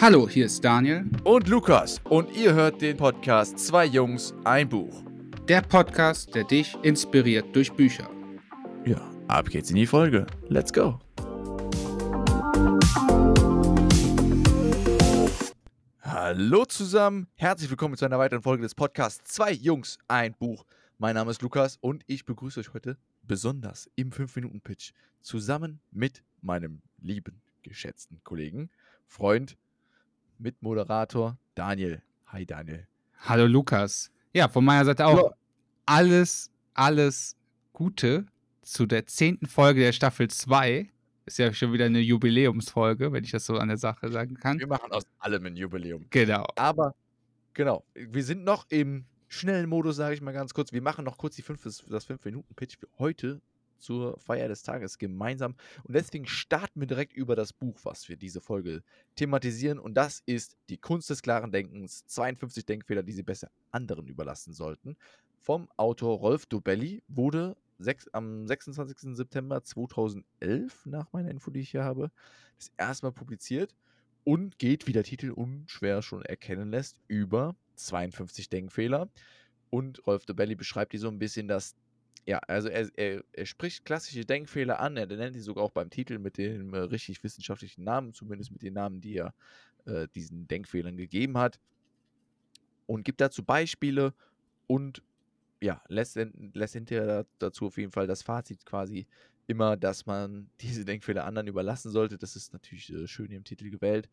Hallo, 0.00 0.26
hier 0.26 0.46
ist 0.46 0.64
Daniel. 0.64 1.04
Und 1.24 1.46
Lukas. 1.48 2.00
Und 2.04 2.34
ihr 2.34 2.54
hört 2.54 2.80
den 2.80 2.96
Podcast 2.96 3.58
Zwei 3.58 3.84
Jungs, 3.84 4.32
ein 4.44 4.66
Buch. 4.66 5.04
Der 5.46 5.60
Podcast, 5.60 6.34
der 6.34 6.44
dich 6.44 6.74
inspiriert 6.82 7.54
durch 7.54 7.70
Bücher. 7.70 8.08
Ja, 8.86 8.98
ab 9.28 9.50
geht's 9.50 9.68
in 9.68 9.76
die 9.76 9.86
Folge. 9.86 10.26
Let's 10.48 10.72
go. 10.72 10.98
Hallo 16.00 16.64
zusammen, 16.64 17.26
herzlich 17.34 17.68
willkommen 17.68 17.98
zu 17.98 18.06
einer 18.06 18.18
weiteren 18.18 18.40
Folge 18.40 18.62
des 18.62 18.74
Podcasts 18.74 19.30
Zwei 19.30 19.52
Jungs, 19.52 19.98
ein 20.08 20.32
Buch. 20.32 20.64
Mein 20.96 21.14
Name 21.14 21.30
ist 21.30 21.42
Lukas 21.42 21.76
und 21.82 22.04
ich 22.06 22.24
begrüße 22.24 22.60
euch 22.60 22.72
heute 22.72 22.96
besonders 23.24 23.90
im 23.96 24.12
5-Minuten-Pitch 24.12 24.92
zusammen 25.20 25.78
mit 25.90 26.22
meinem 26.40 26.80
lieben, 27.02 27.42
geschätzten 27.62 28.24
Kollegen, 28.24 28.70
Freund, 29.06 29.58
Mitmoderator 30.40 31.38
Daniel. 31.54 32.02
Hi 32.26 32.46
Daniel. 32.46 32.86
Hallo 33.18 33.46
Lukas. 33.46 34.10
Ja, 34.32 34.48
von 34.48 34.64
meiner 34.64 34.84
Seite 34.84 35.06
auch 35.06 35.18
ja. 35.18 35.34
alles, 35.86 36.50
alles 36.74 37.36
Gute 37.72 38.26
zu 38.62 38.86
der 38.86 39.06
zehnten 39.06 39.46
Folge 39.46 39.80
der 39.80 39.92
Staffel 39.92 40.28
2. 40.28 40.90
Ist 41.26 41.38
ja 41.38 41.52
schon 41.52 41.72
wieder 41.72 41.84
eine 41.84 42.00
Jubiläumsfolge, 42.00 43.12
wenn 43.12 43.24
ich 43.24 43.30
das 43.30 43.44
so 43.44 43.56
an 43.56 43.68
der 43.68 43.76
Sache 43.76 44.10
sagen 44.10 44.34
kann. 44.36 44.58
Wir 44.58 44.66
machen 44.66 44.90
aus 44.90 45.04
allem 45.18 45.44
ein 45.46 45.56
Jubiläum. 45.56 46.06
Genau. 46.10 46.46
Aber, 46.56 46.94
genau, 47.52 47.84
wir 47.94 48.24
sind 48.24 48.42
noch 48.42 48.66
im 48.70 49.04
schnellen 49.28 49.68
Modus, 49.68 49.96
sage 49.96 50.14
ich 50.14 50.22
mal 50.22 50.32
ganz 50.32 50.54
kurz. 50.54 50.72
Wir 50.72 50.82
machen 50.82 51.04
noch 51.04 51.18
kurz 51.18 51.36
die 51.36 51.42
fünf, 51.42 51.62
das 51.62 51.82
5-Minuten-Pitch 51.86 52.78
für 52.78 52.88
heute 52.98 53.40
zur 53.80 54.18
Feier 54.18 54.48
des 54.48 54.62
Tages 54.62 54.98
gemeinsam. 54.98 55.56
Und 55.84 55.94
deswegen 55.94 56.26
starten 56.26 56.80
wir 56.80 56.86
direkt 56.86 57.12
über 57.12 57.36
das 57.36 57.52
Buch, 57.52 57.78
was 57.82 58.08
wir 58.08 58.16
diese 58.16 58.40
Folge 58.40 58.82
thematisieren. 59.16 59.78
Und 59.78 59.94
das 59.94 60.22
ist 60.26 60.56
Die 60.68 60.78
Kunst 60.78 61.10
des 61.10 61.22
klaren 61.22 61.52
Denkens, 61.52 62.06
52 62.06 62.64
Denkfehler, 62.66 63.02
die 63.02 63.12
Sie 63.12 63.22
besser 63.22 63.50
anderen 63.70 64.06
überlassen 64.06 64.52
sollten. 64.52 64.96
Vom 65.38 65.68
Autor 65.76 66.18
Rolf 66.18 66.46
Dobelli 66.46 67.02
wurde 67.08 67.56
am 68.12 68.46
26. 68.46 69.16
September 69.16 69.62
2011, 69.62 70.84
nach 70.86 71.10
meiner 71.12 71.30
Info, 71.30 71.50
die 71.50 71.60
ich 71.60 71.70
hier 71.70 71.84
habe, 71.84 72.10
das 72.58 72.70
erste 72.76 73.06
Mal 73.06 73.12
publiziert 73.12 73.74
und 74.24 74.58
geht, 74.58 74.86
wie 74.86 74.92
der 74.92 75.04
Titel 75.04 75.30
unschwer 75.30 76.02
schon 76.02 76.22
erkennen 76.22 76.70
lässt, 76.70 77.00
über 77.08 77.56
52 77.76 78.50
Denkfehler. 78.50 79.08
Und 79.70 80.06
Rolf 80.06 80.26
Dobelli 80.26 80.56
beschreibt 80.56 80.92
hier 80.92 81.00
so 81.00 81.08
ein 81.08 81.18
bisschen, 81.18 81.48
dass 81.48 81.74
ja, 82.26 82.38
also 82.46 82.68
er, 82.68 82.88
er, 82.96 83.24
er 83.32 83.46
spricht 83.46 83.84
klassische 83.84 84.24
Denkfehler 84.24 84.80
an, 84.80 84.96
er 84.96 85.06
nennt 85.06 85.34
die 85.34 85.40
sogar 85.40 85.64
auch 85.64 85.72
beim 85.72 85.90
Titel 85.90 86.18
mit 86.18 86.38
dem 86.38 86.74
äh, 86.74 86.78
richtig 86.78 87.22
wissenschaftlichen 87.24 87.84
Namen, 87.84 88.12
zumindest 88.12 88.52
mit 88.52 88.62
den 88.62 88.74
Namen, 88.74 89.00
die 89.00 89.16
er 89.16 89.34
äh, 89.86 90.06
diesen 90.14 90.46
Denkfehlern 90.46 90.96
gegeben 90.96 91.38
hat. 91.38 91.60
Und 92.86 93.04
gibt 93.04 93.20
dazu 93.20 93.44
Beispiele 93.44 94.14
und 94.66 95.02
ja, 95.60 95.82
lässt, 95.88 96.18
lässt 96.54 96.74
hinterher 96.74 97.26
dazu 97.38 97.66
auf 97.66 97.76
jeden 97.76 97.92
Fall 97.92 98.06
das 98.06 98.22
Fazit 98.22 98.64
quasi 98.64 99.06
immer, 99.46 99.76
dass 99.76 100.06
man 100.06 100.48
diese 100.60 100.84
Denkfehler 100.84 101.24
anderen 101.24 101.48
überlassen 101.48 101.90
sollte. 101.90 102.18
Das 102.18 102.36
ist 102.36 102.52
natürlich 102.52 102.92
äh, 102.92 103.06
schön 103.06 103.30
im 103.30 103.44
Titel 103.44 103.70
gewählt. 103.70 104.08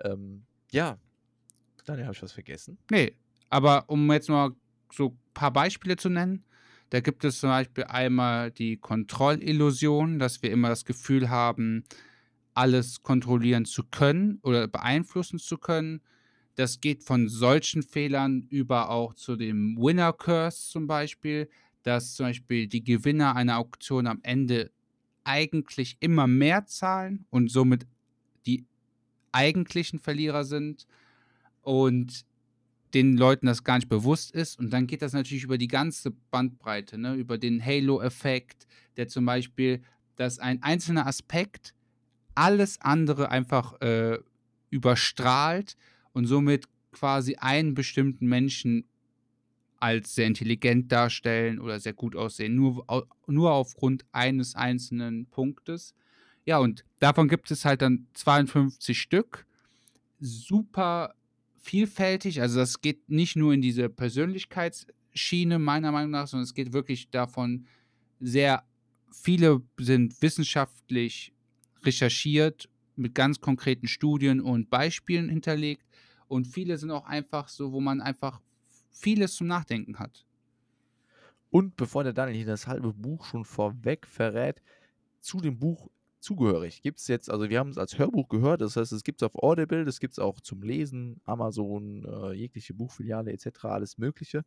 Ähm, 0.00 0.44
ja, 0.70 0.98
Daniel, 1.84 2.06
habe 2.06 2.14
ich 2.14 2.22
was 2.22 2.32
vergessen? 2.32 2.78
Nee, 2.90 3.14
aber 3.48 3.84
um 3.88 4.10
jetzt 4.12 4.28
mal 4.28 4.52
so 4.92 5.08
ein 5.08 5.18
paar 5.34 5.52
Beispiele 5.52 5.96
zu 5.96 6.08
nennen, 6.08 6.44
da 6.90 7.00
gibt 7.00 7.24
es 7.24 7.40
zum 7.40 7.50
Beispiel 7.50 7.84
einmal 7.84 8.50
die 8.50 8.76
Kontrollillusion, 8.76 10.18
dass 10.18 10.42
wir 10.42 10.50
immer 10.50 10.68
das 10.68 10.84
Gefühl 10.84 11.28
haben, 11.28 11.84
alles 12.54 13.02
kontrollieren 13.02 13.64
zu 13.66 13.84
können 13.84 14.40
oder 14.42 14.66
beeinflussen 14.66 15.38
zu 15.38 15.58
können. 15.58 16.00
Das 16.54 16.80
geht 16.80 17.04
von 17.04 17.28
solchen 17.28 17.82
Fehlern 17.82 18.46
über 18.50 18.90
auch 18.90 19.14
zu 19.14 19.36
dem 19.36 19.76
Winner 19.76 20.12
Curse 20.12 20.70
zum 20.70 20.86
Beispiel, 20.86 21.48
dass 21.84 22.14
zum 22.14 22.26
Beispiel 22.26 22.66
die 22.66 22.82
Gewinner 22.82 23.36
einer 23.36 23.58
Auktion 23.58 24.06
am 24.06 24.18
Ende 24.22 24.72
eigentlich 25.24 25.98
immer 26.00 26.26
mehr 26.26 26.66
zahlen 26.66 27.26
und 27.30 27.50
somit 27.50 27.86
die 28.46 28.64
eigentlichen 29.30 29.98
Verlierer 29.98 30.44
sind. 30.44 30.86
Und 31.62 32.24
den 32.94 33.16
Leuten 33.16 33.46
das 33.46 33.64
gar 33.64 33.76
nicht 33.76 33.88
bewusst 33.88 34.30
ist. 34.32 34.58
Und 34.58 34.70
dann 34.70 34.86
geht 34.86 35.02
das 35.02 35.12
natürlich 35.12 35.44
über 35.44 35.58
die 35.58 35.68
ganze 35.68 36.10
Bandbreite, 36.30 36.98
ne? 36.98 37.14
über 37.14 37.38
den 37.38 37.64
Halo-Effekt, 37.64 38.66
der 38.96 39.08
zum 39.08 39.24
Beispiel, 39.24 39.82
dass 40.16 40.38
ein 40.38 40.62
einzelner 40.62 41.06
Aspekt 41.06 41.74
alles 42.34 42.80
andere 42.80 43.30
einfach 43.30 43.80
äh, 43.80 44.18
überstrahlt 44.70 45.76
und 46.12 46.26
somit 46.26 46.66
quasi 46.92 47.36
einen 47.36 47.74
bestimmten 47.74 48.26
Menschen 48.26 48.84
als 49.80 50.14
sehr 50.14 50.26
intelligent 50.26 50.90
darstellen 50.90 51.60
oder 51.60 51.78
sehr 51.78 51.92
gut 51.92 52.16
aussehen, 52.16 52.56
nur, 52.56 52.84
nur 53.26 53.52
aufgrund 53.52 54.04
eines 54.12 54.54
einzelnen 54.54 55.26
Punktes. 55.26 55.94
Ja, 56.44 56.58
und 56.58 56.84
davon 56.98 57.28
gibt 57.28 57.50
es 57.50 57.64
halt 57.64 57.82
dann 57.82 58.08
52 58.14 59.00
Stück. 59.00 59.46
Super 60.18 61.14
vielfältig. 61.58 62.40
Also 62.40 62.58
das 62.58 62.80
geht 62.80 63.08
nicht 63.08 63.36
nur 63.36 63.52
in 63.52 63.62
diese 63.62 63.88
Persönlichkeitsschiene 63.88 65.58
meiner 65.58 65.92
Meinung 65.92 66.10
nach, 66.10 66.28
sondern 66.28 66.44
es 66.44 66.54
geht 66.54 66.72
wirklich 66.72 67.10
davon 67.10 67.66
sehr 68.20 68.64
viele 69.10 69.62
sind 69.78 70.20
wissenschaftlich 70.22 71.32
recherchiert 71.82 72.68
mit 72.96 73.14
ganz 73.14 73.40
konkreten 73.40 73.86
Studien 73.86 74.40
und 74.40 74.70
Beispielen 74.70 75.28
hinterlegt 75.28 75.84
und 76.26 76.46
viele 76.46 76.76
sind 76.78 76.90
auch 76.90 77.06
einfach 77.06 77.48
so, 77.48 77.72
wo 77.72 77.80
man 77.80 78.00
einfach 78.00 78.40
vieles 78.90 79.34
zum 79.34 79.46
Nachdenken 79.46 79.98
hat. 79.98 80.26
Und 81.50 81.76
bevor 81.76 82.04
der 82.04 82.12
Daniel 82.12 82.36
hier 82.36 82.46
das 82.46 82.66
halbe 82.66 82.92
Buch 82.92 83.24
schon 83.24 83.44
vorweg 83.44 84.06
verrät, 84.06 84.60
zu 85.20 85.40
dem 85.40 85.58
Buch 85.58 85.88
zugehörig. 86.20 86.82
Gibt 86.82 87.00
es 87.00 87.08
jetzt, 87.08 87.30
also 87.30 87.48
wir 87.48 87.58
haben 87.58 87.70
es 87.70 87.78
als 87.78 87.98
Hörbuch 87.98 88.28
gehört, 88.28 88.60
das 88.60 88.76
heißt, 88.76 88.92
es 88.92 89.04
gibt 89.04 89.22
es 89.22 89.26
auf 89.26 89.34
Audible, 89.34 89.84
das 89.84 90.00
gibt 90.00 90.12
es 90.12 90.18
auch 90.18 90.40
zum 90.40 90.62
Lesen, 90.62 91.20
Amazon, 91.24 92.04
äh, 92.04 92.32
jegliche 92.32 92.74
Buchfiliale 92.74 93.32
etc., 93.32 93.64
alles 93.64 93.98
Mögliche. 93.98 94.44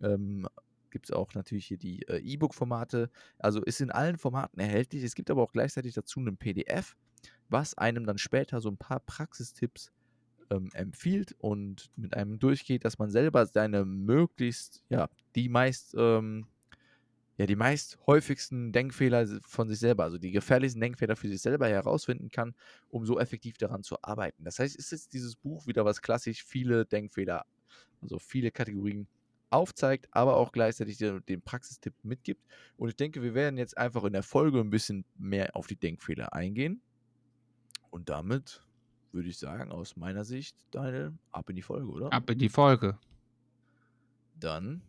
Ähm, 0.00 0.46
gibt 0.90 1.06
es 1.06 1.12
auch 1.12 1.34
natürlich 1.34 1.66
hier 1.66 1.78
die 1.78 2.02
äh, 2.08 2.18
E-Book-Formate. 2.18 3.10
Also 3.38 3.62
ist 3.62 3.80
in 3.80 3.90
allen 3.90 4.16
Formaten 4.16 4.60
erhältlich. 4.60 5.02
Es 5.02 5.14
gibt 5.14 5.30
aber 5.30 5.42
auch 5.42 5.52
gleichzeitig 5.52 5.94
dazu 5.94 6.20
einen 6.20 6.36
PDF, 6.36 6.96
was 7.48 7.76
einem 7.76 8.06
dann 8.06 8.18
später 8.18 8.60
so 8.60 8.70
ein 8.70 8.78
paar 8.78 9.00
Praxistipps 9.00 9.92
ähm, 10.50 10.70
empfiehlt 10.72 11.34
und 11.38 11.90
mit 11.96 12.14
einem 12.14 12.38
durchgeht, 12.38 12.84
dass 12.84 12.98
man 12.98 13.10
selber 13.10 13.46
seine 13.46 13.84
möglichst, 13.84 14.82
ja, 14.88 15.08
die 15.34 15.48
meist 15.48 15.94
ähm, 15.96 16.46
ja, 17.38 17.46
die 17.46 17.56
meist 17.56 17.98
häufigsten 18.06 18.72
Denkfehler 18.72 19.40
von 19.42 19.68
sich 19.68 19.78
selber, 19.78 20.02
also 20.02 20.18
die 20.18 20.32
gefährlichsten 20.32 20.80
Denkfehler 20.80 21.14
für 21.14 21.28
sich 21.28 21.40
selber 21.40 21.68
herausfinden 21.68 22.30
kann, 22.30 22.54
um 22.88 23.06
so 23.06 23.20
effektiv 23.20 23.56
daran 23.58 23.84
zu 23.84 23.96
arbeiten. 24.02 24.42
Das 24.42 24.58
heißt, 24.58 24.74
ist 24.74 24.90
jetzt 24.90 25.12
dieses 25.12 25.36
Buch 25.36 25.66
wieder 25.68 25.84
was 25.84 26.02
klassisch 26.02 26.42
viele 26.42 26.84
Denkfehler, 26.84 27.46
also 28.02 28.18
viele 28.18 28.50
Kategorien 28.50 29.06
aufzeigt, 29.50 30.08
aber 30.10 30.36
auch 30.36 30.50
gleichzeitig 30.50 30.98
den, 30.98 31.40
Praxistipp 31.42 31.94
mitgibt. 32.02 32.44
Und 32.76 32.88
ich 32.88 32.96
denke, 32.96 33.22
wir 33.22 33.34
werden 33.34 33.56
jetzt 33.56 33.78
einfach 33.78 34.02
in 34.02 34.12
der 34.12 34.24
Folge 34.24 34.58
ein 34.58 34.70
bisschen 34.70 35.04
mehr 35.16 35.54
auf 35.54 35.68
die 35.68 35.76
Denkfehler 35.76 36.32
eingehen. 36.32 36.82
Und 37.90 38.08
damit 38.08 38.62
würde 39.12 39.28
ich 39.28 39.38
sagen, 39.38 39.70
aus 39.70 39.96
meiner 39.96 40.24
Sicht, 40.24 40.56
Daniel, 40.72 41.12
ab 41.30 41.48
in 41.48 41.56
die 41.56 41.62
Folge, 41.62 41.88
oder? 41.88 42.12
Ab 42.12 42.28
in 42.30 42.38
die 42.38 42.48
Folge. 42.48 42.98
Dann, 44.40 44.82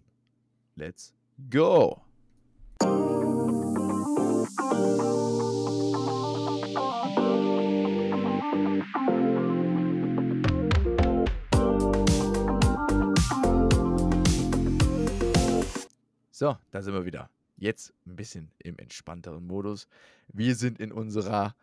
let's 0.75 1.13
go! 1.49 2.08
So, 16.39 16.55
da 16.71 16.81
sind 16.81 16.93
wir 16.93 17.03
wieder. 17.03 17.29
Jetzt 17.57 17.93
ein 18.07 18.15
bisschen 18.15 18.49
im 18.59 18.77
entspannteren 18.77 19.45
Modus. 19.45 19.89
Wir 20.29 20.55
sind 20.55 20.79
in 20.79 20.93
unserer, 20.93 21.53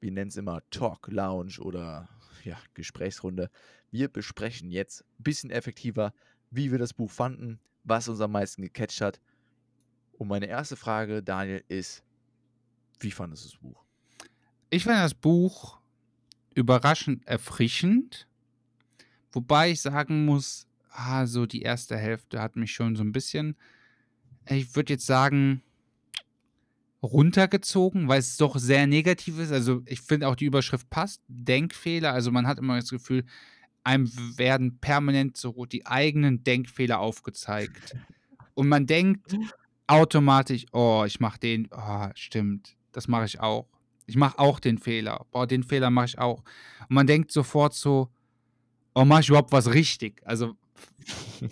wir 0.00 0.10
nennen 0.10 0.30
es 0.30 0.36
immer 0.36 0.68
Talk 0.70 1.06
Lounge 1.06 1.60
oder 1.60 2.08
ja, 2.42 2.58
Gesprächsrunde. 2.74 3.50
Wir 3.92 4.08
besprechen 4.08 4.72
jetzt 4.72 5.02
ein 5.20 5.22
bisschen 5.22 5.50
effektiver, 5.50 6.12
wie 6.50 6.72
wir 6.72 6.78
das 6.80 6.92
Buch 6.92 7.12
fanden, 7.12 7.60
was 7.84 8.08
uns 8.08 8.20
am 8.20 8.32
meisten 8.32 8.62
gecatcht 8.62 9.00
hat. 9.00 9.20
Und 10.18 10.28
meine 10.28 10.46
erste 10.46 10.76
Frage, 10.76 11.22
Daniel, 11.22 11.62
ist, 11.68 12.02
wie 13.00 13.10
fandest 13.10 13.44
du 13.44 13.48
das 13.48 13.58
Buch? 13.58 13.84
Ich 14.70 14.84
fand 14.84 14.98
das 14.98 15.14
Buch 15.14 15.78
überraschend 16.54 17.26
erfrischend, 17.26 18.26
wobei 19.32 19.70
ich 19.70 19.80
sagen 19.80 20.24
muss, 20.24 20.66
ah, 20.90 21.26
so 21.26 21.46
die 21.46 21.62
erste 21.62 21.96
Hälfte 21.96 22.40
hat 22.40 22.56
mich 22.56 22.72
schon 22.72 22.96
so 22.96 23.04
ein 23.04 23.12
bisschen 23.12 23.56
ich 24.54 24.74
würde 24.76 24.94
jetzt 24.94 25.06
sagen, 25.06 25.62
runtergezogen, 27.02 28.08
weil 28.08 28.20
es 28.20 28.36
doch 28.36 28.58
sehr 28.58 28.86
negativ 28.86 29.38
ist. 29.38 29.52
Also 29.52 29.82
ich 29.86 30.00
finde 30.00 30.28
auch 30.28 30.36
die 30.36 30.46
Überschrift 30.46 30.88
passt. 30.90 31.22
Denkfehler. 31.28 32.12
Also 32.12 32.30
man 32.30 32.46
hat 32.46 32.58
immer 32.58 32.76
das 32.76 32.90
Gefühl, 32.90 33.24
einem 33.84 34.10
werden 34.36 34.78
permanent 34.78 35.36
so 35.36 35.66
die 35.66 35.86
eigenen 35.86 36.42
Denkfehler 36.42 36.98
aufgezeigt. 36.98 37.96
Und 38.54 38.68
man 38.68 38.86
denkt 38.86 39.36
automatisch, 39.86 40.66
oh, 40.72 41.04
ich 41.06 41.20
mache 41.20 41.38
den, 41.38 41.68
oh, 41.70 42.08
stimmt, 42.14 42.76
das 42.92 43.08
mache 43.08 43.26
ich 43.26 43.40
auch. 43.40 43.66
Ich 44.06 44.16
mache 44.16 44.38
auch 44.38 44.60
den 44.60 44.78
Fehler. 44.78 45.26
Boah, 45.32 45.46
den 45.46 45.64
Fehler 45.64 45.90
mache 45.90 46.06
ich 46.06 46.18
auch. 46.18 46.44
Und 46.88 46.94
man 46.94 47.06
denkt 47.06 47.32
sofort 47.32 47.74
so, 47.74 48.08
oh, 48.94 49.04
mache 49.04 49.22
ich 49.22 49.28
überhaupt 49.28 49.52
was 49.52 49.72
richtig? 49.72 50.22
Also 50.24 50.56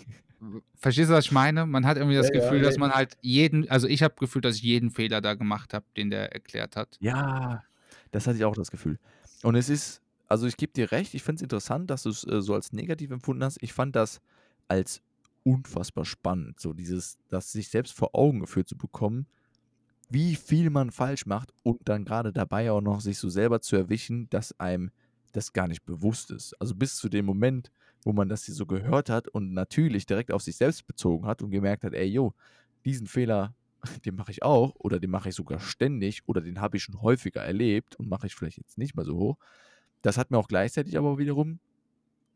Verstehst 0.76 1.10
du, 1.10 1.14
was 1.14 1.26
ich 1.26 1.32
meine? 1.32 1.64
Man 1.66 1.86
hat 1.86 1.96
irgendwie 1.96 2.16
das 2.16 2.28
ja, 2.28 2.40
Gefühl, 2.40 2.58
ja, 2.58 2.64
dass 2.64 2.76
man 2.76 2.92
halt 2.92 3.16
jeden, 3.22 3.68
also 3.70 3.88
ich 3.88 4.02
habe 4.02 4.14
Gefühl, 4.18 4.42
dass 4.42 4.56
ich 4.56 4.62
jeden 4.62 4.90
Fehler 4.90 5.20
da 5.20 5.34
gemacht 5.34 5.72
habe, 5.72 5.86
den 5.96 6.10
der 6.10 6.32
erklärt 6.32 6.76
hat. 6.76 6.98
Ja, 7.00 7.62
das 8.10 8.26
hatte 8.26 8.36
ich 8.36 8.44
auch 8.44 8.54
das 8.54 8.70
Gefühl. 8.70 8.98
Und 9.42 9.54
es 9.54 9.68
ist, 9.68 10.02
also 10.28 10.46
ich 10.46 10.56
gebe 10.56 10.72
dir 10.72 10.92
recht, 10.92 11.14
ich 11.14 11.22
finde 11.22 11.36
es 11.36 11.42
interessant, 11.42 11.90
dass 11.90 12.02
du 12.02 12.10
es 12.10 12.24
äh, 12.24 12.42
so 12.42 12.54
als 12.54 12.72
negativ 12.72 13.10
empfunden 13.10 13.42
hast. 13.42 13.62
Ich 13.62 13.72
fand 13.72 13.96
das 13.96 14.20
als 14.68 15.00
unfassbar 15.44 16.04
spannend, 16.04 16.58
so 16.58 16.72
dieses, 16.72 17.18
das 17.28 17.52
sich 17.52 17.68
selbst 17.68 17.92
vor 17.92 18.14
Augen 18.14 18.40
geführt 18.40 18.68
zu 18.68 18.76
bekommen, 18.76 19.26
wie 20.10 20.36
viel 20.36 20.70
man 20.70 20.90
falsch 20.90 21.26
macht 21.26 21.52
und 21.62 21.80
dann 21.84 22.04
gerade 22.04 22.32
dabei 22.32 22.70
auch 22.70 22.80
noch 22.80 23.00
sich 23.00 23.18
so 23.18 23.28
selber 23.28 23.60
zu 23.60 23.76
erwischen, 23.76 24.28
dass 24.30 24.58
einem 24.58 24.90
das 25.32 25.52
gar 25.52 25.68
nicht 25.68 25.84
bewusst 25.84 26.30
ist. 26.30 26.54
Also 26.60 26.74
bis 26.74 26.96
zu 26.96 27.08
dem 27.08 27.26
Moment, 27.26 27.70
wo 28.04 28.12
man 28.12 28.28
das 28.28 28.44
hier 28.44 28.54
so 28.54 28.66
gehört 28.66 29.10
hat 29.10 29.28
und 29.28 29.52
natürlich 29.52 30.06
direkt 30.06 30.32
auf 30.32 30.42
sich 30.42 30.56
selbst 30.56 30.86
bezogen 30.86 31.26
hat 31.26 31.42
und 31.42 31.50
gemerkt 31.50 31.84
hat, 31.84 31.94
ey, 31.94 32.06
yo, 32.06 32.34
diesen 32.84 33.06
Fehler, 33.06 33.54
den 34.04 34.14
mache 34.14 34.30
ich 34.30 34.42
auch 34.42 34.74
oder 34.78 35.00
den 35.00 35.10
mache 35.10 35.30
ich 35.30 35.34
sogar 35.34 35.60
ständig 35.60 36.22
oder 36.26 36.40
den 36.40 36.60
habe 36.60 36.76
ich 36.76 36.84
schon 36.84 37.02
häufiger 37.02 37.42
erlebt 37.42 37.96
und 37.96 38.08
mache 38.08 38.26
ich 38.26 38.34
vielleicht 38.34 38.58
jetzt 38.58 38.78
nicht 38.78 38.94
mehr 38.94 39.04
so 39.04 39.16
hoch. 39.16 39.36
Das 40.02 40.18
hat 40.18 40.30
mir 40.30 40.38
auch 40.38 40.48
gleichzeitig 40.48 40.96
aber 40.96 41.18
wiederum 41.18 41.60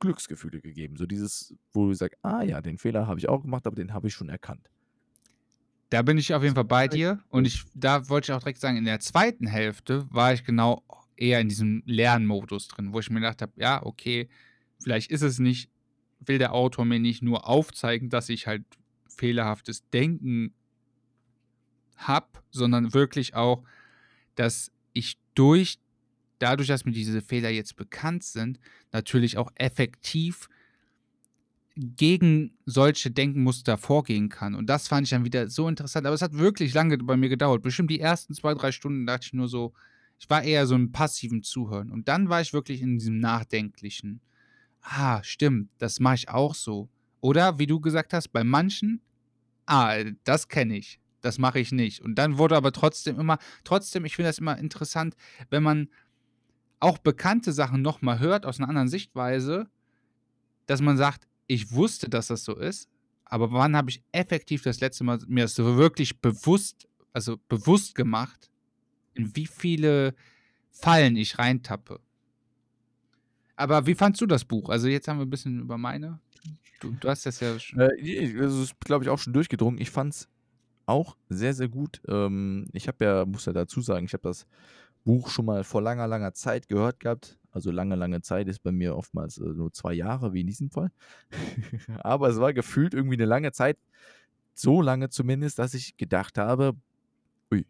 Glücksgefühle 0.00 0.60
gegeben. 0.60 0.96
So 0.96 1.06
dieses, 1.06 1.54
wo 1.72 1.86
du 1.86 1.94
sagst, 1.94 2.18
ah 2.22 2.42
ja, 2.42 2.60
den 2.60 2.78
Fehler 2.78 3.06
habe 3.06 3.18
ich 3.18 3.28
auch 3.28 3.42
gemacht, 3.42 3.66
aber 3.66 3.76
den 3.76 3.92
habe 3.92 4.08
ich 4.08 4.14
schon 4.14 4.28
erkannt. 4.28 4.70
Da 5.90 6.02
bin 6.02 6.18
ich 6.18 6.34
auf 6.34 6.42
jeden 6.42 6.54
Fall 6.54 6.64
bei 6.64 6.86
dir 6.86 7.22
und 7.30 7.46
ich, 7.46 7.64
da 7.74 8.08
wollte 8.08 8.30
ich 8.30 8.36
auch 8.36 8.40
direkt 8.40 8.60
sagen, 8.60 8.76
in 8.76 8.84
der 8.84 9.00
zweiten 9.00 9.46
Hälfte 9.46 10.06
war 10.10 10.34
ich 10.34 10.44
genau 10.44 10.84
eher 11.16 11.40
in 11.40 11.48
diesem 11.48 11.82
Lernmodus 11.86 12.68
drin, 12.68 12.92
wo 12.92 13.00
ich 13.00 13.10
mir 13.10 13.20
gedacht 13.20 13.42
habe, 13.42 13.52
ja, 13.56 13.82
okay, 13.82 14.28
vielleicht 14.78 15.10
ist 15.10 15.22
es 15.22 15.38
nicht, 15.38 15.70
will 16.20 16.38
der 16.38 16.52
Autor 16.52 16.84
mir 16.84 17.00
nicht 17.00 17.22
nur 17.22 17.48
aufzeigen, 17.48 18.10
dass 18.10 18.28
ich 18.28 18.46
halt 18.46 18.64
fehlerhaftes 19.08 19.88
Denken 19.90 20.52
habe, 21.96 22.28
sondern 22.50 22.94
wirklich 22.94 23.34
auch, 23.34 23.64
dass 24.36 24.70
ich 24.92 25.18
durch, 25.34 25.78
dadurch, 26.38 26.68
dass 26.68 26.84
mir 26.84 26.92
diese 26.92 27.22
Fehler 27.22 27.50
jetzt 27.50 27.76
bekannt 27.76 28.24
sind, 28.24 28.58
natürlich 28.92 29.38
auch 29.38 29.50
effektiv 29.54 30.48
gegen 31.76 32.56
solche 32.66 33.10
Denkmuster 33.10 33.78
vorgehen 33.78 34.28
kann. 34.28 34.54
Und 34.54 34.66
das 34.66 34.88
fand 34.88 35.06
ich 35.06 35.10
dann 35.10 35.24
wieder 35.24 35.48
so 35.48 35.68
interessant. 35.68 36.06
Aber 36.06 36.14
es 36.14 36.22
hat 36.22 36.36
wirklich 36.36 36.74
lange 36.74 36.98
bei 36.98 37.16
mir 37.16 37.28
gedauert. 37.28 37.62
Bestimmt 37.62 37.90
die 37.90 38.00
ersten 38.00 38.34
zwei, 38.34 38.54
drei 38.54 38.72
Stunden 38.72 39.06
dachte 39.06 39.26
ich 39.26 39.32
nur 39.32 39.48
so, 39.48 39.72
ich 40.18 40.28
war 40.28 40.42
eher 40.42 40.66
so 40.66 40.74
im 40.74 40.90
passiven 40.90 41.44
Zuhören. 41.44 41.90
Und 41.90 42.08
dann 42.08 42.28
war 42.28 42.40
ich 42.40 42.52
wirklich 42.52 42.82
in 42.82 42.98
diesem 42.98 43.20
nachdenklichen 43.20 44.20
ah, 44.82 45.22
stimmt, 45.22 45.70
das 45.78 46.00
mache 46.00 46.16
ich 46.16 46.28
auch 46.28 46.54
so. 46.54 46.88
Oder 47.20 47.58
wie 47.58 47.66
du 47.66 47.80
gesagt 47.80 48.12
hast, 48.12 48.28
bei 48.28 48.44
manchen, 48.44 49.00
ah, 49.66 49.96
das 50.24 50.48
kenne 50.48 50.76
ich, 50.76 51.00
das 51.20 51.38
mache 51.38 51.60
ich 51.60 51.72
nicht. 51.72 52.00
Und 52.00 52.16
dann 52.16 52.38
wurde 52.38 52.56
aber 52.56 52.72
trotzdem 52.72 53.18
immer, 53.18 53.38
trotzdem, 53.64 54.04
ich 54.04 54.16
finde 54.16 54.28
das 54.28 54.38
immer 54.38 54.58
interessant, 54.58 55.14
wenn 55.50 55.62
man 55.62 55.88
auch 56.80 56.98
bekannte 56.98 57.52
Sachen 57.52 57.82
nochmal 57.82 58.18
hört 58.18 58.46
aus 58.46 58.58
einer 58.58 58.68
anderen 58.68 58.88
Sichtweise, 58.88 59.68
dass 60.66 60.80
man 60.80 60.96
sagt, 60.96 61.26
ich 61.46 61.72
wusste, 61.72 62.08
dass 62.08 62.28
das 62.28 62.44
so 62.44 62.54
ist, 62.54 62.88
aber 63.24 63.52
wann 63.52 63.76
habe 63.76 63.90
ich 63.90 64.02
effektiv 64.12 64.62
das 64.62 64.80
letzte 64.80 65.04
Mal 65.04 65.18
mir 65.26 65.44
das 65.44 65.54
so 65.54 65.76
wirklich 65.76 66.20
bewusst, 66.20 66.88
also 67.12 67.36
bewusst 67.48 67.94
gemacht, 67.94 68.50
in 69.14 69.34
wie 69.34 69.46
viele 69.46 70.14
Fallen 70.70 71.16
ich 71.16 71.38
reintappe. 71.38 72.00
Aber 73.56 73.86
wie 73.86 73.94
fandst 73.94 74.20
du 74.20 74.26
das 74.26 74.44
Buch? 74.44 74.68
Also 74.68 74.86
jetzt 74.86 75.08
haben 75.08 75.18
wir 75.18 75.26
ein 75.26 75.30
bisschen 75.30 75.60
über 75.60 75.76
meine. 75.76 76.20
Du, 76.80 76.92
du 76.92 77.08
hast 77.08 77.26
das 77.26 77.40
ja 77.40 77.58
schon. 77.58 77.80
Äh, 77.80 78.32
das 78.34 78.54
ist, 78.54 78.80
glaube 78.80 79.04
ich, 79.04 79.10
auch 79.10 79.18
schon 79.18 79.32
durchgedrungen. 79.32 79.80
Ich 79.80 79.90
fand 79.90 80.14
es 80.14 80.28
auch 80.86 81.16
sehr, 81.28 81.52
sehr 81.52 81.68
gut. 81.68 82.00
Ähm, 82.06 82.68
ich 82.72 82.86
habe 82.86 83.04
ja, 83.04 83.26
muss 83.26 83.46
ja 83.46 83.52
dazu 83.52 83.80
sagen, 83.80 84.06
ich 84.06 84.12
habe 84.12 84.22
das 84.22 84.46
Buch 85.08 85.30
schon 85.30 85.46
mal 85.46 85.64
vor 85.64 85.80
langer, 85.80 86.06
langer 86.06 86.34
Zeit 86.34 86.68
gehört 86.68 87.00
gehabt. 87.00 87.38
Also 87.50 87.70
lange, 87.70 87.96
lange 87.96 88.20
Zeit 88.20 88.46
ist 88.46 88.62
bei 88.62 88.72
mir 88.72 88.94
oftmals 88.94 89.38
äh, 89.38 89.42
nur 89.42 89.72
zwei 89.72 89.94
Jahre, 89.94 90.34
wie 90.34 90.42
in 90.42 90.46
diesem 90.46 90.68
Fall. 90.68 90.90
Aber 92.00 92.28
es 92.28 92.38
war 92.38 92.52
gefühlt 92.52 92.92
irgendwie 92.92 93.16
eine 93.16 93.24
lange 93.24 93.50
Zeit, 93.52 93.78
so 94.52 94.82
lange 94.82 95.08
zumindest, 95.08 95.58
dass 95.58 95.72
ich 95.72 95.96
gedacht 95.96 96.36
habe, 96.36 96.76
ui, 97.50 97.64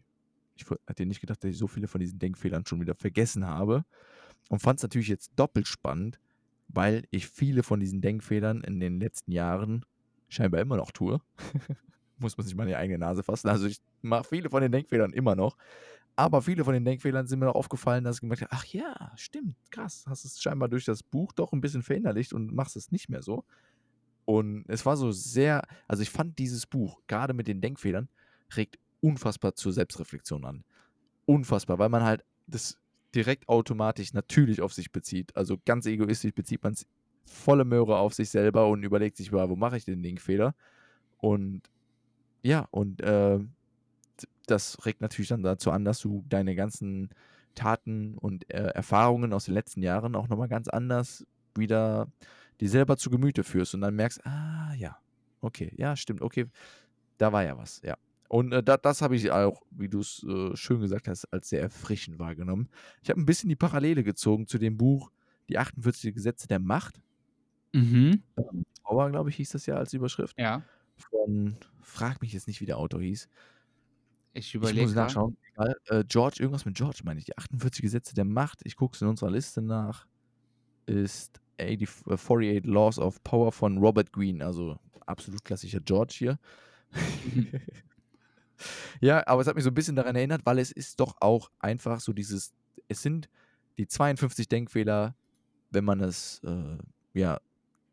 ich 0.56 0.67
hätte 0.88 1.06
nicht 1.06 1.20
gedacht, 1.20 1.44
dass 1.44 1.52
ich 1.52 1.58
so 1.58 1.69
viele 1.69 1.87
von 1.87 2.00
diesen 2.00 2.19
Denkfehlern 2.19 2.67
schon 2.67 2.81
wieder 2.81 2.96
vergessen 2.96 3.46
habe. 3.46 3.84
Und 4.49 4.58
fand 4.58 4.81
es 4.81 4.82
natürlich 4.82 5.06
jetzt 5.06 5.31
doppelt 5.37 5.69
spannend, 5.69 6.19
weil 6.67 7.05
ich 7.12 7.29
viele 7.29 7.62
von 7.62 7.79
diesen 7.79 8.00
Denkfehlern 8.00 8.62
in 8.62 8.81
den 8.81 8.99
letzten 8.99 9.31
Jahren 9.31 9.84
scheinbar 10.29 10.61
immer 10.61 10.76
noch 10.76 10.91
tue. 10.91 11.20
Muss 12.19 12.37
man 12.37 12.44
sich 12.44 12.56
mal 12.56 12.64
in 12.64 12.70
die 12.70 12.76
eigene 12.76 12.99
Nase 12.99 13.23
fassen. 13.23 13.49
Also 13.49 13.69
ich 13.69 13.81
mache 14.02 14.25
viele 14.25 14.50
von 14.50 14.61
den 14.61 14.73
Denkfehlern 14.73 15.12
immer 15.12 15.37
noch. 15.37 15.56
Aber 16.19 16.43
viele 16.43 16.65
von 16.65 16.75
den 16.75 16.85
Denkfehlern 16.85 17.29
sind 17.29 17.38
mir 17.38 17.49
auch 17.49 17.55
aufgefallen, 17.55 18.03
dass 18.03 18.17
ich 18.17 18.23
gemerkt 18.23 18.43
habe, 18.43 18.50
ach 18.53 18.65
ja, 18.65 19.12
stimmt, 19.15 19.55
krass, 19.70 20.05
hast 20.09 20.25
es 20.25 20.43
scheinbar 20.43 20.69
durch 20.69 20.85
das 20.85 21.05
Buch 21.05 21.32
doch 21.32 21.53
ein 21.53 21.61
bisschen 21.61 21.85
verinnerlicht 21.85 22.32
und 22.32 22.53
machst 22.53 22.75
es 22.75 22.91
nicht 22.91 23.09
mehr 23.09 23.23
so. 23.23 23.44
Und 24.25 24.65
es 24.67 24.85
war 24.85 24.97
so 24.97 25.12
sehr, 25.12 25.62
also 25.87 26.03
ich 26.03 26.11
fand 26.11 26.41
dieses 26.41 26.67
Buch, 26.67 27.00
gerade 27.06 27.35
mit 27.35 27.47
den 27.47 27.61
Denkfehlern, 27.61 28.09
regt 28.56 28.81
unfassbar 29.00 29.55
zur 29.55 29.73
Selbstreflexion 29.73 30.44
an. 30.44 30.65
Unfassbar, 31.25 31.79
weil 31.79 31.88
man 31.88 32.03
halt 32.03 32.25
das 32.49 32.79
direkt 33.15 33.49
automatisch 33.49 34.12
natürlich 34.12 34.61
auf 34.61 34.75
sich 34.75 34.91
bezieht. 34.91 35.37
Also 35.37 35.56
ganz 35.65 35.87
egoistisch 35.87 36.35
bezieht 36.35 36.65
man 36.65 36.73
es 36.73 36.85
volle 37.26 37.65
Möhre 37.65 37.97
auf 37.97 38.12
sich 38.12 38.31
selber 38.31 38.67
und 38.67 38.82
überlegt 38.82 39.19
sich, 39.19 39.31
wo 39.32 39.55
mache 39.55 39.76
ich 39.76 39.85
den 39.85 40.03
Denkfehler? 40.03 40.56
Und 41.19 41.70
ja, 42.43 42.67
und 42.73 43.03
äh, 43.03 43.38
das 44.47 44.85
regt 44.87 45.00
natürlich 45.00 45.29
dann 45.29 45.43
dazu 45.43 45.70
an, 45.70 45.85
dass 45.85 46.00
du 46.00 46.25
deine 46.29 46.55
ganzen 46.55 47.11
Taten 47.55 48.17
und 48.19 48.51
äh, 48.53 48.69
Erfahrungen 48.69 49.32
aus 49.32 49.44
den 49.44 49.55
letzten 49.55 49.82
Jahren 49.82 50.15
auch 50.15 50.29
nochmal 50.29 50.48
ganz 50.48 50.69
anders 50.69 51.27
wieder 51.56 52.08
dir 52.60 52.69
selber 52.69 52.96
zu 52.96 53.10
Gemüte 53.10 53.44
führst 53.44 53.75
und 53.75 53.81
dann 53.81 53.94
merkst, 53.94 54.25
ah 54.27 54.72
ja, 54.75 54.96
okay, 55.41 55.72
ja, 55.77 55.96
stimmt, 55.96 56.22
okay, 56.22 56.46
da 57.19 57.32
war 57.32 57.44
ja 57.44 57.56
was, 57.56 57.81
ja. 57.82 57.96
Und 58.29 58.53
äh, 58.53 58.63
das, 58.63 58.81
das 58.82 59.03
habe 59.03 59.17
ich 59.17 59.31
auch, 59.31 59.63
wie 59.70 59.89
du 59.89 60.01
es 60.01 60.25
äh, 60.25 60.55
schön 60.55 60.81
gesagt 60.81 61.08
hast, 61.08 61.25
als 61.32 61.48
sehr 61.48 61.63
erfrischend 61.63 62.19
wahrgenommen. 62.19 62.69
Ich 63.03 63.10
habe 63.10 63.20
ein 63.20 63.27
bisschen 63.27 63.48
die 63.48 63.56
Parallele 63.56 64.05
gezogen 64.05 64.46
zu 64.46 64.58
dem 64.58 64.77
Buch 64.77 65.10
Die 65.48 65.58
48 65.58 66.15
Gesetze 66.15 66.46
der 66.46 66.58
Macht. 66.58 67.01
Mhm. 67.72 68.22
Ähm, 68.37 68.65
glaube 68.84 69.31
ich, 69.31 69.37
hieß 69.37 69.51
das 69.51 69.67
ja 69.67 69.77
als 69.77 69.94
Überschrift. 69.94 70.39
Ja. 70.39 70.63
Von, 70.96 71.56
frag 71.81 72.20
mich 72.20 72.32
jetzt 72.32 72.48
nicht, 72.48 72.60
wie 72.60 72.67
der 72.67 72.77
Autor 72.77 73.01
hieß. 73.01 73.29
Ich 74.39 74.55
überlege. 74.55 74.81
Ich 74.81 74.87
muss 74.87 74.95
nachschauen. 74.95 75.37
Äh, 75.87 76.05
George, 76.09 76.37
irgendwas 76.41 76.65
mit 76.65 76.77
George 76.77 77.01
meine 77.05 77.19
ich. 77.19 77.27
Die 77.27 77.37
48 77.37 77.83
Gesetze 77.83 78.15
der 78.15 78.25
Macht. 78.25 78.61
Ich 78.65 78.77
gucke 78.77 78.95
es 78.95 79.03
in 79.03 79.09
unserer 79.09 79.31
Liste 79.31 79.61
nach. 79.61 80.07
Ist 80.87 81.41
80, 81.61 81.89
48 82.09 82.65
Laws 82.65 82.99
of 82.99 83.23
Power 83.25 83.53
von 83.53 83.79
Robert 83.79 84.13
Greene. 84.13 84.45
Also 84.45 84.79
absolut 85.07 85.45
klassischer 85.45 85.81
George 85.81 86.15
hier. 86.17 86.39
Ja, 89.01 89.27
aber 89.27 89.41
es 89.41 89.47
hat 89.47 89.55
mich 89.55 89.65
so 89.65 89.71
ein 89.71 89.75
bisschen 89.75 89.97
daran 89.97 90.17
erinnert, 90.17 90.43
weil 90.45 90.59
es 90.59 90.73
ist 90.73 91.01
doch 91.01 91.17
auch 91.21 91.51
einfach 91.59 92.01
so 92.01 92.13
dieses, 92.13 92.53
es 92.89 93.03
sind 93.03 93.29
die 93.79 93.87
52 93.87 94.49
Denkfehler, 94.49 95.15
wenn 95.71 95.85
man 95.85 96.01
es 96.01 96.43
äh, 96.45 96.79
ja 97.15 97.41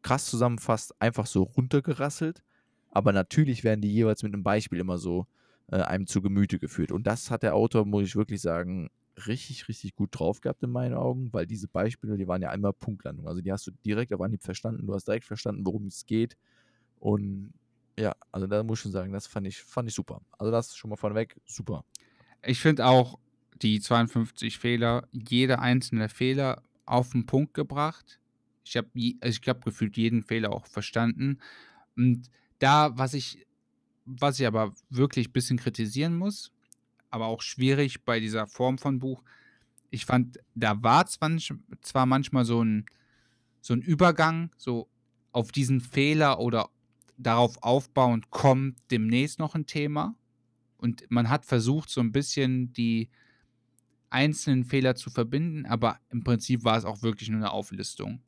krass 0.02 0.26
zusammenfasst, 0.26 1.00
einfach 1.00 1.26
so 1.28 1.44
runtergerasselt. 1.44 2.44
Aber 2.92 3.12
natürlich 3.12 3.64
werden 3.64 3.82
die 3.82 3.94
jeweils 3.94 4.24
mit 4.24 4.34
einem 4.34 4.44
Beispiel 4.44 4.80
immer 4.80 4.98
so 4.98 5.28
äh, 5.72 5.78
einem 5.78 6.08
zu 6.08 6.22
Gemüte 6.22 6.60
geführt. 6.60 6.92
Und 6.92 7.08
das 7.08 7.32
hat 7.32 7.44
der 7.44 7.56
Autor, 7.56 7.86
muss 7.86 8.04
ich 8.04 8.16
wirklich 8.16 8.42
sagen, 8.42 8.90
richtig, 9.28 9.68
richtig 9.68 9.96
gut 9.96 10.10
drauf 10.12 10.42
gehabt 10.42 10.64
in 10.64 10.72
meinen 10.72 10.94
Augen, 10.94 11.32
weil 11.32 11.46
diese 11.46 11.68
Beispiele, 11.68 12.18
die 12.18 12.28
waren 12.28 12.42
ja 12.42 12.50
einmal 12.50 12.74
Punktlandung. 12.74 13.28
Also 13.28 13.42
die 13.42 13.52
hast 13.52 13.66
du 13.68 13.72
direkt 13.86 14.14
auf 14.14 14.22
Anhieb 14.22 14.44
verstanden, 14.44 14.86
du 14.86 14.94
hast 14.94 15.08
direkt 15.08 15.26
verstanden, 15.26 15.66
worum 15.66 15.88
es 15.88 16.06
geht. 16.06 16.38
Und 17.00 17.54
ja, 17.98 18.14
also 18.32 18.48
da 18.48 18.62
muss 18.64 18.80
ich 18.80 18.84
schon 18.84 18.92
sagen, 18.92 19.14
das 19.14 19.28
fand 19.28 19.48
ich, 19.48 19.62
fand 19.62 19.88
ich 19.88 19.96
super. 19.96 20.22
Also 20.38 20.52
das 20.52 20.76
schon 20.76 20.90
mal 20.90 20.98
vorneweg, 20.98 21.36
super. 21.46 21.86
Ich 22.44 22.60
finde 22.60 22.86
auch 22.86 23.20
die 23.62 23.80
52 23.80 24.60
Fehler, 24.60 25.08
jeder 25.12 25.60
einzelne 25.60 26.10
Fehler 26.10 26.62
auf 26.86 27.12
den 27.12 27.26
Punkt 27.26 27.54
gebracht. 27.54 28.20
Ich 28.66 28.76
habe 28.78 28.90
also 29.22 29.40
ich 29.42 29.48
hab 29.48 29.64
gefühlt 29.64 29.96
jeden 29.98 30.24
Fehler 30.24 30.52
auch 30.52 30.66
verstanden. 30.66 31.40
Und 31.96 32.30
da, 32.60 32.98
was 32.98 33.14
ich, 33.14 33.46
was 34.06 34.40
ich 34.40 34.48
aber 34.48 34.74
wirklich 34.90 35.30
ein 35.30 35.34
bisschen 35.34 35.58
kritisieren 35.58 36.16
muss, 36.18 36.52
aber 37.10 37.26
auch 37.26 37.42
schwierig 37.42 38.04
bei 38.04 38.20
dieser 38.20 38.48
Form 38.48 38.78
von 38.78 39.00
Buch. 39.00 39.24
Ich 39.90 40.06
fand, 40.06 40.40
da 40.54 40.82
war 40.84 41.06
zwar 41.08 42.06
manchmal 42.06 42.46
so 42.46 42.64
ein, 42.64 42.86
so 43.62 43.74
ein 43.74 43.82
Übergang, 43.82 44.52
so 44.58 44.88
auf 45.32 45.52
diesen 45.52 45.82
Fehler 45.82 46.40
oder 46.40 46.70
darauf 47.18 47.62
aufbauend 47.64 48.30
kommt 48.30 48.78
demnächst 48.92 49.40
noch 49.40 49.56
ein 49.56 49.66
Thema. 49.66 50.16
Und 50.78 51.10
man 51.10 51.30
hat 51.30 51.46
versucht, 51.46 51.90
so 51.90 52.02
ein 52.02 52.12
bisschen 52.12 52.74
die 52.74 53.10
einzelnen 54.10 54.64
Fehler 54.64 54.96
zu 54.96 55.10
verbinden, 55.10 55.66
aber 55.66 56.00
im 56.10 56.24
Prinzip 56.24 56.64
war 56.64 56.78
es 56.78 56.86
auch 56.86 57.02
wirklich 57.02 57.30
nur 57.30 57.40
eine 57.40 57.52
Auflistung. 57.52 58.22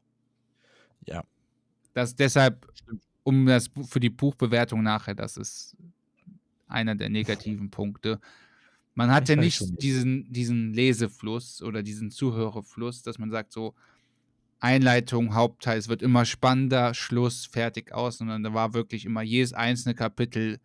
Ja. 1.06 1.24
Das 1.94 2.16
deshalb, 2.16 2.68
um 3.28 3.46
das 3.46 3.70
für 3.90 4.00
die 4.00 4.10
Buchbewertung 4.10 4.84
nachher, 4.84 5.14
das 5.14 5.36
ist 5.36 5.76
einer 6.66 6.96
der 6.96 7.10
negativen 7.10 7.70
Punkte. 7.70 8.22
Man 8.94 9.12
hat 9.12 9.28
ja 9.28 9.36
nicht 9.36 9.62
diesen, 9.82 10.32
diesen 10.32 10.74
Lesefluss 10.74 11.62
oder 11.62 11.84
diesen 11.84 12.10
Zuhörerfluss, 12.10 13.04
dass 13.04 13.20
man 13.20 13.30
sagt, 13.30 13.52
so 13.52 13.76
Einleitung, 14.62 15.36
Hauptteil, 15.36 15.78
es 15.78 15.90
wird 15.90 16.02
immer 16.02 16.24
spannender, 16.24 16.94
Schluss, 16.94 17.46
fertig 17.46 17.92
aus, 17.92 18.20
sondern 18.20 18.44
da 18.44 18.54
war 18.54 18.74
wirklich 18.74 19.04
immer 19.04 19.24
jedes 19.24 19.52
einzelne 19.52 19.94
Kapitel 19.94 20.62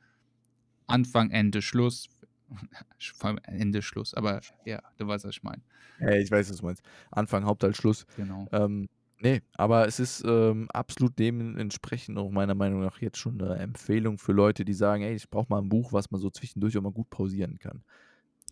Anfang, 0.87 1.31
Ende, 1.31 1.62
Schluss. 1.62 2.11
Vor 3.16 3.31
allem 3.31 3.40
Ende, 3.42 3.83
Schluss, 3.83 4.14
aber 4.14 4.40
ja, 4.64 4.81
du 4.99 5.09
weißt, 5.09 5.25
was 5.25 5.35
ich 5.35 5.42
meine. 5.42 5.62
Ja, 5.99 6.12
ich 6.12 6.31
weiß, 6.31 6.49
was 6.49 6.59
du 6.59 6.66
meinst. 6.66 6.83
Anfang, 7.11 7.45
Hauptteil, 7.45 7.75
Schluss. 7.75 8.07
Genau. 8.16 8.47
Ähm, 8.52 8.88
nee, 9.23 9.43
aber 9.55 9.87
es 9.87 10.00
ist 10.00 10.25
ähm, 10.26 10.69
absolut 10.73 11.19
dementsprechend 11.19 12.19
auch 12.19 12.31
meiner 12.31 12.55
Meinung 12.55 12.81
nach 12.81 13.00
jetzt 13.00 13.19
schon 13.19 13.41
eine 13.41 13.57
Empfehlung 13.57 14.19
für 14.19 14.33
Leute, 14.33 14.64
die 14.64 14.75
sagen, 14.75 15.02
ey, 15.02 15.14
ich 15.14 15.31
brauche 15.31 15.47
mal 15.49 15.61
ein 15.61 15.69
Buch, 15.69 15.93
was 15.93 16.11
man 16.11 16.21
so 16.21 16.31
zwischendurch 16.31 16.76
auch 16.76 16.83
mal 16.83 16.93
gut 16.93 17.09
pausieren 17.11 17.59
kann. 17.59 17.83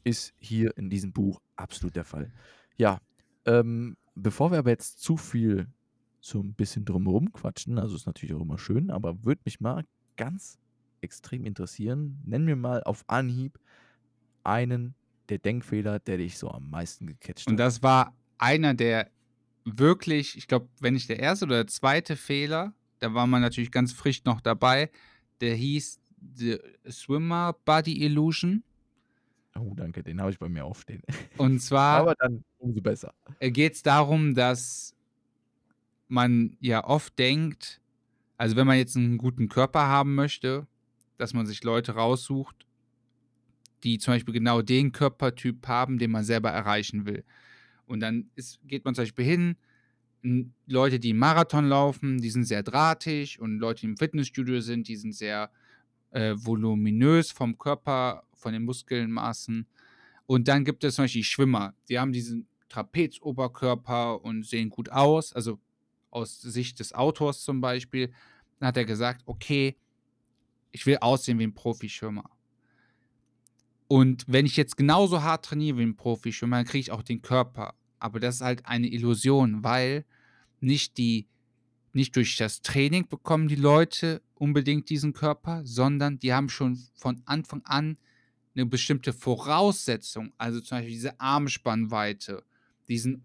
Ist 0.04 0.32
hier 0.38 0.76
in 0.76 0.88
diesem 0.88 1.12
Buch 1.12 1.40
absolut 1.56 1.96
der 1.96 2.04
Fall. 2.04 2.32
Ja, 2.76 3.00
ähm, 3.44 3.96
bevor 4.14 4.50
wir 4.50 4.58
aber 4.58 4.70
jetzt 4.70 5.02
zu 5.02 5.16
viel 5.16 5.66
so 6.20 6.40
ein 6.40 6.54
bisschen 6.54 6.84
drumherum 6.84 7.32
quatschen, 7.32 7.78
also 7.78 7.96
ist 7.96 8.06
natürlich 8.06 8.34
auch 8.34 8.42
immer 8.42 8.58
schön, 8.58 8.90
aber 8.90 9.24
würde 9.24 9.40
mich 9.44 9.60
mal 9.60 9.84
ganz 10.16 10.58
extrem 11.00 11.44
interessieren, 11.44 12.20
nenn 12.24 12.44
mir 12.44 12.56
mal 12.56 12.82
auf 12.84 13.04
Anhieb 13.06 13.58
einen 14.44 14.94
der 15.28 15.38
Denkfehler, 15.38 15.98
der 15.98 16.18
dich 16.18 16.38
so 16.38 16.50
am 16.50 16.70
meisten 16.70 17.06
gecatcht 17.06 17.46
hat. 17.46 17.50
Und 17.50 17.56
das 17.56 17.82
war 17.82 18.14
einer 18.38 18.74
der 18.74 19.10
wirklich, 19.64 20.36
ich 20.36 20.46
glaube, 20.46 20.68
wenn 20.80 20.94
nicht 20.94 21.08
der 21.08 21.18
erste 21.18 21.44
oder 21.44 21.56
der 21.56 21.66
zweite 21.66 22.16
Fehler, 22.16 22.72
da 22.98 23.14
war 23.14 23.26
man 23.26 23.42
natürlich 23.42 23.70
ganz 23.70 23.92
frisch 23.92 24.24
noch 24.24 24.40
dabei, 24.40 24.90
der 25.40 25.54
hieß 25.54 26.00
The 26.34 26.58
Swimmer 26.88 27.56
Body 27.64 28.04
Illusion. 28.04 28.62
Oh, 29.58 29.72
danke, 29.74 30.02
den 30.02 30.20
habe 30.20 30.30
ich 30.30 30.38
bei 30.38 30.48
mir 30.48 30.64
aufstehen. 30.64 31.02
Und 31.38 31.60
zwar. 31.60 32.00
Aber 32.00 32.14
dann 32.18 32.44
umso 32.58 32.80
besser. 32.80 33.14
Geht 33.40 33.74
es 33.74 33.82
darum, 33.82 34.34
dass 34.34 34.94
man 36.08 36.56
ja 36.60 36.84
oft 36.84 37.18
denkt, 37.18 37.80
also 38.36 38.56
wenn 38.56 38.66
man 38.66 38.78
jetzt 38.78 38.96
einen 38.96 39.18
guten 39.18 39.48
Körper 39.48 39.86
haben 39.86 40.14
möchte, 40.14 40.66
dass 41.18 41.34
man 41.34 41.46
sich 41.46 41.62
Leute 41.62 41.92
raussucht, 41.92 42.66
die 43.82 43.98
zum 43.98 44.14
Beispiel 44.14 44.34
genau 44.34 44.62
den 44.62 44.92
Körpertyp 44.92 45.66
haben, 45.68 45.98
den 45.98 46.10
man 46.10 46.24
selber 46.24 46.50
erreichen 46.50 47.06
will. 47.06 47.24
Und 47.90 47.98
dann 47.98 48.30
ist, 48.36 48.60
geht 48.68 48.84
man 48.84 48.94
zum 48.94 49.02
Beispiel 49.02 49.24
hin, 49.24 49.56
Leute, 50.66 51.00
die 51.00 51.10
einen 51.10 51.18
Marathon 51.18 51.66
laufen, 51.66 52.20
die 52.20 52.30
sind 52.30 52.44
sehr 52.44 52.62
drahtig 52.62 53.40
und 53.40 53.58
Leute, 53.58 53.80
die 53.80 53.86
im 53.86 53.96
Fitnessstudio 53.96 54.60
sind, 54.60 54.86
die 54.86 54.94
sind 54.94 55.12
sehr 55.12 55.50
äh, 56.10 56.34
voluminös 56.36 57.32
vom 57.32 57.58
Körper, 57.58 58.22
von 58.34 58.52
den 58.52 58.64
Muskelmaßen. 58.64 59.66
Und 60.26 60.46
dann 60.46 60.64
gibt 60.64 60.84
es 60.84 60.94
zum 60.94 61.04
Beispiel 61.04 61.24
Schwimmer, 61.24 61.74
die 61.88 61.98
haben 61.98 62.12
diesen 62.12 62.46
Trapezoberkörper 62.68 64.22
und 64.22 64.46
sehen 64.46 64.70
gut 64.70 64.90
aus, 64.90 65.32
also 65.32 65.58
aus 66.10 66.40
Sicht 66.40 66.78
des 66.78 66.92
Autors 66.92 67.42
zum 67.42 67.60
Beispiel. 67.60 68.12
Dann 68.60 68.68
hat 68.68 68.76
er 68.76 68.84
gesagt, 68.84 69.22
okay, 69.26 69.74
ich 70.70 70.86
will 70.86 70.98
aussehen 71.00 71.40
wie 71.40 71.44
ein 71.44 71.54
Profischwimmer. 71.54 72.30
Und 73.88 74.24
wenn 74.28 74.46
ich 74.46 74.56
jetzt 74.56 74.76
genauso 74.76 75.22
hart 75.22 75.46
trainiere 75.46 75.78
wie 75.78 75.82
ein 75.82 75.96
Profischwimmer, 75.96 76.58
dann 76.58 76.66
kriege 76.66 76.78
ich 76.78 76.92
auch 76.92 77.02
den 77.02 77.22
Körper. 77.22 77.74
Aber 78.00 78.18
das 78.18 78.36
ist 78.36 78.40
halt 78.40 78.66
eine 78.66 78.88
Illusion, 78.88 79.62
weil 79.62 80.04
nicht 80.60 80.98
die 80.98 81.26
nicht 81.92 82.14
durch 82.16 82.36
das 82.36 82.62
Training 82.62 83.08
bekommen 83.08 83.48
die 83.48 83.56
Leute 83.56 84.22
unbedingt 84.34 84.88
diesen 84.90 85.12
Körper, 85.12 85.62
sondern 85.64 86.18
die 86.18 86.32
haben 86.32 86.48
schon 86.48 86.78
von 86.94 87.22
Anfang 87.26 87.62
an 87.64 87.96
eine 88.54 88.66
bestimmte 88.66 89.12
Voraussetzung, 89.12 90.32
also 90.38 90.60
zum 90.60 90.78
Beispiel 90.78 90.94
diese 90.94 91.20
Armspannweite, 91.20 92.44
diesen 92.88 93.24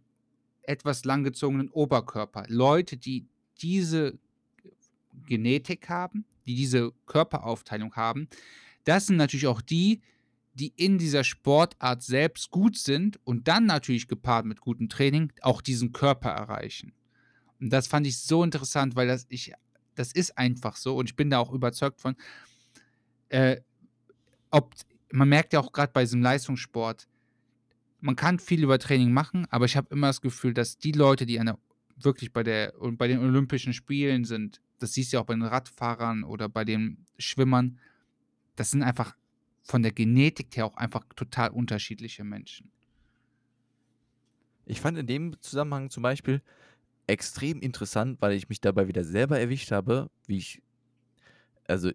etwas 0.63 1.05
langgezogenen 1.05 1.70
Oberkörper. 1.70 2.46
Leute, 2.48 2.98
die 2.98 3.27
diese 3.62 4.17
Genetik 5.27 5.89
haben, 5.89 6.25
die 6.46 6.55
diese 6.55 6.91
Körperaufteilung 7.05 7.96
haben, 7.96 8.27
das 8.84 9.08
sind 9.08 9.17
natürlich 9.17 9.48
auch 9.48 9.62
die, 9.62 10.01
die 10.55 10.74
in 10.75 10.97
dieser 10.97 11.24
Sportart 11.24 12.01
selbst 12.01 12.50
gut 12.50 12.77
sind 12.77 13.19
und 13.25 13.47
dann 13.47 13.65
natürlich 13.65 14.07
gepaart 14.07 14.45
mit 14.45 14.62
gutem 14.62 14.89
Training 14.89 15.31
auch 15.41 15.62
diesen 15.62 15.91
Körper 15.91 16.29
erreichen. 16.29 16.93
Und 17.59 17.71
das 17.71 17.88
fand 17.88 18.07
ich 18.07 18.17
so 18.17 18.43
interessant, 18.43 18.95
weil 18.95 19.07
das 19.07 19.25
ich 19.29 19.53
das 19.95 20.12
ist 20.12 20.38
einfach 20.38 20.75
so 20.75 20.97
und 20.97 21.09
ich 21.09 21.15
bin 21.15 21.29
da 21.29 21.39
auch 21.39 21.51
überzeugt 21.51 22.01
von. 22.01 22.15
Äh, 23.29 23.62
ob 24.51 24.74
man 25.12 25.29
merkt 25.29 25.53
ja 25.53 25.59
auch 25.59 25.71
gerade 25.71 25.91
bei 25.91 26.03
diesem 26.03 26.21
Leistungssport, 26.21 27.07
man 28.01 28.15
kann 28.15 28.39
viel 28.39 28.63
über 28.63 28.77
Training 28.77 29.12
machen, 29.12 29.47
aber 29.50 29.65
ich 29.65 29.75
habe 29.77 29.88
immer 29.91 30.07
das 30.07 30.21
Gefühl, 30.21 30.53
dass 30.53 30.77
die 30.77 30.91
Leute, 30.91 31.25
die 31.25 31.39
eine, 31.39 31.57
wirklich 31.97 32.33
bei, 32.33 32.43
der, 32.43 32.74
bei 32.79 33.07
den 33.07 33.19
Olympischen 33.19 33.74
Spielen 33.74 34.25
sind, 34.25 34.62
das 34.79 34.93
siehst 34.93 35.12
du 35.12 35.17
ja 35.17 35.21
auch 35.21 35.25
bei 35.25 35.33
den 35.33 35.43
Radfahrern 35.43 36.24
oder 36.24 36.50
bei 36.50 36.65
den 36.65 37.05
Schwimmern, 37.17 37.79
das 38.55 38.71
sind 38.71 38.83
einfach 38.83 39.15
von 39.65 39.81
der 39.81 39.91
Genetik 39.91 40.55
her 40.55 40.67
auch 40.67 40.77
einfach 40.77 41.03
total 41.15 41.50
unterschiedliche 41.50 42.24
Menschen. 42.24 42.72
Ich 44.67 44.79
fand 44.79 44.98
in 44.98 45.07
dem 45.07 45.41
Zusammenhang 45.41 45.89
zum 45.89 46.03
Beispiel 46.03 46.41
extrem 47.07 47.60
interessant, 47.62 48.22
weil 48.22 48.34
ich 48.34 48.48
mich 48.48 48.62
dabei 48.62 48.88
wieder 48.88 49.03
selber 49.03 49.39
erwischt 49.39 49.72
habe, 49.72 50.10
wie 50.27 50.38
ich, 50.38 50.62
also 51.67 51.91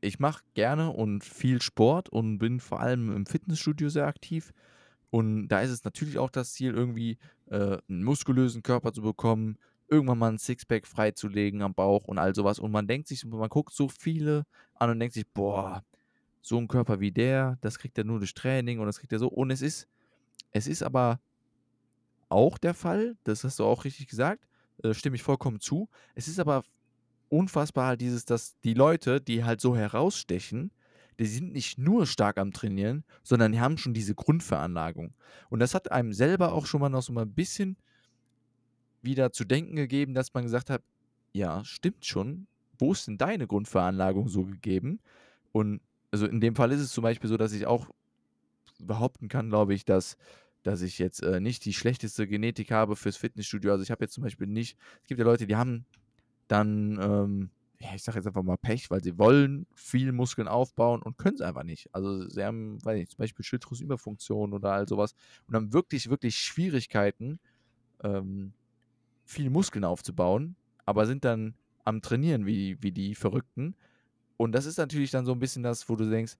ich 0.00 0.20
mache 0.20 0.44
gerne 0.54 0.90
und 0.90 1.24
viel 1.24 1.60
Sport 1.60 2.08
und 2.08 2.38
bin 2.38 2.60
vor 2.60 2.80
allem 2.80 3.14
im 3.14 3.26
Fitnessstudio 3.26 3.88
sehr 3.88 4.06
aktiv. 4.06 4.52
Und 5.10 5.48
da 5.48 5.60
ist 5.60 5.70
es 5.70 5.84
natürlich 5.84 6.18
auch 6.18 6.30
das 6.30 6.52
Ziel, 6.52 6.74
irgendwie 6.74 7.18
äh, 7.50 7.78
einen 7.88 8.04
muskulösen 8.04 8.62
Körper 8.62 8.92
zu 8.92 9.02
bekommen, 9.02 9.58
irgendwann 9.88 10.18
mal 10.18 10.30
ein 10.30 10.38
Sixpack 10.38 10.86
freizulegen 10.86 11.62
am 11.62 11.74
Bauch 11.74 12.04
und 12.04 12.18
all 12.18 12.36
sowas. 12.36 12.60
Und 12.60 12.70
man 12.70 12.86
denkt 12.86 13.08
sich, 13.08 13.24
man 13.24 13.48
guckt 13.48 13.72
so 13.72 13.88
viele 13.88 14.44
an 14.74 14.90
und 14.90 15.00
denkt 15.00 15.14
sich, 15.14 15.26
boah, 15.26 15.82
so 16.48 16.58
ein 16.58 16.68
Körper 16.68 17.00
wie 17.00 17.12
der, 17.12 17.58
das 17.60 17.78
kriegt 17.78 17.98
er 17.98 18.04
nur 18.04 18.18
durch 18.18 18.34
Training 18.34 18.78
und 18.78 18.86
das 18.86 18.98
kriegt 18.98 19.12
er 19.12 19.18
so. 19.18 19.28
Und 19.28 19.50
es 19.50 19.62
ist, 19.62 19.86
es 20.50 20.66
ist 20.66 20.82
aber 20.82 21.20
auch 22.28 22.58
der 22.58 22.74
Fall, 22.74 23.16
das 23.24 23.44
hast 23.44 23.58
du 23.58 23.64
auch 23.64 23.84
richtig 23.84 24.08
gesagt, 24.08 24.46
äh, 24.82 24.94
stimme 24.94 25.16
ich 25.16 25.22
vollkommen 25.22 25.60
zu. 25.60 25.88
Es 26.14 26.28
ist 26.28 26.40
aber 26.40 26.62
unfassbar 27.28 27.88
halt 27.88 28.00
dieses, 28.00 28.24
dass 28.24 28.58
die 28.60 28.74
Leute, 28.74 29.20
die 29.20 29.44
halt 29.44 29.60
so 29.60 29.76
herausstechen, 29.76 30.70
die 31.18 31.26
sind 31.26 31.52
nicht 31.52 31.78
nur 31.78 32.06
stark 32.06 32.38
am 32.38 32.52
Trainieren, 32.52 33.04
sondern 33.22 33.52
die 33.52 33.60
haben 33.60 33.76
schon 33.76 33.92
diese 33.92 34.14
Grundveranlagung. 34.14 35.14
Und 35.50 35.58
das 35.58 35.74
hat 35.74 35.90
einem 35.90 36.12
selber 36.12 36.52
auch 36.52 36.66
schon 36.66 36.80
mal 36.80 36.88
noch 36.88 37.02
so 37.02 37.12
mal 37.12 37.22
ein 37.22 37.34
bisschen 37.34 37.76
wieder 39.02 39.32
zu 39.32 39.44
denken 39.44 39.76
gegeben, 39.76 40.14
dass 40.14 40.32
man 40.32 40.44
gesagt 40.44 40.70
hat, 40.70 40.82
ja, 41.32 41.64
stimmt 41.64 42.06
schon, 42.06 42.46
wo 42.78 42.92
ist 42.92 43.06
denn 43.06 43.18
deine 43.18 43.46
Grundveranlagung 43.46 44.28
so 44.28 44.44
gegeben? 44.44 45.00
Und 45.52 45.80
also 46.10 46.26
in 46.26 46.40
dem 46.40 46.54
Fall 46.54 46.72
ist 46.72 46.80
es 46.80 46.92
zum 46.92 47.02
Beispiel 47.02 47.28
so, 47.28 47.36
dass 47.36 47.52
ich 47.52 47.66
auch 47.66 47.88
behaupten 48.78 49.28
kann, 49.28 49.48
glaube 49.48 49.74
ich, 49.74 49.84
dass, 49.84 50.16
dass 50.62 50.82
ich 50.82 50.98
jetzt 50.98 51.22
äh, 51.22 51.40
nicht 51.40 51.64
die 51.64 51.72
schlechteste 51.72 52.26
Genetik 52.26 52.70
habe 52.70 52.96
fürs 52.96 53.16
Fitnessstudio. 53.16 53.72
Also 53.72 53.82
ich 53.82 53.90
habe 53.90 54.04
jetzt 54.04 54.14
zum 54.14 54.24
Beispiel 54.24 54.46
nicht, 54.46 54.76
es 55.02 55.08
gibt 55.08 55.18
ja 55.18 55.24
Leute, 55.24 55.46
die 55.46 55.56
haben 55.56 55.84
dann, 56.46 56.98
ähm, 57.00 57.50
ja, 57.80 57.94
ich 57.94 58.02
sage 58.02 58.18
jetzt 58.18 58.26
einfach 58.26 58.42
mal 58.42 58.56
Pech, 58.56 58.90
weil 58.90 59.02
sie 59.02 59.18
wollen 59.18 59.66
viel 59.74 60.12
Muskeln 60.12 60.48
aufbauen 60.48 61.02
und 61.02 61.18
können 61.18 61.36
es 61.36 61.40
einfach 61.42 61.62
nicht. 61.62 61.88
Also 61.92 62.28
sie 62.28 62.44
haben, 62.44 62.84
weiß 62.84 62.98
nicht, 62.98 63.10
zum 63.10 63.18
Beispiel 63.18 63.44
Schilddrüsenüberfunktion 63.44 64.52
oder 64.52 64.72
all 64.72 64.88
sowas 64.88 65.14
und 65.46 65.54
haben 65.54 65.72
wirklich, 65.72 66.08
wirklich 66.10 66.36
Schwierigkeiten, 66.36 67.38
ähm, 68.02 68.52
viel 69.24 69.50
Muskeln 69.50 69.84
aufzubauen, 69.84 70.56
aber 70.86 71.06
sind 71.06 71.24
dann 71.24 71.54
am 71.84 72.02
Trainieren 72.02 72.46
wie, 72.46 72.82
wie 72.82 72.92
die 72.92 73.14
Verrückten. 73.14 73.76
Und 74.38 74.52
das 74.52 74.64
ist 74.66 74.78
natürlich 74.78 75.10
dann 75.10 75.26
so 75.26 75.32
ein 75.32 75.40
bisschen 75.40 75.62
das, 75.64 75.88
wo 75.90 75.96
du 75.96 76.08
denkst, 76.10 76.36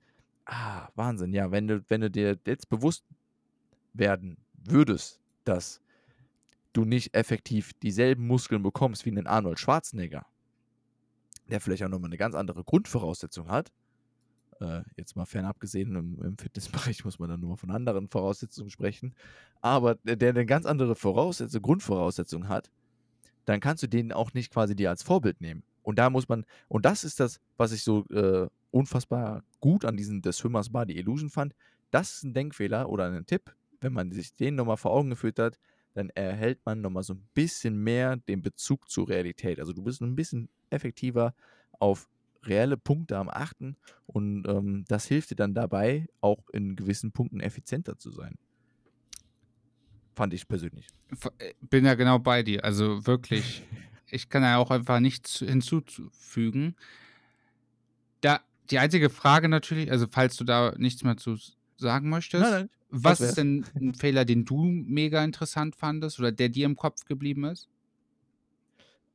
ah, 0.47 0.89
Wahnsinn, 0.97 1.35
ja, 1.35 1.51
wenn 1.51 1.69
du, 1.69 1.85
wenn 1.89 2.01
du 2.01 2.11
dir 2.11 2.39
jetzt 2.47 2.71
bewusst 2.71 3.05
werden 3.95 4.39
würdest, 4.55 5.21
dass 5.45 5.83
du 6.73 6.87
nicht 6.87 7.15
effektiv 7.15 7.75
dieselben 7.83 8.27
Muskeln 8.27 8.63
bekommst 8.63 9.05
wie 9.05 9.11
einen 9.11 9.27
Arnold 9.27 9.59
Schwarzenegger, 9.61 10.27
der 11.51 11.61
vielleicht 11.61 11.83
auch 11.85 11.91
nochmal 11.91 12.11
eine 12.11 12.19
ganz 12.19 12.35
andere 12.35 12.65
Grundvoraussetzung 12.65 13.49
hat, 13.49 13.73
Äh, 14.61 14.83
jetzt 14.97 15.17
mal 15.17 15.27
fernab 15.27 15.61
gesehen, 15.61 15.95
im, 15.97 16.23
im 16.23 16.37
Fitnessbereich 16.39 17.05
muss 17.05 17.19
man 17.21 17.31
dann 17.31 17.41
nur 17.41 17.57
von 17.57 17.71
anderen 17.71 18.09
Voraussetzungen 18.09 18.71
sprechen. 18.71 19.15
Aber 19.61 19.97
der, 19.97 20.17
der 20.17 20.31
eine 20.31 20.47
ganz 20.47 20.67
andere 20.67 20.97
Voraussetzung, 20.97 21.63
Grundvoraussetzung 21.63 22.49
hat, 22.49 22.71
dann 23.47 23.61
kannst 23.61 23.83
du 23.85 23.89
den 23.89 24.13
auch 24.13 24.35
nicht 24.35 24.53
quasi 24.53 24.75
dir 24.77 24.91
als 24.91 25.03
Vorbild 25.05 25.41
nehmen. 25.41 25.63
Und 25.89 25.99
da 25.99 26.11
muss 26.11 26.29
man, 26.29 26.45
und 26.69 26.85
das 26.85 27.03
ist 27.03 27.19
das, 27.19 27.41
was 27.57 27.73
ich 27.73 27.83
so 27.83 28.05
äh, 28.11 28.47
unfassbar 28.71 29.43
gut 29.59 29.87
an 29.87 29.97
diesem 29.97 30.21
The 30.23 30.33
Swimmers 30.33 30.69
Body 30.69 30.99
Illusion 30.99 31.31
fand. 31.31 31.55
Das 31.91 32.13
ist 32.13 32.25
ein 32.25 32.35
Denkfehler 32.35 32.91
oder 32.91 33.11
ein 33.11 33.25
Tipp, 33.25 33.57
wenn 33.81 33.95
man 33.95 34.13
sich 34.13 34.35
den 34.35 34.55
nochmal 34.55 34.77
vor 34.77 34.91
Augen 34.91 35.09
geführt 35.09 35.39
hat, 35.39 35.59
dann 35.95 36.11
erhält 36.11 36.59
man 36.67 36.83
nochmal 36.83 37.05
so 37.05 37.15
ein 37.15 37.27
bisschen 37.33 37.83
mehr 37.83 38.17
den 38.17 38.43
Bezug 38.43 38.91
zur 38.91 39.09
Realität. 39.09 39.61
Also 39.61 39.73
du 39.73 39.83
bist 39.83 40.03
ein 40.03 40.15
bisschen 40.15 40.51
effektiver 40.69 41.33
auf 41.79 42.07
reelle 42.43 42.77
Punkte 42.77 43.17
am 43.17 43.31
Achten 43.31 43.79
und 44.07 44.47
ähm, 44.47 44.85
das 44.89 45.07
hilft 45.07 45.31
dir 45.31 45.37
dann 45.37 45.55
dabei, 45.55 46.07
auch 46.21 46.51
in 46.51 46.77
gewissen 46.77 47.13
Punkten 47.13 47.41
effizienter 47.41 47.97
zu 47.97 48.11
sein. 48.11 48.35
Fand 50.15 50.35
ich 50.35 50.47
persönlich. 50.47 50.87
Äh, 51.39 51.55
bin 51.63 51.87
ja 51.87 51.95
genau 51.95 52.19
bei 52.19 52.43
dir. 52.43 52.63
Also 52.63 53.07
wirklich, 53.07 53.63
ich 54.11 54.29
kann 54.29 54.43
ja 54.43 54.59
auch 54.59 54.71
einfach 54.71 55.01
nichts 55.01 55.39
hinzufügen. 55.39 56.77
Da, 58.21 58.41
die 58.71 58.79
einzige 58.79 59.11
Frage 59.11 59.49
natürlich, 59.49 59.91
also 59.91 60.07
falls 60.11 60.37
du 60.37 60.45
da 60.45 60.75
nichts 60.77 61.03
mehr 61.05 61.17
zu 61.17 61.37
sagen 61.77 62.09
möchtest, 62.09 62.43
nein, 62.43 62.53
nein, 62.53 62.71
was 62.91 63.21
ist 63.21 63.37
denn 63.37 63.65
ein 63.75 63.95
Fehler, 63.95 64.25
den 64.25 64.45
du 64.45 64.65
mega 64.65 65.23
interessant 65.23 65.77
fandest 65.77 66.19
oder 66.19 66.33
der 66.33 66.49
dir 66.49 66.67
im 66.67 66.77
Kopf 66.77 67.05
geblieben 67.05 67.45
ist? 67.45 67.69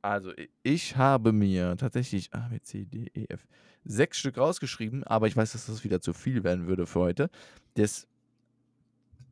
Also, 0.01 0.33
ich 0.63 0.97
habe 0.97 1.31
mir 1.31 1.77
tatsächlich 1.77 2.33
A, 2.33 2.49
B, 2.49 2.59
C, 2.59 2.85
D, 2.85 3.09
E, 3.13 3.25
F 3.29 3.47
sechs 3.85 4.17
Stück 4.17 4.37
rausgeschrieben, 4.37 5.03
aber 5.03 5.27
ich 5.27 5.35
weiß, 5.35 5.53
dass 5.53 5.65
das 5.65 5.83
wieder 5.83 6.01
zu 6.01 6.13
viel 6.13 6.43
werden 6.43 6.67
würde 6.67 6.85
für 6.85 6.99
heute. 6.99 7.29
Das, 7.75 8.07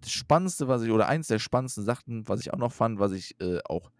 Spannendste, 0.07 0.67
was 0.67 0.81
ich, 0.81 0.91
oder 0.91 1.07
eins 1.07 1.27
der 1.27 1.39
spannendsten 1.39 1.83
Sachen, 1.83 2.27
was 2.27 2.41
ich 2.41 2.53
auch 2.53 2.57
noch 2.57 2.71
fand, 2.71 2.99
was 2.99 3.11
ich 3.11 3.39
äh, 3.39 3.59
auch 3.65 3.91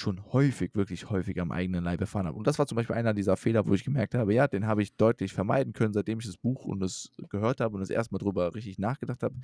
schon 0.00 0.32
häufig, 0.32 0.74
wirklich 0.74 1.10
häufig 1.10 1.40
am 1.40 1.52
eigenen 1.52 1.84
Leib 1.84 2.00
erfahren 2.00 2.26
habe. 2.26 2.36
Und 2.36 2.46
das 2.46 2.58
war 2.58 2.66
zum 2.66 2.76
Beispiel 2.76 2.96
einer 2.96 3.14
dieser 3.14 3.36
Fehler, 3.36 3.66
wo 3.66 3.74
ich 3.74 3.84
gemerkt 3.84 4.14
habe, 4.14 4.34
ja, 4.34 4.48
den 4.48 4.66
habe 4.66 4.82
ich 4.82 4.96
deutlich 4.96 5.32
vermeiden 5.32 5.72
können, 5.72 5.92
seitdem 5.92 6.18
ich 6.18 6.26
das 6.26 6.36
Buch 6.36 6.64
und 6.64 6.80
das 6.80 7.10
gehört 7.28 7.60
habe 7.60 7.74
und 7.74 7.80
das 7.80 7.90
erstmal 7.90 8.18
drüber 8.18 8.54
richtig 8.54 8.78
nachgedacht 8.78 9.22
habe. 9.22 9.34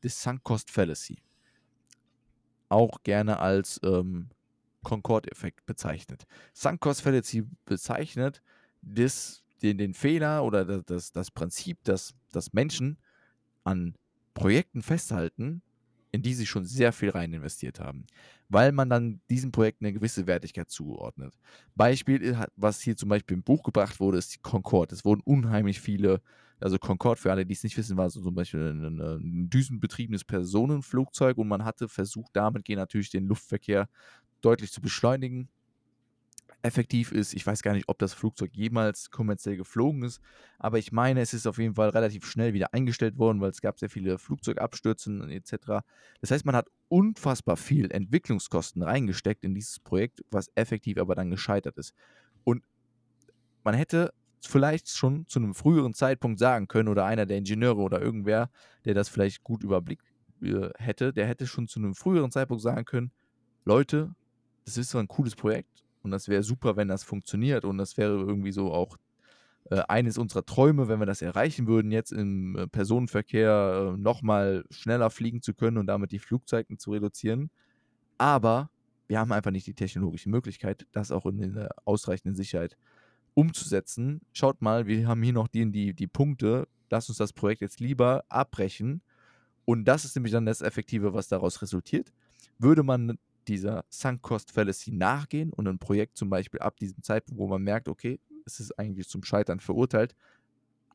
Das 0.00 0.20
Sunk 0.20 0.42
Cost 0.42 0.70
Fallacy. 0.70 1.18
Auch 2.68 3.02
gerne 3.04 3.38
als 3.38 3.78
ähm, 3.84 4.30
Concorde-Effekt 4.82 5.66
bezeichnet. 5.66 6.26
Sunk 6.52 6.80
Cost 6.80 7.02
Fallacy 7.02 7.44
bezeichnet 7.64 8.42
das, 8.82 9.44
den, 9.62 9.78
den 9.78 9.94
Fehler 9.94 10.44
oder 10.44 10.64
das, 10.82 11.12
das 11.12 11.30
Prinzip, 11.30 11.84
dass, 11.84 12.14
dass 12.32 12.52
Menschen 12.52 12.98
an 13.64 13.94
Projekten 14.34 14.82
festhalten, 14.82 15.62
in 16.16 16.22
die 16.22 16.34
sie 16.34 16.46
schon 16.46 16.64
sehr 16.64 16.92
viel 16.92 17.10
rein 17.10 17.32
investiert 17.32 17.80
haben, 17.80 18.06
weil 18.48 18.72
man 18.72 18.88
dann 18.90 19.20
diesen 19.30 19.52
Projekten 19.52 19.84
eine 19.86 19.92
gewisse 19.94 20.26
Wertigkeit 20.26 20.70
zuordnet. 20.70 21.34
Beispiel, 21.74 22.36
was 22.56 22.80
hier 22.80 22.96
zum 22.96 23.08
Beispiel 23.08 23.36
im 23.36 23.42
Buch 23.44 23.62
gebracht 23.62 24.00
wurde, 24.00 24.18
ist 24.18 24.34
die 24.34 24.40
Concorde. 24.40 24.94
Es 24.94 25.04
wurden 25.04 25.20
unheimlich 25.24 25.80
viele, 25.80 26.20
also 26.60 26.78
Concorde, 26.78 27.20
für 27.20 27.30
alle, 27.32 27.46
die 27.46 27.54
es 27.54 27.62
nicht 27.64 27.76
wissen, 27.76 27.96
war 27.96 28.10
so 28.10 28.20
zum 28.22 28.34
Beispiel 28.34 28.60
ein, 28.60 29.00
ein 29.00 29.50
düsenbetriebenes 29.50 30.24
Personenflugzeug 30.24 31.38
und 31.38 31.48
man 31.48 31.64
hatte 31.64 31.88
versucht, 31.88 32.30
damit 32.34 32.68
natürlich 32.68 33.10
den 33.10 33.26
Luftverkehr 33.26 33.88
deutlich 34.42 34.72
zu 34.72 34.80
beschleunigen. 34.80 35.50
Effektiv 36.66 37.12
ist, 37.12 37.32
ich 37.32 37.46
weiß 37.46 37.62
gar 37.62 37.72
nicht, 37.72 37.88
ob 37.88 37.98
das 37.98 38.12
Flugzeug 38.12 38.50
jemals 38.52 39.10
kommerziell 39.10 39.56
geflogen 39.56 40.02
ist, 40.02 40.20
aber 40.58 40.78
ich 40.78 40.90
meine, 40.90 41.20
es 41.20 41.32
ist 41.32 41.46
auf 41.46 41.58
jeden 41.58 41.76
Fall 41.76 41.90
relativ 41.90 42.26
schnell 42.26 42.54
wieder 42.54 42.74
eingestellt 42.74 43.18
worden, 43.18 43.40
weil 43.40 43.50
es 43.50 43.60
gab 43.60 43.78
sehr 43.78 43.88
viele 43.88 44.18
Flugzeugabstürze 44.18 45.28
etc. 45.30 45.84
Das 46.20 46.32
heißt, 46.32 46.44
man 46.44 46.56
hat 46.56 46.68
unfassbar 46.88 47.56
viel 47.56 47.90
Entwicklungskosten 47.92 48.82
reingesteckt 48.82 49.44
in 49.44 49.54
dieses 49.54 49.78
Projekt, 49.78 50.24
was 50.32 50.50
effektiv 50.56 50.98
aber 50.98 51.14
dann 51.14 51.30
gescheitert 51.30 51.78
ist. 51.78 51.94
Und 52.42 52.64
man 53.62 53.74
hätte 53.74 54.12
vielleicht 54.40 54.88
schon 54.88 55.26
zu 55.28 55.38
einem 55.38 55.54
früheren 55.54 55.94
Zeitpunkt 55.94 56.40
sagen 56.40 56.66
können, 56.66 56.88
oder 56.88 57.04
einer 57.04 57.26
der 57.26 57.38
Ingenieure 57.38 57.80
oder 57.80 58.02
irgendwer, 58.02 58.50
der 58.84 58.94
das 58.94 59.08
vielleicht 59.08 59.44
gut 59.44 59.62
überblickt 59.62 60.04
äh, 60.42 60.70
hätte, 60.78 61.12
der 61.12 61.28
hätte 61.28 61.46
schon 61.46 61.68
zu 61.68 61.78
einem 61.78 61.94
früheren 61.94 62.32
Zeitpunkt 62.32 62.62
sagen 62.62 62.84
können, 62.84 63.12
Leute, 63.64 64.14
das 64.64 64.76
ist 64.76 64.90
so 64.90 64.98
ein 64.98 65.08
cooles 65.08 65.36
Projekt 65.36 65.85
und 66.06 66.12
das 66.12 66.28
wäre 66.28 66.44
super, 66.44 66.76
wenn 66.76 66.86
das 66.86 67.02
funktioniert 67.02 67.64
und 67.64 67.78
das 67.78 67.96
wäre 67.96 68.12
irgendwie 68.12 68.52
so 68.52 68.72
auch 68.72 68.96
äh, 69.70 69.82
eines 69.88 70.18
unserer 70.18 70.46
Träume, 70.46 70.86
wenn 70.86 71.00
wir 71.00 71.06
das 71.06 71.20
erreichen 71.20 71.66
würden, 71.66 71.90
jetzt 71.90 72.12
im 72.12 72.56
äh, 72.56 72.68
Personenverkehr 72.68 73.94
äh, 73.96 74.00
nochmal 74.00 74.64
schneller 74.70 75.10
fliegen 75.10 75.42
zu 75.42 75.52
können 75.52 75.78
und 75.78 75.88
damit 75.88 76.12
die 76.12 76.20
Flugzeiten 76.20 76.78
zu 76.78 76.92
reduzieren. 76.92 77.50
Aber 78.18 78.70
wir 79.08 79.18
haben 79.18 79.32
einfach 79.32 79.50
nicht 79.50 79.66
die 79.66 79.74
technologische 79.74 80.30
Möglichkeit, 80.30 80.86
das 80.92 81.10
auch 81.10 81.26
in 81.26 81.54
der 81.54 81.70
ausreichenden 81.84 82.36
Sicherheit 82.36 82.76
umzusetzen. 83.34 84.20
Schaut 84.32 84.62
mal, 84.62 84.86
wir 84.86 85.08
haben 85.08 85.24
hier 85.24 85.32
noch 85.32 85.48
die, 85.48 85.68
die, 85.72 85.92
die 85.92 86.06
Punkte. 86.06 86.68
Lass 86.88 87.08
uns 87.08 87.18
das 87.18 87.32
Projekt 87.32 87.62
jetzt 87.62 87.80
lieber 87.80 88.22
abbrechen. 88.28 89.02
Und 89.64 89.86
das 89.86 90.04
ist 90.04 90.14
nämlich 90.14 90.32
dann 90.32 90.46
das 90.46 90.62
Effektive, 90.62 91.12
was 91.12 91.26
daraus 91.26 91.60
resultiert. 91.60 92.12
Würde 92.60 92.84
man 92.84 93.18
dieser 93.48 93.84
Sunk-Cost-Fallacy 93.88 94.92
nachgehen 94.92 95.52
und 95.52 95.68
ein 95.68 95.78
Projekt 95.78 96.16
zum 96.16 96.30
Beispiel 96.30 96.60
ab 96.60 96.76
diesem 96.76 97.02
Zeitpunkt, 97.02 97.40
wo 97.40 97.48
man 97.48 97.62
merkt, 97.62 97.88
okay, 97.88 98.20
es 98.44 98.60
ist 98.60 98.78
eigentlich 98.78 99.08
zum 99.08 99.24
Scheitern 99.24 99.60
verurteilt, 99.60 100.14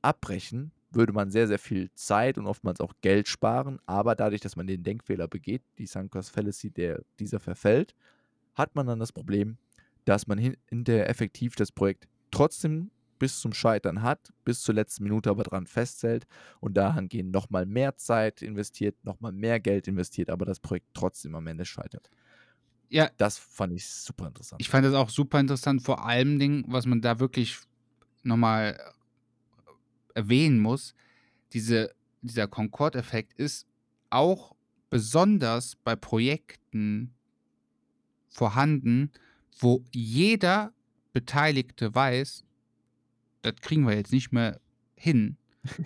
abbrechen, 0.01 0.71
würde 0.91 1.13
man 1.13 1.31
sehr, 1.31 1.47
sehr 1.47 1.59
viel 1.59 1.89
Zeit 1.93 2.37
und 2.37 2.47
oftmals 2.47 2.81
auch 2.81 2.93
Geld 3.01 3.27
sparen. 3.27 3.79
Aber 3.85 4.15
dadurch, 4.15 4.41
dass 4.41 4.55
man 4.55 4.67
den 4.67 4.83
Denkfehler 4.83 5.27
begeht, 5.27 5.63
die 5.77 5.85
Sunk-Cost-Fallacy, 5.85 6.71
der 6.71 7.01
dieser 7.19 7.39
verfällt, 7.39 7.95
hat 8.55 8.75
man 8.75 8.87
dann 8.87 8.99
das 8.99 9.11
Problem, 9.11 9.57
dass 10.05 10.27
man 10.27 10.37
hinterher 10.37 11.09
effektiv 11.09 11.55
das 11.55 11.71
Projekt 11.71 12.07
trotzdem 12.31 12.91
bis 13.19 13.39
zum 13.39 13.53
Scheitern 13.53 14.01
hat, 14.01 14.33
bis 14.45 14.61
zur 14.61 14.73
letzten 14.73 15.03
Minute 15.03 15.29
aber 15.29 15.43
dran 15.43 15.67
festhält 15.67 16.25
und 16.59 16.75
dahingehend 16.75 17.31
nochmal 17.31 17.67
mehr 17.67 17.95
Zeit 17.95 18.41
investiert, 18.41 18.95
nochmal 19.03 19.31
mehr 19.31 19.59
Geld 19.59 19.87
investiert, 19.87 20.31
aber 20.31 20.43
das 20.43 20.59
Projekt 20.59 20.87
trotzdem 20.95 21.35
am 21.35 21.45
Ende 21.45 21.65
scheitert. 21.65 22.09
Ja. 22.91 23.10
Das 23.17 23.38
fand 23.38 23.73
ich 23.73 23.88
super 23.88 24.27
interessant. 24.27 24.62
Ich 24.62 24.69
fand 24.69 24.86
das 24.86 24.93
auch 24.93 25.10
super 25.10 25.39
interessant, 25.39 25.82
vor 25.82 26.06
allem 26.06 26.63
was 26.67 26.86
man 26.86 27.01
da 27.01 27.19
wirklich 27.19 27.58
nochmal 28.23 28.77
erwähnen 30.13 30.60
muss, 30.60 30.93
diese, 31.54 31.93
dieser 32.21 32.47
Concorde-Effekt 32.47 33.34
ist 33.34 33.65
auch 34.10 34.56
besonders 34.89 35.75
bei 35.77 35.95
Projekten 35.95 37.13
vorhanden, 38.27 39.12
wo 39.60 39.84
jeder 39.91 40.73
Beteiligte 41.13 41.93
weiß, 41.93 42.43
das 43.41 43.56
kriegen 43.62 43.88
wir 43.88 43.95
jetzt 43.95 44.12
nicht 44.12 44.32
mehr 44.32 44.60
hin. 44.95 45.38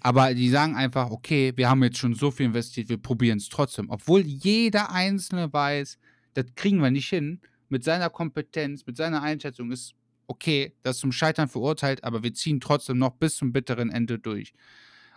Aber 0.00 0.34
die 0.34 0.48
sagen 0.48 0.74
einfach, 0.74 1.10
okay, 1.10 1.52
wir 1.56 1.68
haben 1.68 1.82
jetzt 1.84 1.98
schon 1.98 2.14
so 2.14 2.30
viel 2.30 2.46
investiert, 2.46 2.88
wir 2.88 2.98
probieren 2.98 3.38
es 3.38 3.48
trotzdem. 3.48 3.88
Obwohl 3.90 4.22
jeder 4.22 4.90
Einzelne 4.90 5.52
weiß, 5.52 5.98
das 6.34 6.46
kriegen 6.54 6.80
wir 6.80 6.90
nicht 6.90 7.08
hin. 7.08 7.40
Mit 7.68 7.84
seiner 7.84 8.10
Kompetenz, 8.10 8.86
mit 8.86 8.96
seiner 8.96 9.22
Einschätzung 9.22 9.70
ist 9.72 9.94
okay, 10.26 10.74
das 10.82 10.96
ist 10.96 11.00
zum 11.00 11.12
Scheitern 11.12 11.48
verurteilt, 11.48 12.04
aber 12.04 12.22
wir 12.22 12.32
ziehen 12.34 12.60
trotzdem 12.60 12.98
noch 12.98 13.12
bis 13.12 13.36
zum 13.36 13.52
bitteren 13.52 13.90
Ende 13.90 14.18
durch. 14.18 14.54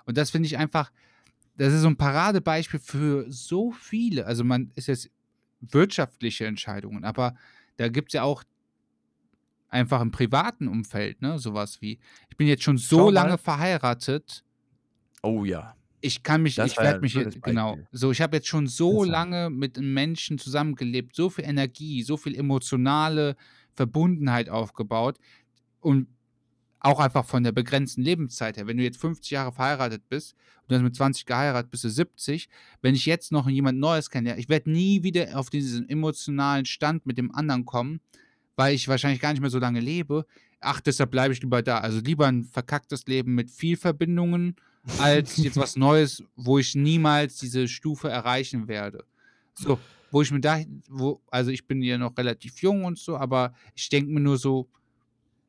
Und 0.05 0.17
das 0.17 0.31
finde 0.31 0.47
ich 0.47 0.57
einfach, 0.57 0.91
das 1.57 1.73
ist 1.73 1.81
so 1.81 1.87
ein 1.87 1.97
Paradebeispiel 1.97 2.79
für 2.79 3.25
so 3.31 3.71
viele. 3.71 4.25
Also 4.25 4.43
man 4.43 4.71
ist 4.75 4.87
jetzt 4.87 5.09
wirtschaftliche 5.61 6.45
Entscheidungen, 6.45 7.03
aber 7.03 7.35
da 7.77 7.87
gibt 7.87 8.09
es 8.09 8.13
ja 8.13 8.23
auch 8.23 8.43
einfach 9.69 10.01
im 10.01 10.11
privaten 10.11 10.67
Umfeld, 10.67 11.21
ne, 11.21 11.39
sowas 11.39 11.81
wie, 11.81 11.99
ich 12.29 12.37
bin 12.37 12.47
jetzt 12.47 12.63
schon 12.63 12.77
so 12.77 13.09
lange 13.09 13.37
verheiratet. 13.37 14.43
Oh 15.23 15.43
ja 15.43 15.75
ich 16.05 16.21
kann 16.21 16.43
mich, 16.43 16.55
das 16.55 16.71
ich 16.71 16.77
werde 16.77 16.99
mich, 17.01 17.15
jetzt, 17.15 17.41
genau, 17.41 17.79
so, 17.91 18.11
ich 18.11 18.21
habe 18.21 18.37
jetzt 18.37 18.47
schon 18.47 18.67
so 18.67 19.03
lange 19.03 19.49
mit 19.49 19.77
einem 19.77 19.93
Menschen 19.93 20.37
zusammengelebt, 20.37 21.15
so 21.15 21.31
viel 21.31 21.45
Energie, 21.45 22.03
so 22.03 22.15
viel 22.15 22.35
emotionale 22.35 23.35
Verbundenheit 23.73 24.47
aufgebaut 24.47 25.17
und 25.79 26.07
auch 26.79 26.99
einfach 26.99 27.25
von 27.25 27.43
der 27.43 27.51
begrenzten 27.51 28.03
Lebenszeit 28.03 28.57
her. 28.57 28.67
Wenn 28.67 28.77
du 28.77 28.83
jetzt 28.83 29.01
50 29.01 29.31
Jahre 29.31 29.51
verheiratet 29.51 30.07
bist 30.07 30.35
und 30.61 30.71
du 30.71 30.75
hast 30.75 30.83
mit 30.83 30.95
20 30.95 31.25
geheiratet, 31.25 31.71
bist 31.71 31.83
du 31.83 31.89
70. 31.89 32.47
Wenn 32.83 32.93
ich 32.93 33.07
jetzt 33.07 33.31
noch 33.31 33.49
jemand 33.49 33.79
Neues 33.79 34.11
kenne, 34.11 34.37
ich 34.37 34.47
werde 34.47 34.69
nie 34.69 35.01
wieder 35.01 35.39
auf 35.39 35.49
diesen 35.49 35.89
emotionalen 35.89 36.65
Stand 36.65 37.07
mit 37.07 37.17
dem 37.17 37.33
anderen 37.33 37.65
kommen, 37.65 38.01
weil 38.55 38.75
ich 38.75 38.87
wahrscheinlich 38.87 39.19
gar 39.19 39.31
nicht 39.31 39.41
mehr 39.41 39.49
so 39.49 39.57
lange 39.57 39.79
lebe. 39.79 40.27
Ach, 40.59 40.79
deshalb 40.79 41.09
bleibe 41.09 41.33
ich 41.33 41.41
lieber 41.41 41.63
da. 41.63 41.79
Also 41.79 41.99
lieber 41.99 42.27
ein 42.27 42.43
verkacktes 42.43 43.07
Leben 43.07 43.33
mit 43.33 43.49
viel 43.49 43.77
Verbindungen 43.77 44.55
als 44.99 45.37
jetzt 45.37 45.57
was 45.57 45.75
Neues, 45.75 46.23
wo 46.35 46.59
ich 46.59 46.75
niemals 46.75 47.37
diese 47.37 47.67
Stufe 47.67 48.09
erreichen 48.09 48.67
werde. 48.67 49.03
So, 49.53 49.79
wo 50.11 50.21
ich 50.21 50.31
mir 50.31 50.41
da, 50.41 50.61
wo, 50.89 51.21
also 51.31 51.51
ich 51.51 51.65
bin 51.65 51.81
ja 51.81 51.97
noch 51.97 52.17
relativ 52.17 52.61
jung 52.61 52.85
und 52.85 52.99
so, 52.99 53.17
aber 53.17 53.53
ich 53.73 53.89
denke 53.89 54.11
mir 54.11 54.19
nur 54.19 54.37
so, 54.37 54.69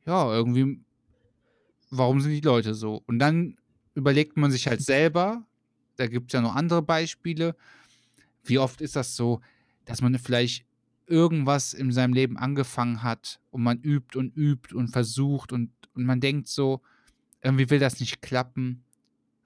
ja, 0.05 0.31
irgendwie 0.33 0.79
warum 1.89 2.21
sind 2.21 2.31
die 2.31 2.41
Leute 2.41 2.73
so? 2.73 3.03
Und 3.05 3.19
dann 3.19 3.57
überlegt 3.93 4.37
man 4.37 4.51
sich 4.51 4.67
halt 4.67 4.81
selber, 4.81 5.45
da 5.95 6.07
gibt 6.07 6.27
es 6.27 6.33
ja 6.33 6.41
noch 6.41 6.55
andere 6.55 6.81
Beispiele, 6.81 7.55
wie 8.43 8.59
oft 8.59 8.81
ist 8.81 8.95
das 8.95 9.15
so, 9.15 9.41
dass 9.85 10.01
man 10.01 10.17
vielleicht 10.19 10.65
irgendwas 11.07 11.73
in 11.73 11.91
seinem 11.91 12.13
Leben 12.13 12.37
angefangen 12.37 13.03
hat 13.03 13.39
und 13.51 13.63
man 13.63 13.79
übt 13.79 14.17
und 14.17 14.35
übt 14.35 14.75
und 14.75 14.89
versucht 14.89 15.53
und, 15.53 15.71
und 15.93 16.05
man 16.05 16.19
denkt 16.19 16.47
so, 16.47 16.81
irgendwie 17.41 17.69
will 17.69 17.79
das 17.79 17.99
nicht 17.99 18.21
klappen. 18.21 18.83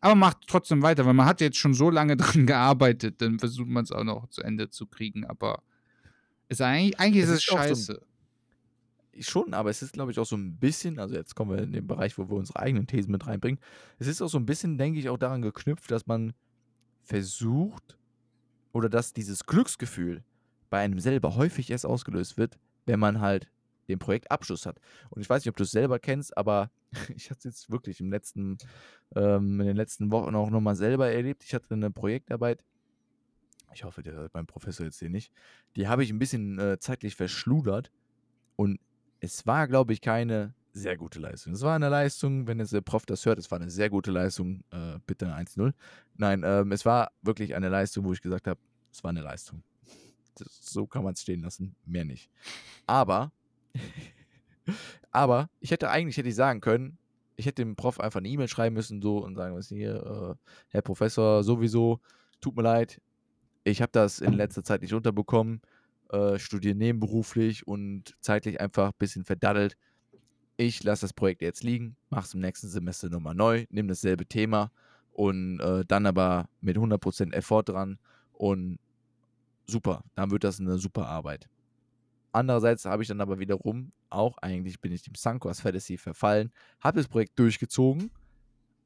Aber 0.01 0.15
macht 0.15 0.39
trotzdem 0.47 0.81
weiter, 0.81 1.05
weil 1.05 1.13
man 1.13 1.27
hat 1.27 1.41
jetzt 1.41 1.57
schon 1.57 1.73
so 1.73 1.89
lange 1.89 2.17
dran 2.17 2.45
gearbeitet, 2.45 3.21
dann 3.21 3.39
versucht 3.39 3.67
man 3.67 3.83
es 3.83 3.91
auch 3.91 4.03
noch 4.03 4.27
zu 4.27 4.41
Ende 4.41 4.69
zu 4.69 4.87
kriegen. 4.87 5.25
Aber 5.25 5.63
ist 6.49 6.61
eigentlich, 6.61 6.99
eigentlich 6.99 7.23
ist 7.23 7.29
es 7.29 7.43
scheiße. 7.43 7.93
So 7.93 8.11
schon, 9.19 9.53
aber 9.53 9.69
es 9.69 9.81
ist, 9.81 9.93
glaube 9.93 10.11
ich, 10.11 10.19
auch 10.19 10.25
so 10.25 10.35
ein 10.35 10.57
bisschen, 10.57 10.99
also 10.99 11.15
jetzt 11.15 11.35
kommen 11.35 11.51
wir 11.51 11.63
in 11.63 11.73
den 11.73 11.87
Bereich, 11.87 12.17
wo 12.17 12.29
wir 12.29 12.37
unsere 12.37 12.59
eigenen 12.59 12.87
Thesen 12.87 13.11
mit 13.11 13.27
reinbringen. 13.27 13.59
Es 13.99 14.07
ist 14.07 14.21
auch 14.21 14.29
so 14.29 14.37
ein 14.37 14.45
bisschen, 14.45 14.77
denke 14.77 14.99
ich, 14.99 15.09
auch 15.09 15.17
daran 15.17 15.41
geknüpft, 15.41 15.91
dass 15.91 16.07
man 16.07 16.33
versucht 17.03 17.97
oder 18.71 18.89
dass 18.89 19.13
dieses 19.13 19.45
Glücksgefühl 19.45 20.23
bei 20.69 20.79
einem 20.79 20.99
selber 20.99 21.35
häufig 21.35 21.69
erst 21.71 21.85
ausgelöst 21.85 22.37
wird, 22.37 22.57
wenn 22.85 22.99
man 22.99 23.19
halt 23.19 23.51
den 23.91 23.99
Projektabschluss 23.99 24.65
hat. 24.65 24.79
Und 25.09 25.21
ich 25.21 25.29
weiß 25.29 25.43
nicht, 25.43 25.49
ob 25.49 25.57
du 25.57 25.63
es 25.63 25.71
selber 25.71 25.99
kennst, 25.99 26.35
aber 26.37 26.71
ich 27.15 27.29
hatte 27.29 27.39
es 27.39 27.55
jetzt 27.55 27.71
wirklich 27.71 27.99
im 27.99 28.11
letzten, 28.11 28.57
ähm, 29.15 29.59
in 29.59 29.67
den 29.67 29.75
letzten 29.75 30.11
Wochen 30.11 30.35
auch 30.35 30.49
nochmal 30.49 30.75
selber 30.75 31.11
erlebt. 31.11 31.43
Ich 31.43 31.53
hatte 31.53 31.73
eine 31.73 31.91
Projektarbeit, 31.91 32.63
ich 33.73 33.83
hoffe, 33.83 34.03
der 34.03 34.29
beim 34.29 34.47
Professor 34.47 34.85
jetzt 34.85 35.01
den 35.01 35.11
nicht, 35.11 35.31
die 35.75 35.87
habe 35.87 36.03
ich 36.03 36.11
ein 36.11 36.19
bisschen 36.19 36.59
äh, 36.59 36.79
zeitlich 36.79 37.15
verschludert 37.15 37.91
und 38.55 38.79
es 39.19 39.45
war, 39.45 39.67
glaube 39.67 39.93
ich, 39.93 40.01
keine 40.01 40.53
sehr 40.73 40.97
gute 40.97 41.19
Leistung. 41.19 41.53
Es 41.53 41.61
war 41.61 41.75
eine 41.75 41.89
Leistung, 41.89 42.47
wenn 42.47 42.59
jetzt 42.59 42.73
der 42.73 42.81
Prof 42.81 43.05
das 43.05 43.25
hört, 43.25 43.39
es 43.39 43.51
war 43.51 43.59
eine 43.59 43.69
sehr 43.69 43.89
gute 43.89 44.11
Leistung, 44.11 44.63
äh, 44.71 44.99
bitte 45.05 45.27
1-0. 45.27 45.73
Nein, 46.15 46.43
ähm, 46.45 46.71
es 46.71 46.85
war 46.85 47.11
wirklich 47.21 47.55
eine 47.55 47.69
Leistung, 47.69 48.05
wo 48.05 48.13
ich 48.13 48.21
gesagt 48.21 48.47
habe, 48.47 48.59
es 48.91 49.03
war 49.03 49.09
eine 49.09 49.21
Leistung. 49.21 49.63
Das, 50.35 50.47
so 50.61 50.87
kann 50.87 51.03
man 51.03 51.13
es 51.13 51.21
stehen 51.21 51.41
lassen, 51.41 51.75
mehr 51.85 52.05
nicht. 52.05 52.29
Aber, 52.87 53.31
aber 55.11 55.49
ich 55.59 55.71
hätte 55.71 55.89
eigentlich 55.89 56.17
hätte 56.17 56.29
ich 56.29 56.35
sagen 56.35 56.61
können, 56.61 56.97
ich 57.35 57.45
hätte 57.45 57.63
dem 57.63 57.75
Prof 57.75 57.99
einfach 57.99 58.19
eine 58.19 58.29
E-Mail 58.29 58.47
schreiben 58.47 58.75
müssen 58.75 59.01
so 59.01 59.17
und 59.19 59.35
sagen, 59.35 59.55
was 59.55 59.69
hier, 59.69 59.95
äh, 59.95 60.49
Herr 60.69 60.81
Professor, 60.81 61.43
sowieso, 61.43 61.99
tut 62.39 62.55
mir 62.55 62.63
leid, 62.63 63.01
ich 63.63 63.81
habe 63.81 63.91
das 63.91 64.19
in 64.19 64.33
letzter 64.33 64.63
Zeit 64.63 64.81
nicht 64.81 64.93
unterbekommen 64.93 65.61
äh, 66.11 66.39
studiere 66.39 66.75
nebenberuflich 66.75 67.65
und 67.67 68.15
zeitlich 68.19 68.59
einfach 68.59 68.89
ein 68.89 68.97
bisschen 68.99 69.23
verdaddelt. 69.23 69.77
Ich 70.57 70.83
lasse 70.83 71.01
das 71.01 71.13
Projekt 71.13 71.41
jetzt 71.41 71.63
liegen, 71.63 71.95
mache 72.09 72.25
es 72.25 72.33
im 72.33 72.41
nächsten 72.41 72.67
Semester 72.67 73.09
nochmal 73.09 73.33
neu, 73.33 73.65
nehme 73.69 73.87
dasselbe 73.87 74.25
Thema 74.25 74.71
und 75.13 75.59
äh, 75.61 75.85
dann 75.87 76.05
aber 76.05 76.49
mit 76.59 76.77
100% 76.77 77.33
Effort 77.33 77.63
dran 77.63 77.97
und 78.33 78.77
super, 79.65 80.03
dann 80.15 80.31
wird 80.31 80.43
das 80.43 80.59
eine 80.59 80.77
super 80.77 81.07
Arbeit. 81.07 81.47
Andererseits 82.31 82.85
habe 82.85 83.03
ich 83.03 83.09
dann 83.09 83.21
aber 83.21 83.39
wiederum 83.39 83.91
auch 84.09 84.37
eigentlich 84.37 84.79
bin 84.79 84.91
ich 84.91 85.03
dem 85.03 85.15
Sankos 85.15 85.61
Fantasy 85.61 85.97
verfallen, 85.97 86.51
habe 86.79 86.97
das 86.97 87.07
Projekt 87.07 87.37
durchgezogen, 87.39 88.11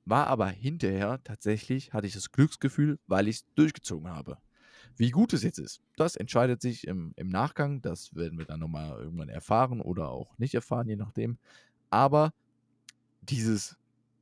war 0.05 0.27
aber 0.27 0.47
hinterher 0.47 1.19
tatsächlich, 1.23 1.93
hatte 1.93 2.07
ich 2.07 2.13
das 2.13 2.31
Glücksgefühl, 2.31 2.99
weil 3.07 3.27
ich 3.27 3.37
es 3.37 3.45
durchgezogen 3.55 4.09
habe. 4.09 4.37
Wie 4.97 5.11
gut 5.11 5.33
es 5.33 5.43
jetzt 5.43 5.59
ist, 5.59 5.81
das 5.97 6.15
entscheidet 6.15 6.61
sich 6.61 6.87
im, 6.87 7.13
im 7.17 7.27
Nachgang. 7.27 7.81
Das 7.81 8.15
werden 8.15 8.37
wir 8.37 8.45
dann 8.45 8.61
nochmal 8.61 8.97
irgendwann 8.99 9.29
erfahren 9.29 9.81
oder 9.81 10.09
auch 10.09 10.37
nicht 10.37 10.53
erfahren, 10.53 10.87
je 10.87 10.95
nachdem. 10.95 11.37
Aber 11.89 12.33
dieses, 13.21 13.77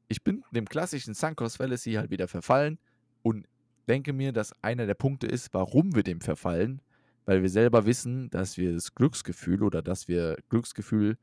ich 0.07 0.23
bin 0.23 0.43
dem 0.51 0.67
klassischen 0.67 1.13
Sankos 1.13 1.57
Fallacy 1.57 1.93
halt 1.93 2.09
wieder 2.09 2.27
verfallen 2.27 2.79
und 3.21 3.47
denke 3.87 4.13
mir, 4.13 4.31
dass 4.31 4.55
einer 4.63 4.85
der 4.85 4.95
Punkte 4.95 5.27
ist, 5.27 5.53
warum 5.53 5.93
wir 5.93 6.03
dem 6.03 6.21
verfallen, 6.21 6.81
weil 7.25 7.41
wir 7.41 7.49
selber 7.49 7.85
wissen, 7.85 8.29
dass 8.29 8.57
wir 8.57 8.73
das 8.73 8.95
Glücksgefühl 8.95 9.63
oder 9.63 9.81
dass 9.81 10.07
wir 10.07 10.37
Glücksgefühl 10.49 11.17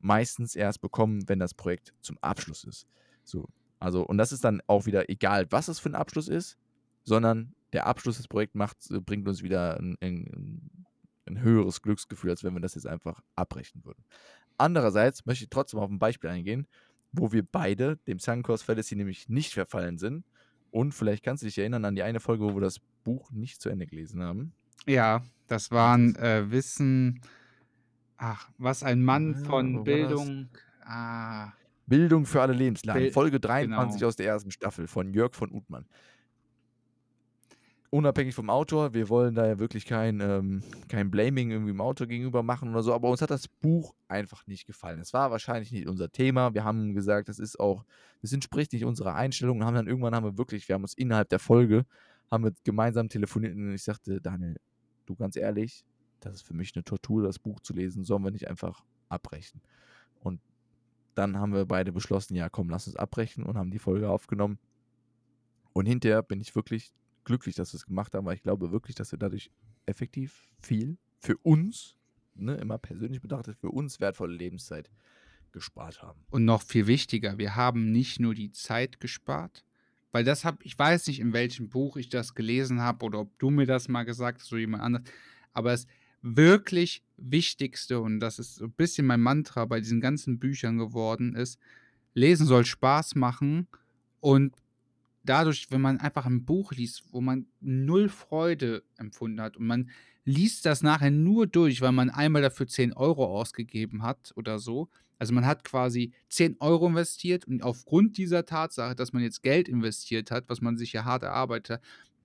meistens 0.00 0.56
erst 0.56 0.80
bekommen, 0.80 1.28
wenn 1.28 1.38
das 1.38 1.54
Projekt 1.54 1.92
zum 2.00 2.18
Abschluss 2.20 2.64
ist. 2.64 2.86
So, 3.24 3.48
also, 3.78 4.02
und 4.02 4.18
das 4.18 4.32
ist 4.32 4.44
dann 4.44 4.62
auch 4.66 4.86
wieder 4.86 5.08
egal, 5.08 5.46
was 5.50 5.68
es 5.68 5.78
für 5.78 5.90
ein 5.90 5.94
Abschluss 5.94 6.28
ist, 6.28 6.58
sondern 7.02 7.54
der 7.72 7.86
Abschluss 7.86 8.16
des 8.18 8.28
Projekts 8.28 8.54
macht, 8.54 8.76
bringt 9.06 9.26
uns 9.28 9.42
wieder 9.42 9.78
ein, 9.78 9.96
ein, 10.00 10.86
ein, 11.26 11.40
höheres 11.40 11.80
Glücksgefühl, 11.82 12.30
als 12.30 12.44
wenn 12.44 12.54
wir 12.54 12.60
das 12.60 12.74
jetzt 12.74 12.86
einfach 12.86 13.22
abbrechen 13.36 13.84
würden. 13.84 14.04
Andererseits 14.58 15.24
möchte 15.24 15.44
ich 15.44 15.50
trotzdem 15.50 15.80
auf 15.80 15.90
ein 15.90 15.98
Beispiel 15.98 16.28
eingehen, 16.28 16.66
wo 17.12 17.32
wir 17.32 17.42
beide 17.42 17.96
dem 18.06 18.18
Sunkurs 18.18 18.62
Fallacy 18.62 18.96
nämlich 18.96 19.28
nicht 19.28 19.54
verfallen 19.54 19.98
sind. 19.98 20.24
Und 20.70 20.92
vielleicht 20.92 21.24
kannst 21.24 21.42
du 21.42 21.46
dich 21.46 21.58
erinnern 21.58 21.84
an 21.84 21.94
die 21.94 22.02
eine 22.02 22.20
Folge, 22.20 22.44
wo 22.44 22.54
wir 22.54 22.60
das 22.60 22.80
Buch 23.02 23.30
nicht 23.30 23.60
zu 23.60 23.70
Ende 23.70 23.86
gelesen 23.86 24.22
haben. 24.22 24.52
Ja, 24.86 25.22
das 25.46 25.70
waren 25.70 26.16
äh, 26.16 26.50
Wissen. 26.50 27.20
Ach, 28.16 28.48
was 28.58 28.82
ein 28.82 29.02
Mann 29.02 29.34
ja, 29.38 29.48
von 29.48 29.84
Bildung. 29.84 30.48
Ah. 30.84 31.52
Bildung 31.86 32.26
für 32.26 32.42
alle 32.42 32.52
Lebenslagen. 32.52 33.12
Folge 33.12 33.40
23 33.40 33.98
genau. 33.98 34.08
aus 34.08 34.16
der 34.16 34.26
ersten 34.26 34.50
Staffel 34.50 34.86
von 34.86 35.12
Jörg 35.12 35.34
von 35.34 35.50
Uthmann 35.50 35.86
unabhängig 37.90 38.34
vom 38.34 38.50
Autor, 38.50 38.94
wir 38.94 39.08
wollen 39.08 39.34
da 39.34 39.46
ja 39.46 39.58
wirklich 39.58 39.84
kein, 39.84 40.20
ähm, 40.20 40.62
kein 40.88 41.10
Blaming 41.10 41.50
irgendwie 41.50 41.72
dem 41.72 41.80
Autor 41.80 42.06
gegenüber 42.06 42.42
machen 42.42 42.70
oder 42.70 42.82
so, 42.82 42.94
aber 42.94 43.10
uns 43.10 43.20
hat 43.20 43.30
das 43.30 43.48
Buch 43.48 43.94
einfach 44.08 44.46
nicht 44.46 44.66
gefallen. 44.66 45.00
Es 45.00 45.12
war 45.12 45.30
wahrscheinlich 45.30 45.72
nicht 45.72 45.88
unser 45.88 46.10
Thema. 46.10 46.54
Wir 46.54 46.64
haben 46.64 46.94
gesagt, 46.94 47.28
das 47.28 47.38
ist 47.38 47.58
auch, 47.58 47.84
das 48.22 48.32
entspricht 48.32 48.72
nicht 48.72 48.84
unserer 48.84 49.16
Einstellung 49.16 49.58
und 49.58 49.66
haben 49.66 49.74
dann 49.74 49.88
irgendwann 49.88 50.14
haben 50.14 50.24
wir 50.24 50.38
wirklich, 50.38 50.68
wir 50.68 50.74
haben 50.74 50.82
uns 50.82 50.94
innerhalb 50.94 51.28
der 51.30 51.40
Folge, 51.40 51.84
haben 52.30 52.44
wir 52.44 52.52
gemeinsam 52.64 53.08
telefoniert 53.08 53.56
und 53.56 53.74
ich 53.74 53.82
sagte, 53.82 54.20
Daniel, 54.20 54.56
du 55.10 55.16
ganz 55.16 55.36
ehrlich, 55.36 55.84
das 56.20 56.36
ist 56.36 56.42
für 56.42 56.54
mich 56.54 56.74
eine 56.74 56.84
Tortur, 56.84 57.22
das 57.22 57.38
Buch 57.38 57.60
zu 57.60 57.72
lesen, 57.72 58.04
sollen 58.04 58.24
wir 58.24 58.30
nicht 58.30 58.48
einfach 58.48 58.84
abbrechen? 59.08 59.60
Und 60.20 60.40
dann 61.14 61.36
haben 61.38 61.52
wir 61.52 61.66
beide 61.66 61.92
beschlossen, 61.92 62.34
ja 62.34 62.48
komm, 62.48 62.70
lass 62.70 62.86
uns 62.86 62.96
abbrechen 62.96 63.44
und 63.44 63.56
haben 63.56 63.70
die 63.70 63.78
Folge 63.78 64.08
aufgenommen. 64.08 64.58
Und 65.72 65.86
hinterher 65.86 66.22
bin 66.22 66.40
ich 66.40 66.54
wirklich 66.54 66.92
glücklich, 67.24 67.54
dass 67.54 67.72
wir 67.72 67.78
es 67.78 67.86
gemacht 67.86 68.14
haben, 68.14 68.26
weil 68.26 68.36
ich 68.36 68.42
glaube 68.42 68.70
wirklich, 68.70 68.96
dass 68.96 69.12
wir 69.12 69.18
dadurch 69.18 69.50
effektiv 69.86 70.50
viel 70.60 70.98
für 71.18 71.36
uns, 71.38 71.96
ne, 72.34 72.54
immer 72.56 72.78
persönlich 72.78 73.20
betrachtet, 73.20 73.56
für 73.58 73.70
uns 73.70 74.00
wertvolle 74.00 74.34
Lebenszeit 74.34 74.90
gespart 75.52 76.02
haben. 76.02 76.20
Und 76.30 76.44
noch 76.44 76.62
viel 76.62 76.86
wichtiger, 76.86 77.38
wir 77.38 77.56
haben 77.56 77.90
nicht 77.90 78.20
nur 78.20 78.34
die 78.34 78.52
Zeit 78.52 79.00
gespart, 79.00 79.64
weil 80.12 80.24
das 80.24 80.44
habe, 80.44 80.58
ich 80.62 80.78
weiß 80.78 81.06
nicht, 81.06 81.20
in 81.20 81.32
welchem 81.32 81.68
Buch 81.68 81.96
ich 81.96 82.08
das 82.08 82.34
gelesen 82.34 82.80
habe 82.80 83.04
oder 83.04 83.20
ob 83.20 83.38
du 83.38 83.50
mir 83.50 83.66
das 83.66 83.88
mal 83.88 84.04
gesagt 84.04 84.40
hast 84.40 84.52
oder 84.52 84.60
jemand 84.60 84.82
anderes, 84.82 85.06
aber 85.52 85.70
das 85.70 85.86
wirklich 86.22 87.02
Wichtigste, 87.16 88.00
und 88.00 88.20
das 88.20 88.38
ist 88.38 88.56
so 88.56 88.64
ein 88.64 88.72
bisschen 88.72 89.06
mein 89.06 89.20
Mantra 89.20 89.64
bei 89.64 89.80
diesen 89.80 90.00
ganzen 90.00 90.38
Büchern 90.38 90.78
geworden, 90.78 91.34
ist, 91.34 91.58
Lesen 92.14 92.46
soll 92.46 92.64
Spaß 92.64 93.14
machen 93.14 93.68
und 94.20 94.54
dadurch, 95.22 95.70
wenn 95.70 95.80
man 95.80 95.98
einfach 95.98 96.26
ein 96.26 96.44
Buch 96.44 96.72
liest, 96.72 97.04
wo 97.12 97.20
man 97.20 97.46
null 97.60 98.08
Freude 98.08 98.82
empfunden 98.96 99.40
hat 99.40 99.56
und 99.56 99.66
man 99.66 99.90
liest 100.24 100.66
das 100.66 100.82
nachher 100.82 101.10
nur 101.10 101.46
durch, 101.46 101.80
weil 101.80 101.92
man 101.92 102.10
einmal 102.10 102.42
dafür 102.42 102.66
10 102.66 102.92
Euro 102.92 103.26
ausgegeben 103.26 104.02
hat 104.02 104.32
oder 104.36 104.58
so. 104.58 104.88
Also 105.20 105.34
man 105.34 105.44
hat 105.44 105.64
quasi 105.64 106.12
10 106.30 106.56
Euro 106.60 106.86
investiert 106.86 107.46
und 107.46 107.62
aufgrund 107.62 108.16
dieser 108.16 108.46
Tatsache, 108.46 108.94
dass 108.94 109.12
man 109.12 109.22
jetzt 109.22 109.42
Geld 109.42 109.68
investiert 109.68 110.30
hat, 110.30 110.48
was 110.48 110.62
man 110.62 110.78
sich 110.78 110.94
ja 110.94 111.04
hart 111.04 111.22
erarbeitet 111.22 111.76
hat, 111.76 111.82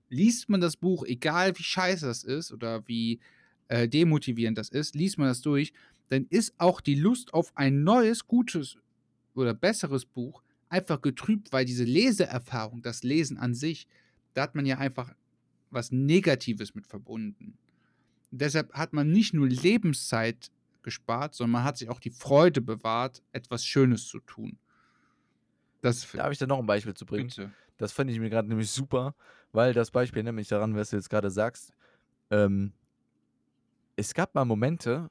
liest 0.07 0.47
man 0.47 0.61
das 0.61 0.77
Buch, 0.77 1.03
egal 1.05 1.57
wie 1.57 1.63
scheiße 1.63 2.05
das 2.05 2.23
ist 2.23 2.53
oder 2.53 2.87
wie 2.87 3.19
äh, 3.67 3.89
demotivierend 3.89 4.57
das 4.57 4.69
ist, 4.69 4.95
liest 4.95 5.17
man 5.17 5.27
das 5.27 5.41
durch, 5.41 5.73
dann 6.07 6.25
ist 6.29 6.53
auch 6.57 6.79
die 6.79 6.95
Lust 6.95 7.33
auf 7.33 7.51
ein 7.57 7.83
neues, 7.83 8.27
gutes 8.27 8.77
oder 9.33 9.53
besseres 9.53 10.05
Buch 10.05 10.41
einfach 10.69 11.01
getrübt, 11.01 11.51
weil 11.51 11.65
diese 11.65 11.83
Leseerfahrung, 11.83 12.81
das 12.81 13.03
Lesen 13.03 13.37
an 13.37 13.53
sich, 13.55 13.89
da 14.35 14.43
hat 14.43 14.55
man 14.55 14.65
ja 14.65 14.77
einfach 14.77 15.13
was 15.69 15.91
Negatives 15.91 16.75
mit 16.75 16.87
verbunden. 16.87 17.57
Und 18.31 18.39
deshalb 18.39 18.71
hat 18.71 18.93
man 18.93 19.11
nicht 19.11 19.33
nur 19.33 19.49
Lebenszeit 19.49 20.49
gespart, 20.85 21.35
sondern 21.35 21.51
man 21.51 21.63
hat 21.65 21.77
sich 21.77 21.89
auch 21.89 21.99
die 21.99 22.11
Freude 22.11 22.61
bewahrt, 22.61 23.21
etwas 23.33 23.65
Schönes 23.65 24.07
zu 24.07 24.21
tun. 24.21 24.57
Das 25.81 26.09
da 26.13 26.23
habe 26.23 26.33
ich 26.33 26.39
da 26.39 26.47
noch 26.47 26.59
ein 26.59 26.65
Beispiel 26.65 26.93
zu 26.93 27.05
bringen. 27.05 27.27
Bitte. 27.27 27.51
Das 27.77 27.91
fand 27.91 28.09
ich 28.09 28.19
mir 28.19 28.29
gerade 28.29 28.47
nämlich 28.47 28.71
super, 28.71 29.15
weil 29.51 29.73
das 29.73 29.91
Beispiel 29.91 30.23
nämlich 30.23 30.47
daran, 30.47 30.75
was 30.75 30.91
du 30.91 30.95
jetzt 30.95 31.09
gerade 31.09 31.29
sagst. 31.29 31.73
Ähm, 32.31 32.71
es 33.97 34.13
gab 34.13 34.33
mal 34.33 34.45
Momente, 34.45 35.09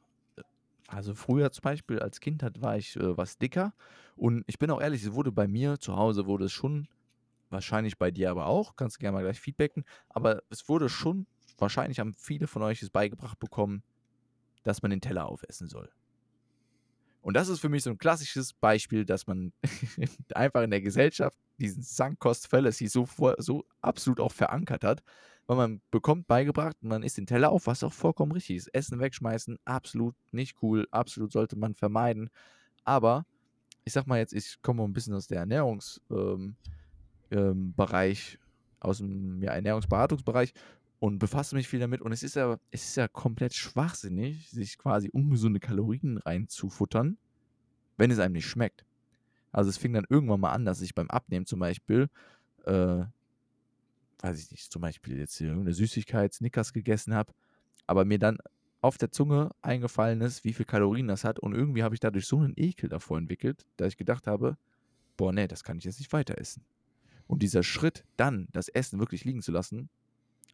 also 0.89 1.15
früher 1.15 1.51
zum 1.53 1.63
Beispiel 1.63 1.99
als 1.99 2.21
Kind 2.21 2.43
hat, 2.43 2.63
war 2.63 2.77
ich 2.77 2.97
äh, 2.97 3.17
was 3.17 3.39
dicker 3.39 3.75
und 4.17 4.45
ich 4.47 4.59
bin 4.59 4.71
auch 4.71 4.81
ehrlich, 4.81 5.03
es 5.03 5.13
wurde 5.13 5.33
bei 5.33 5.47
mir 5.47 5.79
zu 5.79 5.97
Hause 5.97 6.27
wurde 6.27 6.47
es 6.47 6.53
schon, 6.53 6.89
wahrscheinlich 7.51 7.99
bei 7.99 8.11
dir 8.11 8.31
aber 8.31 8.47
auch, 8.47 8.77
kannst 8.77 8.97
du 8.97 9.01
gerne 9.01 9.17
mal 9.17 9.23
gleich 9.23 9.41
feedbacken, 9.41 9.85
aber 10.09 10.43
es 10.51 10.69
wurde 10.69 10.89
schon, 10.89 11.27
wahrscheinlich 11.59 12.01
haben 12.01 12.15
viele 12.15 12.47
von 12.47 12.63
euch 12.63 12.83
es 12.83 12.91
beigebracht 12.91 13.39
bekommen, 13.39 13.83
dass 14.65 14.83
man 14.83 14.91
den 14.91 15.01
Teller 15.01 15.27
aufessen 15.27 15.69
soll. 15.69 15.91
Und 17.23 17.35
das 17.35 17.49
ist 17.49 17.61
für 17.61 17.71
mich 17.71 17.83
so 17.83 17.91
ein 17.91 17.97
klassisches 17.97 18.53
Beispiel, 18.53 19.07
dass 19.07 19.27
man 19.27 19.53
einfach 20.35 20.63
in 20.63 20.71
der 20.71 20.83
Gesellschaft 20.83 21.39
diesen 21.59 21.83
Sunk 21.83 22.19
Cost 22.19 22.49
Fallacy 22.49 22.87
so, 22.87 23.09
so 23.39 23.65
absolut 23.81 24.21
auch 24.21 24.33
verankert 24.33 24.85
hat, 24.85 25.03
weil 25.47 25.57
man 25.57 25.81
bekommt 25.91 26.27
beigebracht, 26.27 26.77
man 26.83 27.03
isst 27.03 27.17
den 27.17 27.27
Teller 27.27 27.51
auf, 27.51 27.67
was 27.67 27.83
auch 27.83 27.93
vollkommen 27.93 28.33
richtig 28.33 28.57
ist. 28.57 28.75
Essen 28.75 29.01
wegschmeißen, 29.01 29.59
absolut 29.65 30.15
nicht 30.33 30.57
cool, 30.63 30.87
absolut 30.91 31.33
sollte 31.33 31.57
man 31.57 31.75
vermeiden. 31.75 32.29
Aber 32.85 33.25
ich 33.85 33.93
sag 33.93 34.07
mal 34.07 34.19
jetzt, 34.19 34.35
ich 34.35 34.61
komme 34.61 34.83
ein 34.83 34.93
bisschen 34.93 35.15
aus 35.15 35.27
der 35.27 35.41
Ernährungsbereich, 35.41 35.99
ähm, 36.11 36.57
ähm, 37.31 37.75
aus 38.81 38.99
dem 38.99 39.43
ja, 39.43 39.53
Ernährungsberatungsbereich 39.53 40.53
und 41.01 41.19
befasse 41.19 41.55
mich 41.55 41.69
viel 41.69 41.81
damit. 41.81 42.01
Und 42.01 42.13
es 42.13 42.23
ist 42.23 42.37
ja, 42.37 42.59
es 42.71 42.85
ist 42.85 42.97
ja 42.97 43.09
komplett 43.09 43.55
schwachsinnig, 43.55 44.51
sich 44.51 44.79
quasi 44.79 45.11
ungesunde 45.13 45.61
Kalorien 45.61 46.19
reinzufuttern, 46.19 47.19
wenn 47.97 48.11
es 48.11 48.19
einem 48.19 48.35
nicht 48.35 48.47
schmeckt. 48.47 48.85
Also 49.53 49.71
es 49.71 49.77
fing 49.77 49.93
dann 49.93 50.07
irgendwann 50.09 50.41
mal 50.41 50.53
an, 50.53 50.65
dass 50.65 50.81
ich 50.81 50.95
beim 50.95 51.11
Abnehmen 51.11 51.47
zum 51.47 51.61
Beispiel 51.61 52.09
äh, 52.65 53.05
weiß 54.25 54.43
ich 54.43 54.51
nicht, 54.51 54.73
zum 54.73 54.81
Beispiel 54.81 55.19
jetzt 55.19 55.39
irgendeine 55.41 55.75
Süßigkeit, 55.75 56.33
Snickers 56.33 56.73
gegessen 56.73 57.15
habe, 57.15 57.33
aber 57.87 58.05
mir 58.07 58.19
dann 58.19 58.39
auf 58.81 58.97
der 58.97 59.11
Zunge 59.11 59.51
eingefallen 59.63 60.21
ist, 60.23 60.45
wie 60.45 60.55
viel 60.55 60.65
Kalorien 60.65 61.09
das 61.09 61.25
hat 61.25 61.39
und 61.39 61.55
irgendwie 61.55 61.83
habe 61.83 61.95
ich 61.95 62.01
dadurch 62.01 62.27
so 62.27 62.39
einen 62.39 62.55
Ekel 62.57 62.89
davor 62.89 63.19
entwickelt, 63.19 63.67
dass 63.77 63.89
ich 63.89 63.97
gedacht 63.97 64.27
habe, 64.27 64.57
boah, 65.17 65.33
nee, 65.33 65.47
das 65.47 65.63
kann 65.63 65.79
ich 65.79 65.85
jetzt 65.85 65.99
nicht 65.99 66.13
weiter 66.13 66.39
essen. 66.39 66.65
Und 67.27 67.43
dieser 67.43 67.63
Schritt, 67.63 68.05
dann 68.17 68.49
das 68.53 68.69
Essen 68.69 68.99
wirklich 68.99 69.25
liegen 69.25 69.43
zu 69.43 69.53
lassen, 69.53 69.91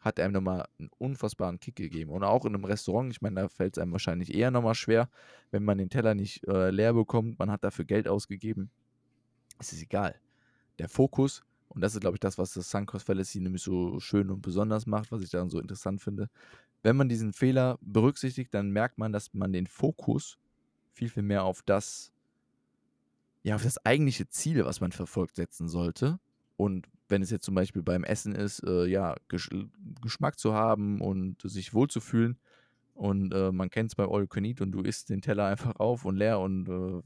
hat 0.01 0.19
einem 0.19 0.33
nochmal 0.33 0.67
einen 0.79 0.91
unfassbaren 0.99 1.61
Kick 1.61 1.77
gegeben. 1.77 2.11
Und 2.11 2.25
auch 2.25 2.45
in 2.45 2.55
einem 2.55 2.65
Restaurant, 2.65 3.11
ich 3.13 3.21
meine, 3.21 3.43
da 3.43 3.49
fällt 3.49 3.77
es 3.77 3.83
einem 3.83 3.93
wahrscheinlich 3.93 4.35
eher 4.35 4.51
nochmal 4.51 4.75
schwer, 4.75 5.09
wenn 5.51 5.65
man 5.65 5.79
den 5.79 5.91
Teller 5.91 6.15
nicht 6.15 6.47
äh, 6.49 6.71
leer 6.71 6.95
bekommt, 6.95 7.39
man 7.39 7.51
hat 7.51 7.65
dafür 7.65 7.85
Geld 7.85 8.09
ausgegeben. 8.09 8.71
Es 9.59 9.73
ist 9.73 9.83
egal. 9.83 10.15
Der 10.79 10.89
Fokus 10.89 11.43
und 11.71 11.83
das 11.83 11.95
ist, 11.95 12.01
glaube 12.01 12.17
ich, 12.17 12.21
das, 12.21 12.37
was 12.37 12.53
das 12.53 12.69
Suncoast 12.69 13.07
Fallacy 13.07 13.41
nämlich 13.41 13.63
so 13.63 14.01
schön 14.01 14.29
und 14.31 14.43
besonders 14.43 14.87
macht, 14.87 15.13
was 15.13 15.23
ich 15.23 15.31
daran 15.31 15.51
so 15.51 15.61
interessant 15.61 16.03
finde. 16.03 16.29
Wenn 16.83 16.97
man 16.97 17.09
diesen 17.09 17.33
Fehler 17.33 17.79
berücksichtigt, 17.81 18.53
dann 18.53 18.71
merkt 18.71 18.99
man, 18.99 19.13
dass 19.13 19.33
man 19.35 19.53
den 19.53 19.69
Fokus 19.69 20.37
viel, 20.93 21.09
viel 21.09 21.23
mehr 21.23 21.45
auf 21.45 21.63
das, 21.63 22.13
ja, 23.45 23.55
auf 23.55 23.63
das 23.63 23.85
eigentliche 23.87 24.29
Ziel, 24.29 24.65
was 24.65 24.81
man 24.81 24.91
verfolgt, 24.91 25.37
setzen 25.37 25.69
sollte. 25.69 26.19
Und 26.57 26.89
wenn 27.11 27.23
es 27.23 27.31
jetzt 27.31 27.45
zum 27.45 27.55
Beispiel 27.55 27.83
beim 27.83 28.05
Essen 28.05 28.35
ist, 28.35 28.63
äh, 28.65 28.87
ja, 28.87 29.17
Gesch 29.29 29.51
Geschmack 30.01 30.39
zu 30.39 30.55
haben 30.55 31.01
und 31.01 31.43
sich 31.43 31.75
wohlzufühlen. 31.75 32.39
Und 32.95 33.33
äh, 33.33 33.51
man 33.51 33.71
kennt 33.71 33.91
es 33.91 33.95
bei 33.97 34.05
All 34.05 34.27
Can 34.27 34.45
Eat 34.45 34.61
und 34.61 34.73
du 34.73 34.83
isst 34.83 35.11
den 35.11 35.23
Teller 35.23 35.47
einfach 35.47 35.77
auf 35.77 36.05
und 36.05 36.17
leer 36.17 36.39
und 36.41 36.69
äh, 36.69 37.03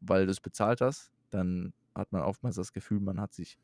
weil 0.00 0.26
du 0.26 0.32
es 0.32 0.40
bezahlt 0.40 0.80
hast, 0.80 1.10
dann 1.30 1.72
hat 1.94 2.12
man 2.12 2.22
oftmals 2.22 2.56
das 2.56 2.72
Gefühl, 2.72 3.00
man 3.00 3.20
hat 3.20 3.34
sich 3.34 3.58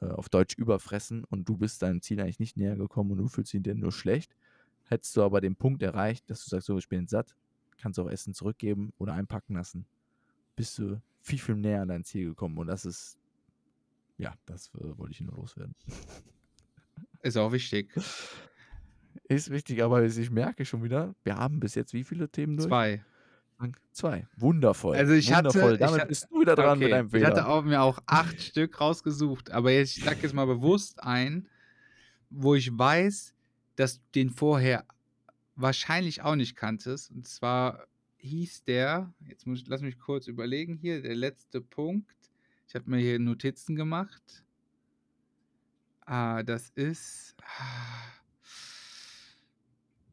äh, 0.00 0.06
auf 0.06 0.28
Deutsch 0.28 0.56
überfressen 0.56 1.24
und 1.24 1.48
du 1.48 1.56
bist 1.56 1.82
deinem 1.82 2.02
Ziel 2.02 2.20
eigentlich 2.20 2.40
nicht 2.40 2.56
näher 2.56 2.76
gekommen 2.76 3.12
und 3.12 3.18
du 3.18 3.28
fühlst 3.28 3.52
dich 3.52 3.62
dir 3.62 3.74
nur 3.74 3.92
schlecht. 3.92 4.34
Hättest 4.88 5.16
du 5.16 5.22
aber 5.22 5.40
den 5.40 5.56
Punkt 5.56 5.82
erreicht, 5.82 6.28
dass 6.28 6.44
du 6.44 6.50
sagst, 6.50 6.66
so, 6.66 6.78
ich 6.78 6.88
bin 6.88 7.06
satt, 7.06 7.36
kannst 7.78 7.98
auch 7.98 8.10
Essen 8.10 8.34
zurückgeben 8.34 8.92
oder 8.98 9.14
einpacken 9.14 9.54
lassen, 9.54 9.86
bist 10.56 10.78
du 10.78 11.00
viel, 11.20 11.38
viel 11.38 11.56
näher 11.56 11.82
an 11.82 11.88
dein 11.88 12.04
Ziel 12.04 12.28
gekommen. 12.28 12.58
Und 12.58 12.66
das 12.66 12.84
ist, 12.84 13.18
ja, 14.18 14.34
das 14.46 14.68
äh, 14.74 14.98
wollte 14.98 15.12
ich 15.12 15.20
nur 15.20 15.34
loswerden. 15.36 15.74
Ist 17.22 17.36
auch 17.36 17.52
wichtig. 17.52 17.88
Ist 19.28 19.50
wichtig, 19.50 19.82
aber 19.82 20.04
ich 20.04 20.30
merke 20.30 20.64
schon 20.64 20.82
wieder, 20.82 21.14
wir 21.22 21.36
haben 21.36 21.60
bis 21.60 21.74
jetzt 21.74 21.94
wie 21.94 22.04
viele 22.04 22.28
Themen 22.28 22.56
durch? 22.56 22.68
Zwei. 22.68 23.04
Zwei. 23.92 24.26
Wundervoll. 24.36 24.96
Also 24.96 25.12
ich 25.12 25.30
Wundervoll. 25.30 25.72
hatte, 25.72 25.78
Damit 25.78 26.02
ich, 26.02 26.08
bist 26.08 26.28
du 26.30 26.40
wieder 26.40 26.56
dran 26.56 26.78
okay, 26.78 26.84
mit 26.84 26.92
deinem 26.92 27.06
ich 27.06 27.12
Fehler. 27.12 27.26
hatte 27.28 27.46
auch, 27.46 27.62
mir 27.62 27.82
auch 27.82 28.00
acht 28.06 28.40
Stück 28.42 28.80
rausgesucht, 28.80 29.50
aber 29.50 29.70
jetzt, 29.70 29.96
ich 29.96 30.04
sag 30.04 30.22
jetzt 30.22 30.34
mal 30.34 30.46
bewusst 30.46 31.02
ein, 31.02 31.48
wo 32.30 32.54
ich 32.54 32.76
weiß, 32.76 33.34
dass 33.76 33.98
du 33.98 34.02
den 34.14 34.30
vorher 34.30 34.84
wahrscheinlich 35.54 36.22
auch 36.22 36.34
nicht 36.34 36.56
kanntest. 36.56 37.10
Und 37.10 37.28
zwar 37.28 37.86
hieß 38.18 38.64
der, 38.64 39.12
jetzt 39.28 39.46
muss 39.46 39.60
ich, 39.60 39.68
lass 39.68 39.82
mich 39.82 39.98
kurz 39.98 40.26
überlegen 40.26 40.74
hier, 40.74 41.02
der 41.02 41.14
letzte 41.14 41.60
Punkt. 41.60 42.10
Ich 42.72 42.74
habe 42.74 42.88
mir 42.88 43.00
hier 43.00 43.18
Notizen 43.18 43.76
gemacht. 43.76 44.42
Ah, 46.06 46.42
das 46.42 46.70
ist. 46.70 47.36
Ah, 47.42 48.14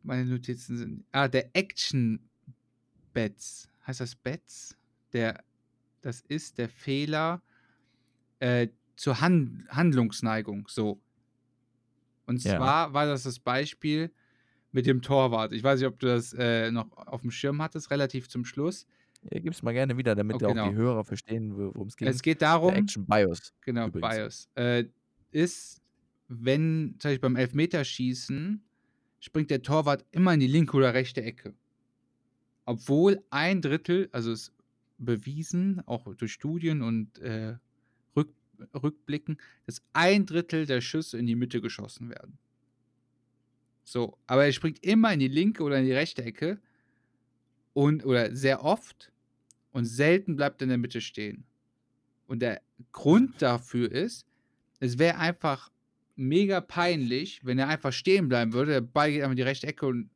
meine 0.03 0.25
Notizen 0.25 0.75
sind. 0.75 1.05
Ah, 1.13 1.29
der 1.29 1.55
Action 1.55 2.29
Bets. 3.13 3.69
Heißt 3.87 4.01
das 4.01 4.13
Bets? 4.13 4.75
Der, 5.13 5.41
das 6.01 6.19
ist 6.19 6.57
der 6.57 6.67
Fehler 6.67 7.41
äh, 8.39 8.67
zur 8.97 9.21
Han 9.21 9.65
Handlungsneigung. 9.69 10.67
So. 10.67 10.99
Und 12.25 12.43
Ja. 12.43 12.57
zwar 12.57 12.93
war 12.93 13.05
das 13.05 13.23
das 13.23 13.39
Beispiel 13.39 14.11
mit 14.73 14.85
dem 14.85 15.01
Torwart. 15.01 15.53
Ich 15.53 15.63
weiß 15.63 15.79
nicht, 15.79 15.87
ob 15.87 15.97
du 15.97 16.07
das 16.07 16.33
äh, 16.33 16.71
noch 16.71 16.91
auf 16.91 17.21
dem 17.21 17.31
Schirm 17.31 17.61
hattest, 17.61 17.89
relativ 17.89 18.27
zum 18.27 18.43
Schluss. 18.43 18.85
Ja, 19.23 19.39
gib's 19.39 19.61
mal 19.63 19.73
gerne 19.73 19.97
wieder, 19.97 20.15
damit 20.15 20.41
Oh, 20.41 20.47
auch 20.47 20.53
genau. 20.53 20.69
die 20.69 20.75
Hörer 20.75 21.03
verstehen, 21.03 21.55
wo- 21.55 21.73
worum 21.75 21.87
es 21.87 21.97
ging. 21.97 22.07
Es 22.07 22.21
geht 22.21 22.41
Der 22.41 22.49
darum, 22.49 22.73
Action 22.75 23.05
BIOS. 23.05 23.53
genau, 23.61 23.87
übrigens. 23.87 24.15
BIOS, 24.15 24.49
äh, 24.55 24.85
ist, 25.31 25.81
wenn, 26.27 26.95
zum 26.99 27.09
Beispiel 27.09 27.19
beim 27.19 27.35
Elfmeterschießen, 27.35 28.63
springt 29.19 29.49
der 29.51 29.61
Torwart 29.61 30.05
immer 30.11 30.33
in 30.33 30.39
die 30.39 30.47
linke 30.47 30.77
oder 30.77 30.93
rechte 30.93 31.21
Ecke. 31.21 31.53
Obwohl 32.65 33.23
ein 33.31 33.61
Drittel, 33.61 34.09
also 34.11 34.31
ist 34.31 34.53
bewiesen, 34.97 35.81
auch 35.87 36.13
durch 36.15 36.31
Studien 36.33 36.81
und 36.81 37.17
äh, 37.19 37.57
Rück, 38.15 38.33
Rückblicken, 38.75 39.37
dass 39.65 39.81
ein 39.93 40.25
Drittel 40.25 40.65
der 40.65 40.81
Schüsse 40.81 41.17
in 41.17 41.25
die 41.25 41.35
Mitte 41.35 41.61
geschossen 41.61 42.09
werden. 42.09 42.37
So, 43.83 44.17
aber 44.27 44.45
er 44.45 44.51
springt 44.53 44.83
immer 44.83 45.13
in 45.13 45.19
die 45.19 45.27
linke 45.27 45.63
oder 45.63 45.79
in 45.79 45.85
die 45.85 45.93
rechte 45.93 46.23
Ecke 46.23 46.61
und 47.79 48.05
oder 48.05 48.35
sehr 48.35 48.65
oft 48.65 49.09
und 49.71 49.85
selten 49.85 50.35
bleibt 50.35 50.61
er 50.61 50.65
in 50.65 50.69
der 50.69 50.77
Mitte 50.77 50.99
stehen. 50.99 51.45
Und 52.27 52.41
der 52.41 52.61
Grund 52.91 53.41
dafür 53.41 53.89
ist, 53.89 54.25
es 54.81 54.99
wäre 54.99 55.17
einfach 55.17 55.71
mega 56.17 56.59
peinlich, 56.59 57.39
wenn 57.45 57.57
er 57.57 57.69
einfach 57.69 57.93
stehen 57.93 58.27
bleiben 58.27 58.51
würde, 58.51 58.73
der 58.73 58.81
Ball 58.81 59.09
geht 59.09 59.21
einfach 59.21 59.31
in 59.31 59.37
die 59.37 59.43
rechte 59.43 59.67
Ecke 59.67 59.85
und 59.85 60.09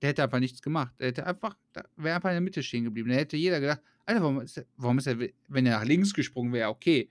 der 0.00 0.08
hätte 0.08 0.22
einfach 0.22 0.38
nichts 0.38 0.62
gemacht. 0.62 0.94
Der 0.98 1.08
hätte 1.08 1.26
einfach, 1.26 1.58
wäre 1.96 2.16
einfach 2.16 2.30
in 2.30 2.36
der 2.36 2.40
Mitte 2.40 2.62
stehen 2.62 2.84
geblieben. 2.84 3.10
Da 3.10 3.16
hätte 3.16 3.36
jeder 3.36 3.60
gedacht, 3.60 3.82
Alter, 4.06 4.22
warum 4.22 4.40
ist, 4.40 4.56
der, 4.56 4.64
warum 4.78 4.96
ist 4.96 5.06
er, 5.06 5.18
wenn 5.48 5.66
er 5.66 5.78
nach 5.78 5.84
links 5.84 6.14
gesprungen 6.14 6.54
wäre, 6.54 6.70
okay. 6.70 7.10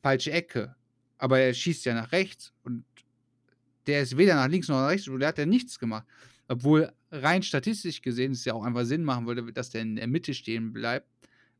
Falsche 0.00 0.30
Ecke. 0.30 0.76
Aber 1.18 1.40
er 1.40 1.52
schießt 1.52 1.86
ja 1.86 1.94
nach 1.94 2.12
rechts 2.12 2.52
und 2.62 2.84
der 3.88 4.02
ist 4.02 4.16
weder 4.16 4.36
nach 4.36 4.48
links 4.48 4.68
noch 4.68 4.76
nach 4.76 4.90
rechts, 4.90 5.10
der 5.10 5.26
hat 5.26 5.38
ja 5.38 5.46
nichts 5.46 5.76
gemacht. 5.76 6.06
Obwohl 6.46 6.92
rein 7.12 7.42
statistisch 7.42 8.02
gesehen 8.02 8.32
es 8.32 8.44
ja 8.44 8.54
auch 8.54 8.64
einfach 8.64 8.84
Sinn 8.84 9.04
machen 9.04 9.26
würde, 9.26 9.52
dass 9.52 9.70
der 9.70 9.82
in 9.82 9.96
der 9.96 10.06
Mitte 10.06 10.34
stehen 10.34 10.72
bleibt, 10.72 11.06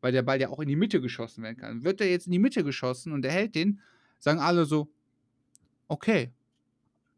weil 0.00 0.12
der 0.12 0.22
Ball 0.22 0.40
ja 0.40 0.48
auch 0.48 0.60
in 0.60 0.68
die 0.68 0.76
Mitte 0.76 1.00
geschossen 1.00 1.44
werden 1.44 1.58
kann. 1.58 1.84
Wird 1.84 2.00
der 2.00 2.10
jetzt 2.10 2.26
in 2.26 2.32
die 2.32 2.38
Mitte 2.38 2.64
geschossen 2.64 3.12
und 3.12 3.24
er 3.24 3.32
hält 3.32 3.54
den, 3.54 3.80
sagen 4.18 4.40
alle 4.40 4.64
so, 4.64 4.90
okay, 5.88 6.32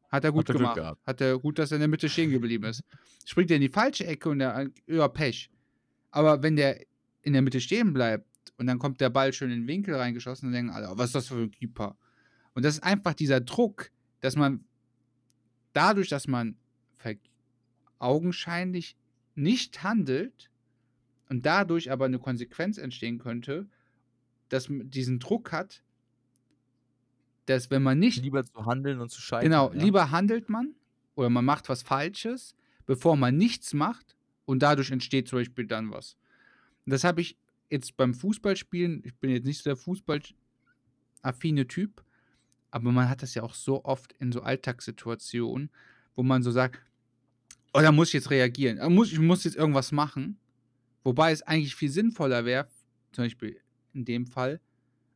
hat 0.09 0.25
er 0.25 0.33
gut 0.33 0.49
Hat 0.49 0.55
er 0.55 0.59
gemacht. 0.59 0.99
Hat 1.07 1.21
er 1.21 1.39
gut, 1.39 1.59
dass 1.59 1.73
er 1.73 1.77
in 1.77 1.81
der 1.81 1.89
Mitte 1.89 2.09
stehen 2.09 2.31
geblieben 2.31 2.65
ist. 2.65 2.83
Springt 3.25 3.51
er 3.51 3.57
in 3.57 3.63
die 3.63 3.69
falsche 3.69 4.07
Ecke 4.07 4.29
und 4.29 4.41
der 4.41 4.71
ja, 4.87 5.09
Pech. 5.09 5.51
Aber 6.11 6.43
wenn 6.43 6.57
der 6.57 6.81
in 7.23 7.33
der 7.33 7.43
Mitte 7.43 7.61
stehen 7.61 7.93
bleibt 7.93 8.27
und 8.59 8.67
dann 8.67 8.79
kommt 8.79 9.01
der 9.01 9.11
Ball 9.11 9.33
schön 9.33 9.51
in 9.51 9.63
den 9.63 9.69
Winkel 9.69 9.95
reingeschossen, 9.95 10.47
dann 10.47 10.53
denken 10.53 10.71
alle, 10.71 10.91
oh, 10.91 10.99
was 10.99 11.07
ist 11.07 11.15
das 11.15 11.29
für 11.29 11.37
ein 11.37 11.51
Keeper? 11.51 11.97
Und 12.53 12.65
das 12.65 12.75
ist 12.75 12.85
einfach 12.85 13.15
dieser 13.15 13.41
Druck, 13.41 13.91
dass 14.21 14.37
man 14.37 14.65
dadurch, 15.73 16.09
dass 16.09 16.29
man 16.29 16.57
ver- 16.97 17.17
augenscheinlich 18.05 18.97
nicht 19.35 19.83
handelt 19.83 20.51
und 21.29 21.45
dadurch 21.47 21.91
aber 21.91 22.05
eine 22.05 22.19
Konsequenz 22.19 22.79
entstehen 22.79 23.19
könnte, 23.19 23.67
dass 24.49 24.69
man 24.69 24.91
diesen 24.91 25.19
Druck 25.19 25.53
hat, 25.53 25.83
dass 27.47 27.71
wenn 27.71 27.83
man 27.83 27.99
nicht 27.99 28.23
Lieber 28.23 28.45
zu 28.45 28.67
handeln 28.67 29.01
und 29.01 29.11
zu 29.11 29.21
scheitern. 29.21 29.51
Genau, 29.51 29.73
ja? 29.73 29.81
lieber 29.81 30.11
handelt 30.11 30.49
man 30.49 30.75
oder 31.15 31.31
man 31.31 31.45
macht 31.45 31.69
was 31.69 31.83
Falsches, 31.83 32.55
bevor 32.87 33.17
man 33.17 33.37
nichts 33.37 33.75
macht 33.75 34.17
und 34.45 34.63
dadurch 34.63 34.91
entsteht 34.91 35.29
zum 35.29 35.41
Beispiel 35.41 35.67
dann 35.67 35.91
was. 35.91 36.17
Und 36.87 36.93
das 36.93 37.05
habe 37.05 37.21
ich 37.21 37.37
jetzt 37.71 37.97
beim 37.97 38.15
Fußballspielen, 38.15 39.03
ich 39.05 39.15
bin 39.17 39.31
jetzt 39.31 39.47
nicht 39.47 39.59
so 39.59 39.65
der 39.65 39.77
fußballaffine 39.77 41.67
Typ, 41.67 42.05
aber 42.71 42.93
man 42.93 43.09
hat 43.09 43.23
das 43.23 43.35
ja 43.35 43.43
auch 43.43 43.55
so 43.55 43.85
oft 43.85 44.13
in 44.15 44.33
so 44.33 44.43
Alltagssituationen, 44.43 45.71
wo 46.15 46.23
man 46.23 46.43
so 46.43 46.51
sagt, 46.51 46.81
oh, 47.75 47.81
da 47.81 47.93
muss 47.93 48.09
ich 48.09 48.15
jetzt 48.15 48.31
reagieren, 48.31 48.79
da 48.79 48.89
muss, 48.89 49.13
ich 49.13 49.19
muss 49.19 49.45
jetzt 49.45 49.57
irgendwas 49.57 49.93
machen, 49.93 50.39
wobei 51.03 51.33
es 51.33 51.43
eigentlich 51.43 51.75
viel 51.77 51.91
sinnvoller 51.91 52.45
wäre, 52.45 52.69
zum 53.13 53.25
Beispiel 53.25 53.61
in 53.93 54.05
dem 54.05 54.27
Fall, 54.27 54.61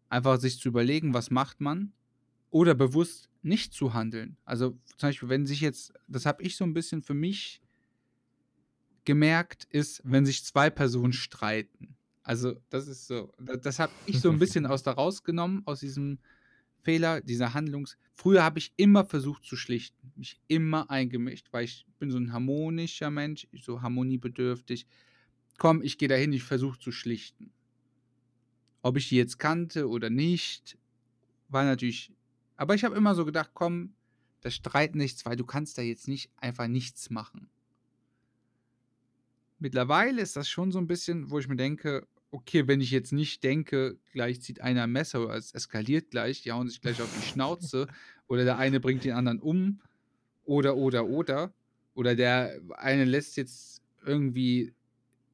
einfach 0.08 0.38
sich 0.40 0.58
zu 0.58 0.68
überlegen, 0.68 1.14
was 1.14 1.30
macht 1.30 1.60
man 1.60 1.92
oder 2.50 2.74
bewusst 2.74 3.30
nicht 3.42 3.72
zu 3.72 3.94
handeln. 3.94 4.36
Also 4.44 4.70
zum 4.96 5.08
Beispiel, 5.08 5.28
wenn 5.28 5.46
sich 5.46 5.60
jetzt, 5.60 5.92
das 6.06 6.26
habe 6.26 6.42
ich 6.42 6.56
so 6.56 6.64
ein 6.64 6.74
bisschen 6.74 7.02
für 7.02 7.14
mich 7.14 7.60
gemerkt, 9.04 9.64
ist, 9.70 10.00
wenn 10.04 10.26
sich 10.26 10.44
zwei 10.44 10.70
Personen 10.70 11.12
streiten. 11.12 11.96
Also, 12.22 12.60
das 12.68 12.88
ist 12.88 13.06
so, 13.06 13.32
da- 13.38 13.56
das 13.56 13.78
habe 13.78 13.92
ich 14.04 14.20
so 14.20 14.30
ein 14.30 14.38
bisschen 14.38 14.66
aus 14.66 14.82
da 14.82 14.92
rausgenommen, 14.92 15.62
aus 15.66 15.80
diesem 15.80 16.18
Fehler, 16.82 17.20
dieser 17.20 17.54
Handlungs. 17.54 17.96
Früher 18.14 18.42
habe 18.42 18.58
ich 18.58 18.72
immer 18.76 19.04
versucht 19.04 19.44
zu 19.44 19.56
schlichten, 19.56 20.12
mich 20.16 20.40
immer 20.48 20.90
eingemischt, 20.90 21.48
weil 21.52 21.64
ich 21.64 21.86
bin 21.98 22.10
so 22.10 22.18
ein 22.18 22.32
harmonischer 22.32 23.10
Mensch, 23.10 23.46
so 23.52 23.82
harmoniebedürftig. 23.82 24.86
Komm, 25.58 25.82
ich 25.82 25.98
gehe 25.98 26.08
dahin, 26.08 26.32
ich 26.32 26.44
versuche 26.44 26.78
zu 26.78 26.92
schlichten. 26.92 27.52
Ob 28.82 28.96
ich 28.96 29.08
die 29.08 29.16
jetzt 29.16 29.38
kannte 29.38 29.88
oder 29.88 30.08
nicht, 30.10 30.78
war 31.48 31.64
natürlich. 31.64 32.12
Aber 32.56 32.74
ich 32.74 32.84
habe 32.84 32.96
immer 32.96 33.14
so 33.14 33.24
gedacht, 33.24 33.50
komm, 33.54 33.94
da 34.40 34.50
streiten 34.50 34.98
nichts, 34.98 35.26
weil 35.26 35.36
du 35.36 35.44
kannst 35.44 35.78
da 35.78 35.82
jetzt 35.82 36.08
nicht 36.08 36.30
einfach 36.36 36.68
nichts 36.68 37.10
machen. 37.10 37.50
Mittlerweile 39.58 40.22
ist 40.22 40.36
das 40.36 40.48
schon 40.48 40.70
so 40.70 40.78
ein 40.78 40.86
bisschen, 40.86 41.30
wo 41.30 41.38
ich 41.38 41.48
mir 41.48 41.56
denke, 41.56 42.06
okay, 42.30 42.66
wenn 42.66 42.80
ich 42.80 42.90
jetzt 42.90 43.12
nicht 43.12 43.42
denke, 43.42 43.98
gleich 44.12 44.40
zieht 44.42 44.60
einer 44.60 44.84
ein 44.84 44.92
Messer 44.92 45.24
oder 45.24 45.34
es 45.34 45.52
eskaliert 45.52 46.10
gleich, 46.10 46.42
die 46.42 46.52
hauen 46.52 46.68
sich 46.68 46.80
gleich 46.80 47.00
auf 47.00 47.10
die 47.16 47.26
Schnauze 47.26 47.86
oder 48.26 48.44
der 48.44 48.58
eine 48.58 48.80
bringt 48.80 49.04
den 49.04 49.12
anderen 49.12 49.40
um 49.40 49.80
oder, 50.44 50.76
oder, 50.76 51.06
oder. 51.06 51.52
Oder 51.94 52.14
der 52.14 52.60
eine 52.76 53.04
lässt 53.04 53.36
jetzt 53.36 53.82
irgendwie 54.04 54.72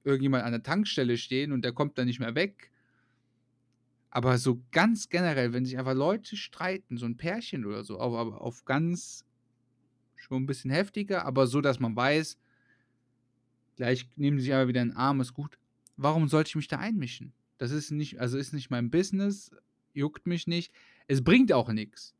irgendjemand 0.02 0.44
an 0.44 0.52
der 0.52 0.62
Tankstelle 0.62 1.18
stehen 1.18 1.52
und 1.52 1.62
der 1.62 1.72
kommt 1.72 1.98
dann 1.98 2.06
nicht 2.06 2.20
mehr 2.20 2.34
weg. 2.34 2.70
Aber 4.10 4.38
so 4.38 4.62
ganz 4.70 5.08
generell, 5.08 5.52
wenn 5.52 5.64
sich 5.64 5.78
einfach 5.78 5.94
Leute 5.94 6.36
streiten, 6.36 6.96
so 6.96 7.06
ein 7.06 7.16
Pärchen 7.16 7.66
oder 7.66 7.82
so, 7.82 7.98
auf, 7.98 8.32
auf, 8.34 8.64
ganz 8.64 9.24
schon 10.14 10.44
ein 10.44 10.46
bisschen 10.46 10.70
heftiger, 10.70 11.26
aber 11.26 11.46
so, 11.46 11.60
dass 11.60 11.80
man 11.80 11.96
weiß, 11.96 12.38
gleich 13.76 14.08
nehmen 14.16 14.38
sie 14.38 14.44
sich 14.44 14.54
aber 14.54 14.68
wieder 14.68 14.82
in 14.82 14.90
den 14.90 14.96
Arm, 14.96 15.20
ist 15.20 15.34
gut. 15.34 15.58
Warum 15.96 16.28
sollte 16.28 16.48
ich 16.48 16.56
mich 16.56 16.68
da 16.68 16.78
einmischen? 16.78 17.32
Das 17.58 17.70
ist 17.70 17.90
nicht, 17.90 18.20
also 18.20 18.36
ist 18.36 18.52
nicht 18.52 18.70
mein 18.70 18.90
Business, 18.90 19.50
juckt 19.92 20.26
mich 20.26 20.46
nicht. 20.46 20.72
Es 21.06 21.22
bringt 21.22 21.52
auch 21.52 21.70
nichts. 21.72 22.14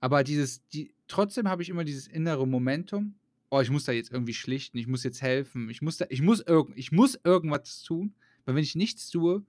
Aber 0.00 0.22
dieses, 0.22 0.66
die, 0.68 0.94
trotzdem 1.08 1.48
habe 1.48 1.62
ich 1.62 1.68
immer 1.68 1.84
dieses 1.84 2.06
innere 2.06 2.46
Momentum. 2.46 3.14
Oh, 3.50 3.60
ich 3.60 3.70
muss 3.70 3.84
da 3.84 3.92
jetzt 3.92 4.12
irgendwie 4.12 4.34
schlichten, 4.34 4.78
ich 4.78 4.86
muss 4.86 5.04
jetzt 5.04 5.22
helfen, 5.22 5.70
ich 5.70 5.80
muss 5.80 5.96
da, 5.96 6.06
ich 6.08 6.20
muss 6.20 6.40
irgend, 6.40 6.76
ich 6.76 6.92
muss 6.92 7.18
irgendwas 7.24 7.82
tun, 7.82 8.14
weil 8.44 8.56
wenn 8.56 8.62
ich 8.62 8.74
nichts 8.74 9.08
tue, 9.10 9.44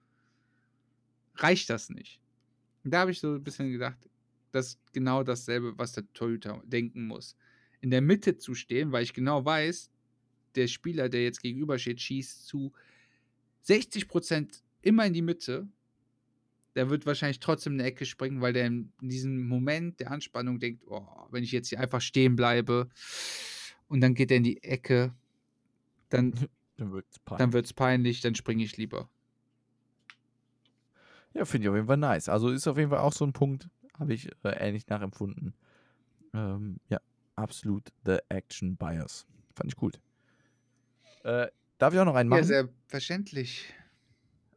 reicht 1.35 1.69
das 1.69 1.89
nicht. 1.89 2.21
Und 2.83 2.91
da 2.91 3.01
habe 3.01 3.11
ich 3.11 3.19
so 3.19 3.33
ein 3.33 3.43
bisschen 3.43 3.71
gedacht, 3.71 3.97
das 4.51 4.67
ist 4.67 4.93
genau 4.93 5.23
dasselbe, 5.23 5.77
was 5.77 5.93
der 5.93 6.11
Torhüter 6.13 6.61
denken 6.65 7.07
muss. 7.07 7.35
In 7.81 7.91
der 7.91 8.01
Mitte 8.01 8.37
zu 8.37 8.55
stehen, 8.55 8.91
weil 8.91 9.03
ich 9.03 9.13
genau 9.13 9.43
weiß, 9.43 9.89
der 10.55 10.67
Spieler, 10.67 11.09
der 11.09 11.23
jetzt 11.23 11.41
gegenüber 11.41 11.77
steht, 11.77 12.01
schießt 12.01 12.47
zu 12.47 12.71
60% 13.67 14.61
immer 14.81 15.05
in 15.05 15.13
die 15.13 15.21
Mitte. 15.21 15.67
Der 16.75 16.89
wird 16.89 17.05
wahrscheinlich 17.05 17.39
trotzdem 17.39 17.73
in 17.73 17.79
eine 17.79 17.89
Ecke 17.89 18.05
springen, 18.05 18.41
weil 18.41 18.53
der 18.53 18.67
in 18.67 18.91
diesem 19.01 19.47
Moment 19.47 19.99
der 19.99 20.11
Anspannung 20.11 20.59
denkt, 20.59 20.83
oh, 20.87 21.27
wenn 21.31 21.43
ich 21.43 21.51
jetzt 21.51 21.69
hier 21.69 21.79
einfach 21.79 22.01
stehen 22.01 22.35
bleibe 22.35 22.89
und 23.87 24.01
dann 24.01 24.13
geht 24.13 24.31
er 24.31 24.37
in 24.37 24.43
die 24.43 24.63
Ecke, 24.63 25.13
dann, 26.09 26.33
Dann 26.77 26.91
wird 26.91 27.07
es 27.09 27.17
dann 27.25 27.53
wird 27.53 27.65
es 27.65 27.73
peinlich, 27.73 28.21
dann 28.21 28.35
springe 28.35 28.63
ich 28.63 28.77
lieber. 28.77 29.09
Ja, 31.33 31.43
finde 31.45 31.65
ich 31.65 31.69
auf 31.69 31.75
jeden 31.75 31.87
Fall 31.87 31.97
nice. 31.97 32.29
Also 32.29 32.49
ist 32.49 32.67
auf 32.67 32.77
jeden 32.77 32.91
Fall 32.91 32.99
auch 32.99 33.13
so 33.13 33.25
ein 33.25 33.33
Punkt, 33.33 33.67
habe 33.97 34.13
ich 34.13 34.29
äh, 34.43 34.49
ähnlich 34.59 34.87
nachempfunden. 34.87 35.55
Ähm, 36.33 36.79
ja, 36.89 36.99
absolut 37.35 37.91
The 38.05 38.19
Action 38.29 38.77
Bias. 38.77 39.25
Fand 39.55 39.71
ich 39.71 39.75
gut. 39.75 39.99
Äh, 41.23 41.47
darf 41.77 41.93
ich 41.93 41.99
auch 41.99 42.05
noch 42.05 42.15
einen 42.15 42.29
machen? 42.29 42.39
Ja, 42.39 42.45
selbstverständlich. 42.45 43.73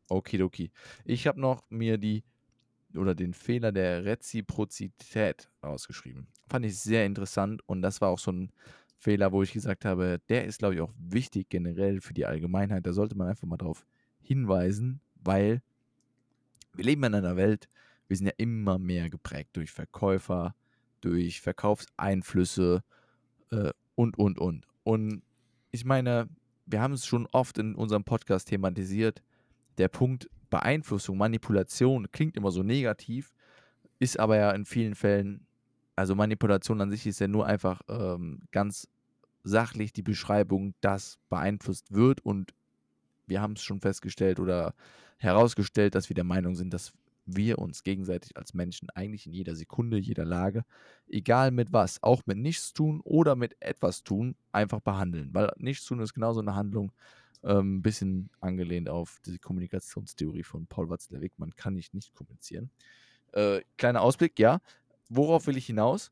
Okidoki. 0.08 0.70
Ich 1.04 1.26
habe 1.26 1.40
noch 1.40 1.62
mir 1.70 1.98
die 1.98 2.24
oder 2.96 3.14
den 3.14 3.34
Fehler 3.34 3.72
der 3.72 4.04
Reziprozität 4.04 5.48
rausgeschrieben. 5.62 6.26
Fand 6.48 6.66
ich 6.66 6.78
sehr 6.78 7.06
interessant 7.06 7.62
und 7.68 7.82
das 7.82 8.00
war 8.00 8.08
auch 8.08 8.18
so 8.18 8.32
ein 8.32 8.52
Fehler, 8.98 9.32
wo 9.32 9.42
ich 9.42 9.52
gesagt 9.52 9.84
habe, 9.84 10.20
der 10.28 10.44
ist, 10.44 10.58
glaube 10.58 10.74
ich, 10.74 10.80
auch 10.80 10.92
wichtig 10.98 11.48
generell 11.48 12.00
für 12.00 12.12
die 12.12 12.26
Allgemeinheit. 12.26 12.84
Da 12.86 12.92
sollte 12.92 13.16
man 13.16 13.28
einfach 13.28 13.46
mal 13.46 13.56
drauf 13.56 13.86
hinweisen, 14.20 15.00
weil 15.14 15.62
wir 16.74 16.84
leben 16.84 17.04
in 17.04 17.14
einer 17.14 17.36
Welt, 17.36 17.68
wir 18.08 18.16
sind 18.16 18.26
ja 18.26 18.32
immer 18.36 18.78
mehr 18.78 19.08
geprägt 19.08 19.56
durch 19.56 19.70
Verkäufer, 19.70 20.54
durch 21.00 21.40
Verkaufseinflüsse 21.40 22.82
äh, 23.52 23.70
und, 23.94 24.18
und, 24.18 24.38
und. 24.38 24.66
Und 24.82 25.22
ich 25.70 25.84
meine, 25.84 26.28
wir 26.70 26.80
haben 26.80 26.94
es 26.94 27.06
schon 27.06 27.26
oft 27.32 27.58
in 27.58 27.74
unserem 27.74 28.04
Podcast 28.04 28.48
thematisiert, 28.48 29.22
der 29.78 29.88
Punkt 29.88 30.28
Beeinflussung, 30.50 31.16
Manipulation 31.16 32.10
klingt 32.10 32.36
immer 32.36 32.50
so 32.50 32.62
negativ, 32.62 33.32
ist 33.98 34.18
aber 34.18 34.36
ja 34.36 34.50
in 34.50 34.64
vielen 34.64 34.94
Fällen, 34.94 35.46
also 35.96 36.14
Manipulation 36.14 36.80
an 36.80 36.90
sich 36.90 37.06
ist 37.06 37.20
ja 37.20 37.28
nur 37.28 37.46
einfach 37.46 37.82
ähm, 37.88 38.42
ganz 38.50 38.88
sachlich 39.44 39.92
die 39.92 40.02
Beschreibung, 40.02 40.74
dass 40.80 41.18
beeinflusst 41.28 41.92
wird. 41.92 42.20
Und 42.24 42.52
wir 43.26 43.40
haben 43.40 43.52
es 43.52 43.62
schon 43.62 43.80
festgestellt 43.80 44.40
oder 44.40 44.74
herausgestellt, 45.18 45.94
dass 45.94 46.08
wir 46.08 46.14
der 46.14 46.24
Meinung 46.24 46.54
sind, 46.56 46.74
dass 46.74 46.92
wir 47.36 47.58
uns 47.58 47.82
gegenseitig 47.82 48.36
als 48.36 48.54
Menschen 48.54 48.90
eigentlich 48.90 49.26
in 49.26 49.32
jeder 49.32 49.54
Sekunde, 49.54 49.98
jeder 49.98 50.24
Lage, 50.24 50.64
egal 51.08 51.50
mit 51.50 51.72
was, 51.72 52.02
auch 52.02 52.22
mit 52.26 52.38
nichts 52.38 52.72
tun 52.72 53.00
oder 53.02 53.36
mit 53.36 53.56
etwas 53.60 54.02
tun, 54.02 54.36
einfach 54.52 54.80
behandeln. 54.80 55.30
Weil 55.32 55.52
nichts 55.56 55.84
tun 55.86 56.00
ist 56.00 56.14
genauso 56.14 56.40
eine 56.40 56.54
Handlung, 56.54 56.92
ein 57.42 57.56
ähm, 57.56 57.82
bisschen 57.82 58.30
angelehnt 58.40 58.88
auf 58.88 59.18
die 59.24 59.38
Kommunikationstheorie 59.38 60.42
von 60.42 60.66
Paul 60.66 60.90
Watzlawick. 60.90 61.32
Man 61.38 61.54
kann 61.56 61.74
nicht 61.74 61.94
nicht 61.94 62.14
kommunizieren. 62.14 62.70
Äh, 63.32 63.62
kleiner 63.78 64.02
Ausblick, 64.02 64.38
ja. 64.38 64.60
Worauf 65.08 65.46
will 65.46 65.56
ich 65.56 65.66
hinaus? 65.66 66.10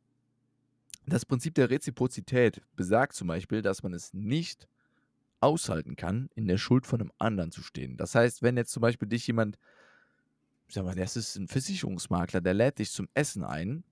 Das 1.07 1.25
Prinzip 1.25 1.55
der 1.55 1.71
Reziprozität 1.71 2.63
besagt 2.77 3.15
zum 3.15 3.29
Beispiel, 3.29 3.63
dass 3.63 3.83
man 3.83 3.95
es 3.95 4.13
nicht 4.13 4.69
aushalten 5.41 5.97
kann, 5.97 6.29
in 6.35 6.49
der 6.49 6.59
Schuld 6.59 6.87
von 6.87 7.01
einem 7.01 7.13
anderen 7.19 7.51
zu 7.51 7.63
stehen. 7.63 7.97
Das 7.97 8.15
heißt, 8.15 8.43
wenn 8.43 8.57
jetzt 8.57 8.73
zum 8.73 8.81
Beispiel 8.81 9.09
dich 9.09 9.27
jemand, 9.27 9.59
sag 10.69 10.85
mal, 10.85 10.95
das 10.95 11.17
ist 11.17 11.37
ein 11.37 11.49
Versicherungsmakler, 11.49 12.41
der 12.41 12.55
lädt 12.55 12.79
dich 12.79 12.91
zum 12.93 13.09
Essen 13.15 13.45
ein 13.45 13.85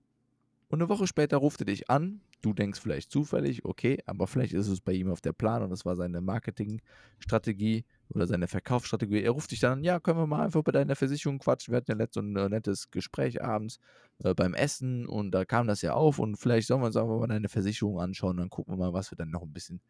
und 0.68 0.80
eine 0.80 0.88
Woche 0.88 1.06
später 1.06 1.38
ruft 1.38 1.60
er 1.60 1.66
dich 1.66 1.90
an. 1.90 2.20
Du 2.42 2.52
denkst 2.52 2.80
vielleicht 2.80 3.10
zufällig, 3.10 3.64
okay, 3.64 3.98
aber 4.06 4.26
vielleicht 4.26 4.52
ist 4.52 4.68
es 4.68 4.80
bei 4.80 4.92
ihm 4.92 5.10
auf 5.10 5.20
der 5.20 5.32
Plan 5.32 5.62
und 5.62 5.70
das 5.70 5.84
war 5.84 5.96
seine 5.96 6.20
Marketingstrategie 6.20 7.84
oder 8.10 8.26
seine 8.26 8.46
Verkaufsstrategie. 8.46 9.22
Er 9.22 9.30
ruft 9.30 9.50
dich 9.50 9.60
dann 9.60 9.78
an, 9.78 9.84
ja, 9.84 9.98
können 9.98 10.18
wir 10.18 10.26
mal 10.26 10.44
einfach 10.44 10.62
bei 10.62 10.72
deiner 10.72 10.96
Versicherung 10.96 11.38
quatschen. 11.38 11.72
Wir 11.72 11.78
hatten 11.78 11.90
ja 11.90 11.96
letztes 11.96 12.22
so 12.22 12.28
ein 12.28 12.50
nettes 12.50 12.90
Gespräch 12.90 13.42
abends 13.42 13.78
äh, 14.22 14.34
beim 14.34 14.54
Essen 14.54 15.06
und 15.06 15.30
da 15.32 15.44
kam 15.44 15.66
das 15.66 15.82
ja 15.82 15.94
auf 15.94 16.18
und 16.18 16.36
vielleicht 16.36 16.68
sollen 16.68 16.82
wir 16.82 16.86
uns 16.86 16.96
einfach 16.96 17.18
mal 17.18 17.26
deine 17.26 17.48
Versicherung 17.48 18.00
anschauen 18.00 18.36
dann 18.36 18.50
gucken 18.50 18.74
wir 18.74 18.78
mal, 18.78 18.92
was 18.92 19.10
wir 19.10 19.16
dann 19.16 19.30
noch 19.30 19.42
ein 19.42 19.52
bisschen 19.52 19.80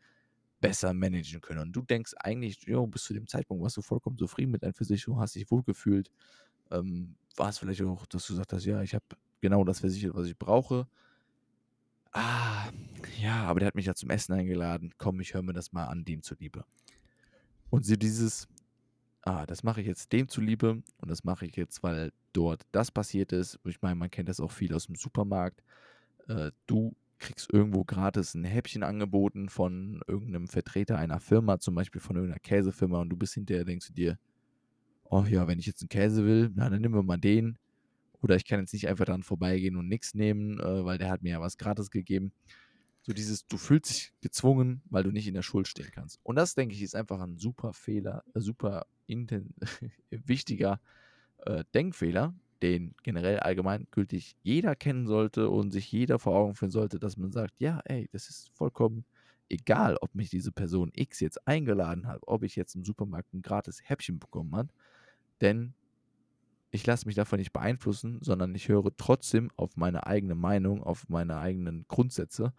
besser 0.61 0.95
managen 0.95 1.41
können. 1.41 1.61
Und 1.61 1.73
du 1.73 1.83
denkst 1.83 2.13
eigentlich, 2.19 2.63
jo, 2.67 2.87
bis 2.87 3.05
zu 3.05 3.15
dem 3.15 3.27
Zeitpunkt 3.27 3.63
warst 3.63 3.77
du 3.77 3.83
vollkommen 3.83 4.17
zufrieden 4.17 4.53
mit 4.53 4.63
deiner 4.63 4.75
Versicherung, 4.75 5.21
hast 5.21 5.35
dich 5.35 5.51
wohlgefühlt. 5.51 6.11
Ähm, 6.71 7.15
war 7.37 7.49
es 7.49 7.59
vielleicht 7.59 7.83
auch, 7.83 8.07
dass 8.07 8.27
du 8.27 8.33
gesagt 8.35 8.53
hast, 8.53 8.65
ja, 8.65 8.83
ich 8.83 8.95
habe 8.95 9.05
genau 9.41 9.65
das 9.65 9.81
versichert, 9.81 10.15
was 10.15 10.27
ich 10.27 10.39
brauche. 10.39 10.87
Ah, 12.13 12.71
ja, 13.21 13.45
aber 13.45 13.61
der 13.61 13.67
hat 13.69 13.75
mich 13.75 13.87
ja 13.87 13.95
zum 13.95 14.11
Essen 14.11 14.33
eingeladen. 14.33 14.95
Komm, 14.97 15.21
ich 15.21 15.35
höre 15.35 15.43
mir 15.43 15.53
das 15.53 15.73
mal 15.73 15.85
an, 15.85 16.05
dem 16.05 16.23
zuliebe. 16.23 16.65
Und 17.69 17.85
sie 17.85 17.99
dieses, 17.99 18.49
ah, 19.23 19.45
das 19.45 19.63
mache 19.63 19.81
ich 19.83 19.87
jetzt 19.87 20.13
dem 20.13 20.29
zuliebe 20.29 20.83
und 20.99 21.11
das 21.11 21.25
mache 21.25 21.47
ich 21.47 21.57
jetzt, 21.57 21.83
weil 21.83 22.13
dort 22.33 22.63
das 22.73 22.91
passiert 22.91 23.33
ist. 23.33 23.59
Ich 23.65 23.83
meine, 23.83 23.97
man 23.97 24.11
kennt 24.11 24.29
das 24.29 24.41
auch 24.41 24.51
viel 24.51 24.73
aus 24.75 24.87
dem 24.87 24.95
Supermarkt. 24.95 25.63
Äh, 26.29 26.53
du 26.67 26.97
kriegst 27.19 27.53
irgendwo 27.53 27.85
gratis 27.85 28.35
ein 28.35 28.45
Häppchen 28.45 28.83
angeboten 28.83 29.49
von 29.49 30.01
irgendeinem 30.07 30.49
Vertreter 30.49 30.99
einer 30.99 31.21
Firma, 31.21 31.59
zum 31.59 31.75
Beispiel 31.75 32.01
von 32.01 32.17
irgendeiner 32.17 32.41
Käsefirma, 32.41 33.01
und 33.01 33.11
du 33.11 33.17
bist 33.17 33.35
hinterher, 33.35 33.65
denkst 33.65 33.89
du 33.89 33.93
dir, 33.95 34.19
oh 35.11 35.25
ja, 35.25 35.47
wenn 35.47 35.59
ich 35.59 35.67
jetzt 35.67 35.83
einen 35.83 35.89
Käse 35.89 36.25
will, 36.25 36.51
na, 36.55 36.69
dann 36.71 36.81
nehmen 36.81 36.95
wir 36.95 37.03
mal 37.03 37.19
den. 37.19 37.59
Oder 38.23 38.37
ich 38.37 38.45
kann 38.45 38.61
jetzt 38.61 38.73
nicht 38.73 38.89
einfach 38.89 39.05
dran 39.05 39.23
vorbeigehen 39.23 39.77
und 39.77 39.89
nichts 39.89 40.15
nehmen, 40.15 40.59
äh, 40.59 40.85
weil 40.85 40.99
der 40.99 41.11
hat 41.11 41.23
mir 41.23 41.31
ja 41.31 41.41
was 41.41 41.59
gratis 41.59 41.91
gegeben. 41.91 42.33
So 43.03 43.13
dieses, 43.13 43.47
du 43.47 43.57
fühlst 43.57 43.91
dich 43.91 44.13
gezwungen, 44.21 44.83
weil 44.91 45.05
du 45.05 45.13
nicht 45.13 45.29
in 45.29 45.35
der 45.35 45.43
Schuld 45.43 45.69
stehen 45.69 45.91
kannst. 45.93 46.19
Und 46.25 46.37
das, 46.37 46.55
denke 46.55 46.75
ich, 46.75 46.83
ist 46.83 46.97
einfach 46.97 47.21
ein 47.21 47.39
super 47.39 47.73
Fehler, 47.73 48.25
äh, 48.35 48.41
super 48.41 48.87
wichtiger 50.11 50.81
äh, 51.45 51.65
Denkfehler, 51.75 52.35
den 52.63 52.95
generell 53.03 53.39
allgemeingültig 53.39 54.37
jeder 54.43 54.75
kennen 54.75 55.07
sollte 55.07 55.51
und 55.51 55.71
sich 55.71 55.93
jeder 55.93 56.19
vor 56.19 56.35
Augen 56.35 56.55
führen 56.55 56.71
sollte, 56.71 56.99
dass 56.99 57.17
man 57.17 57.31
sagt, 57.31 57.55
ja, 57.59 57.81
ey, 57.85 58.09
das 58.13 58.29
ist 58.29 58.51
vollkommen 58.55 59.05
egal, 59.49 59.97
ob 60.01 60.15
mich 60.15 60.31
diese 60.31 60.53
Person 60.53 60.91
X 60.95 61.21
jetzt 61.21 61.47
eingeladen 61.47 62.07
hat, 62.07 62.21
ob 62.27 62.43
ich 62.43 62.57
jetzt 62.57 62.75
im 62.75 62.85
Supermarkt 62.85 63.33
ein 63.35 63.43
gratis 63.43 63.81
Häppchen 63.85 64.19
bekommen 64.19 64.55
habe, 64.55 64.69
denn 65.41 65.75
ich 66.71 66.87
lasse 66.87 67.07
mich 67.07 67.15
davon 67.15 67.39
nicht 67.39 67.53
beeinflussen, 67.53 68.19
sondern 68.21 68.55
ich 68.55 68.69
höre 68.69 68.95
trotzdem 68.97 69.51
auf 69.57 69.77
meine 69.77 70.07
eigene 70.07 70.35
Meinung, 70.35 70.83
auf 70.83 71.09
meine 71.09 71.39
eigenen 71.39 71.87
Grundsätze 71.89 72.53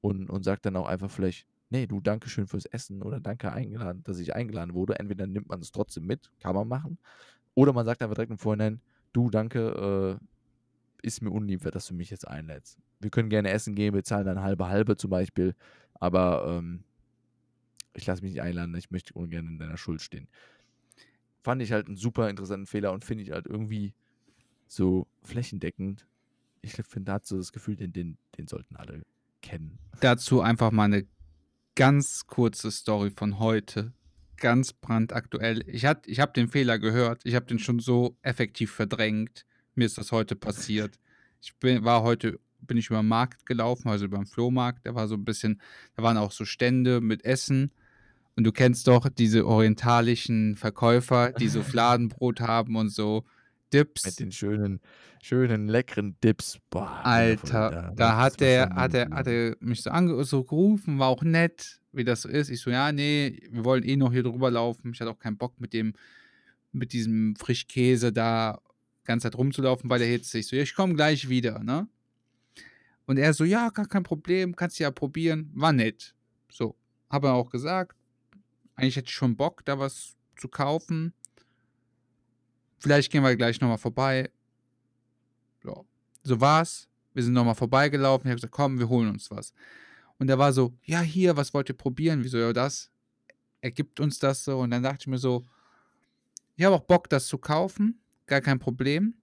und, 0.00 0.30
und 0.30 0.44
sage 0.44 0.60
dann 0.62 0.76
auch 0.76 0.86
einfach 0.86 1.10
vielleicht, 1.10 1.46
nee, 1.70 1.86
du, 1.86 2.00
danke 2.00 2.28
schön 2.28 2.46
fürs 2.46 2.66
Essen 2.66 3.02
oder 3.02 3.20
danke 3.20 3.52
eingeladen, 3.52 4.02
dass 4.04 4.18
ich 4.18 4.34
eingeladen 4.34 4.74
wurde. 4.74 4.98
Entweder 4.98 5.26
nimmt 5.26 5.48
man 5.48 5.60
es 5.60 5.72
trotzdem 5.72 6.06
mit, 6.06 6.30
kann 6.40 6.54
man 6.54 6.68
machen. 6.68 6.98
Oder 7.54 7.72
man 7.72 7.86
sagt 7.86 8.02
einfach 8.02 8.14
direkt 8.14 8.30
im 8.30 8.38
Vorhinein, 8.38 8.80
du, 9.12 9.30
danke, 9.30 10.18
äh, 10.20 11.06
ist 11.06 11.22
mir 11.22 11.30
unlieb, 11.30 11.62
dass 11.62 11.86
du 11.86 11.94
mich 11.94 12.10
jetzt 12.10 12.26
einlädst. 12.26 12.78
Wir 13.00 13.10
können 13.10 13.28
gerne 13.28 13.50
essen 13.50 13.74
gehen, 13.74 13.94
wir 13.94 14.04
zahlen 14.04 14.26
dann 14.26 14.42
halbe 14.42 14.68
halbe 14.68 14.96
zum 14.96 15.10
Beispiel, 15.10 15.54
aber 15.94 16.44
ähm, 16.46 16.84
ich 17.94 18.06
lasse 18.06 18.22
mich 18.22 18.32
nicht 18.32 18.42
einladen, 18.42 18.74
ich 18.76 18.90
möchte 18.90 19.14
ungern 19.14 19.46
in 19.46 19.58
deiner 19.58 19.76
Schuld 19.76 20.00
stehen. 20.00 20.28
Fand 21.48 21.62
ich 21.62 21.72
halt 21.72 21.86
einen 21.86 21.96
super 21.96 22.28
interessanten 22.28 22.66
Fehler 22.66 22.92
und 22.92 23.06
finde 23.06 23.24
ich 23.24 23.30
halt 23.30 23.46
irgendwie 23.46 23.94
so 24.66 25.06
flächendeckend. 25.22 26.06
Ich 26.60 26.72
finde, 26.74 27.04
da 27.04 27.12
hat 27.14 27.26
so 27.26 27.38
das 27.38 27.52
Gefühl, 27.52 27.74
den, 27.74 27.90
den, 27.90 28.18
den 28.36 28.46
sollten 28.46 28.76
alle 28.76 29.06
kennen. 29.40 29.78
Dazu 30.00 30.42
einfach 30.42 30.72
mal 30.72 30.84
eine 30.84 31.06
ganz 31.74 32.26
kurze 32.26 32.70
Story 32.70 33.08
von 33.08 33.38
heute. 33.38 33.94
Ganz 34.36 34.74
brandaktuell. 34.74 35.66
Ich, 35.66 35.84
ich 35.84 36.20
habe 36.20 36.32
den 36.34 36.48
Fehler 36.48 36.78
gehört. 36.78 37.22
Ich 37.24 37.34
habe 37.34 37.46
den 37.46 37.58
schon 37.58 37.78
so 37.78 38.18
effektiv 38.20 38.70
verdrängt. 38.70 39.46
Mir 39.74 39.86
ist 39.86 39.96
das 39.96 40.12
heute 40.12 40.36
passiert. 40.36 40.98
Ich 41.40 41.56
bin, 41.56 41.82
war 41.82 42.02
heute, 42.02 42.38
bin 42.60 42.76
ich 42.76 42.90
über 42.90 43.00
den 43.00 43.08
Markt 43.08 43.46
gelaufen, 43.46 43.88
also 43.88 44.04
über 44.04 44.18
den 44.18 44.26
Flohmarkt. 44.26 44.84
Da 44.84 44.94
war 44.94 45.08
so 45.08 45.14
ein 45.14 45.24
bisschen, 45.24 45.62
da 45.96 46.02
waren 46.02 46.18
auch 46.18 46.30
so 46.30 46.44
Stände 46.44 47.00
mit 47.00 47.24
Essen. 47.24 47.72
Und 48.38 48.44
du 48.44 48.52
kennst 48.52 48.86
doch 48.86 49.08
diese 49.08 49.44
orientalischen 49.48 50.54
Verkäufer, 50.54 51.32
die 51.32 51.48
so 51.48 51.64
Fladenbrot 51.64 52.40
haben 52.40 52.76
und 52.76 52.88
so 52.88 53.24
Dips. 53.72 54.06
Mit 54.06 54.20
den 54.20 54.30
schönen, 54.30 54.78
schönen, 55.20 55.66
leckeren 55.66 56.14
Dips. 56.22 56.60
Boah, 56.70 57.00
Alter, 57.02 57.70
da, 57.70 57.92
da 57.96 58.16
hat 58.16 58.38
der, 58.38 58.70
hat 58.76 58.94
er, 58.94 59.10
hat 59.10 59.26
er 59.26 59.56
mich 59.58 59.82
so, 59.82 59.90
ange 59.90 60.22
so 60.22 60.44
gerufen, 60.44 61.00
war 61.00 61.08
auch 61.08 61.24
nett, 61.24 61.80
wie 61.90 62.04
das 62.04 62.22
so 62.22 62.28
ist. 62.28 62.48
Ich 62.48 62.60
so, 62.60 62.70
ja, 62.70 62.92
nee, 62.92 63.42
wir 63.50 63.64
wollen 63.64 63.82
eh 63.82 63.96
noch 63.96 64.12
hier 64.12 64.22
drüber 64.22 64.52
laufen. 64.52 64.92
Ich 64.92 65.00
hatte 65.00 65.10
auch 65.10 65.18
keinen 65.18 65.36
Bock 65.36 65.60
mit 65.60 65.72
dem, 65.72 65.94
mit 66.70 66.92
diesem 66.92 67.34
Frischkäse 67.34 68.12
da 68.12 68.60
ganze 69.02 69.24
Zeit 69.24 69.36
rumzulaufen 69.36 69.88
bei 69.88 69.98
der 69.98 70.06
Hitze. 70.06 70.38
Ich 70.38 70.46
so, 70.46 70.54
ja, 70.54 70.62
ich 70.62 70.76
komme 70.76 70.94
gleich 70.94 71.28
wieder, 71.28 71.58
ne? 71.64 71.88
Und 73.04 73.16
er 73.16 73.34
so, 73.34 73.42
ja, 73.42 73.70
gar 73.70 73.88
kein 73.88 74.04
Problem, 74.04 74.54
kannst 74.54 74.78
du 74.78 74.84
ja 74.84 74.92
probieren. 74.92 75.50
War 75.54 75.72
nett. 75.72 76.14
So, 76.48 76.76
habe 77.10 77.26
er 77.26 77.34
auch 77.34 77.50
gesagt. 77.50 77.97
Eigentlich 78.78 78.94
hätte 78.94 79.08
ich 79.08 79.14
schon 79.14 79.36
Bock, 79.36 79.64
da 79.64 79.80
was 79.80 80.14
zu 80.36 80.46
kaufen. 80.46 81.12
Vielleicht 82.78 83.10
gehen 83.10 83.24
wir 83.24 83.34
gleich 83.34 83.60
nochmal 83.60 83.76
vorbei. 83.76 84.30
Ja. 85.64 85.82
So 86.22 86.40
war's. 86.40 86.88
Wir 87.12 87.24
sind 87.24 87.32
nochmal 87.32 87.56
vorbeigelaufen. 87.56 88.28
Ich 88.28 88.30
habe 88.30 88.36
gesagt, 88.36 88.52
komm, 88.52 88.78
wir 88.78 88.88
holen 88.88 89.08
uns 89.08 89.32
was. 89.32 89.52
Und 90.18 90.30
er 90.30 90.38
war 90.38 90.52
so, 90.52 90.78
ja, 90.84 91.00
hier, 91.00 91.36
was 91.36 91.52
wollt 91.54 91.68
ihr 91.68 91.76
probieren? 91.76 92.22
Wieso, 92.22 92.38
ja, 92.38 92.52
das? 92.52 92.92
Er 93.62 93.72
gibt 93.72 93.98
uns 93.98 94.20
das 94.20 94.44
so. 94.44 94.60
Und 94.60 94.70
dann 94.70 94.84
dachte 94.84 94.98
ich 95.00 95.06
mir 95.08 95.18
so, 95.18 95.44
ich 96.54 96.64
habe 96.64 96.76
auch 96.76 96.84
Bock, 96.84 97.10
das 97.10 97.26
zu 97.26 97.36
kaufen. 97.36 98.00
Gar 98.26 98.42
kein 98.42 98.60
Problem. 98.60 99.16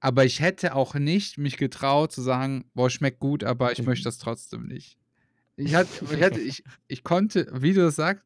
Aber 0.00 0.24
ich 0.24 0.40
hätte 0.40 0.74
auch 0.74 0.94
nicht 0.94 1.36
mich 1.36 1.58
getraut 1.58 2.10
zu 2.10 2.22
sagen, 2.22 2.70
boah, 2.72 2.88
schmeckt 2.88 3.20
gut, 3.20 3.44
aber 3.44 3.72
ich 3.72 3.82
möchte 3.82 4.04
das 4.04 4.16
trotzdem 4.16 4.66
nicht. 4.66 4.96
Ich, 5.56 5.74
hatte, 5.74 5.90
ich, 6.10 6.22
hatte, 6.22 6.40
ich, 6.40 6.64
ich 6.88 7.02
konnte, 7.02 7.50
wie 7.52 7.74
du 7.74 7.82
das 7.82 7.96
sagst, 7.96 8.24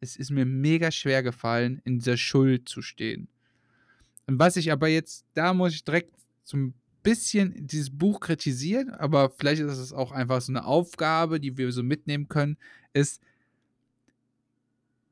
es 0.00 0.16
ist 0.16 0.30
mir 0.30 0.44
mega 0.44 0.90
schwer 0.90 1.22
gefallen, 1.22 1.80
in 1.84 1.98
dieser 1.98 2.16
Schuld 2.16 2.68
zu 2.68 2.82
stehen. 2.82 3.28
Und 4.26 4.38
was 4.38 4.56
ich 4.56 4.72
aber 4.72 4.88
jetzt, 4.88 5.24
da 5.34 5.54
muss 5.54 5.72
ich 5.72 5.84
direkt 5.84 6.14
so 6.44 6.56
ein 6.56 6.74
bisschen 7.02 7.66
dieses 7.66 7.96
Buch 7.96 8.20
kritisieren, 8.20 8.90
aber 8.90 9.30
vielleicht 9.30 9.62
ist 9.62 9.78
es 9.78 9.92
auch 9.92 10.10
einfach 10.10 10.40
so 10.40 10.50
eine 10.50 10.64
Aufgabe, 10.64 11.38
die 11.38 11.56
wir 11.56 11.70
so 11.70 11.82
mitnehmen 11.84 12.28
können, 12.28 12.56
ist, 12.92 13.22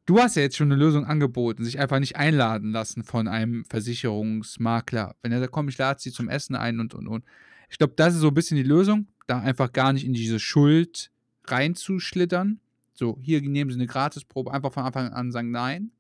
du 0.07 0.19
hast 0.19 0.35
ja 0.37 0.43
jetzt 0.43 0.57
schon 0.57 0.73
eine 0.73 0.81
Lösung 0.81 1.05
angeboten, 1.05 1.65
sich 1.65 1.79
einfach 1.79 2.01
nicht 2.01 2.17
einladen 2.17 2.73
lassen 2.73 3.05
von 3.05 3.29
einem 3.29 3.65
Versicherungsmakler. 3.67 5.15
Wenn 5.23 5.33
er 5.33 5.41
sagt, 5.41 5.53
komm, 5.53 5.69
ich 5.69 5.79
lade 5.79 6.01
sie 6.01 6.11
zum 6.11 6.29
Essen 6.29 6.57
ein 6.57 6.81
und 6.81 6.95
und 6.95 7.07
und. 7.07 7.25
Ich 7.71 7.79
glaube, 7.79 7.95
das 7.97 8.15
ist 8.15 8.21
so 8.21 8.29
ein 8.29 8.35
bisschen 8.35 8.57
die 8.57 8.65
Lösung, 8.65 9.07
da 9.27 9.41
einfach 9.41 9.73
gar 9.73 9.93
nicht 9.93 10.05
in 10.05 10.13
diese 10.13 10.41
Schuld 10.41 11.11
reinzuschlittern. 11.45 12.61
So, 12.95 13.19
hier 13.21 13.43
nehmen 13.43 13.71
sie 13.71 13.77
eine 13.77 13.87
Gratisprobe, 13.87 14.53
einfach 14.53 14.73
von 14.73 14.85
Anfang 14.85 15.13
an 15.13 15.33
sagen 15.33 15.51
nein. 15.51 15.91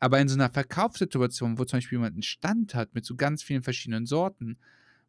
Aber 0.00 0.18
in 0.18 0.28
so 0.28 0.34
einer 0.34 0.50
Verkaufssituation, 0.50 1.58
wo 1.58 1.64
zum 1.64 1.78
Beispiel 1.78 1.96
jemand 1.96 2.14
einen 2.14 2.22
Stand 2.22 2.74
hat 2.74 2.94
mit 2.94 3.04
so 3.04 3.14
ganz 3.16 3.42
vielen 3.42 3.62
verschiedenen 3.62 4.06
Sorten, 4.06 4.58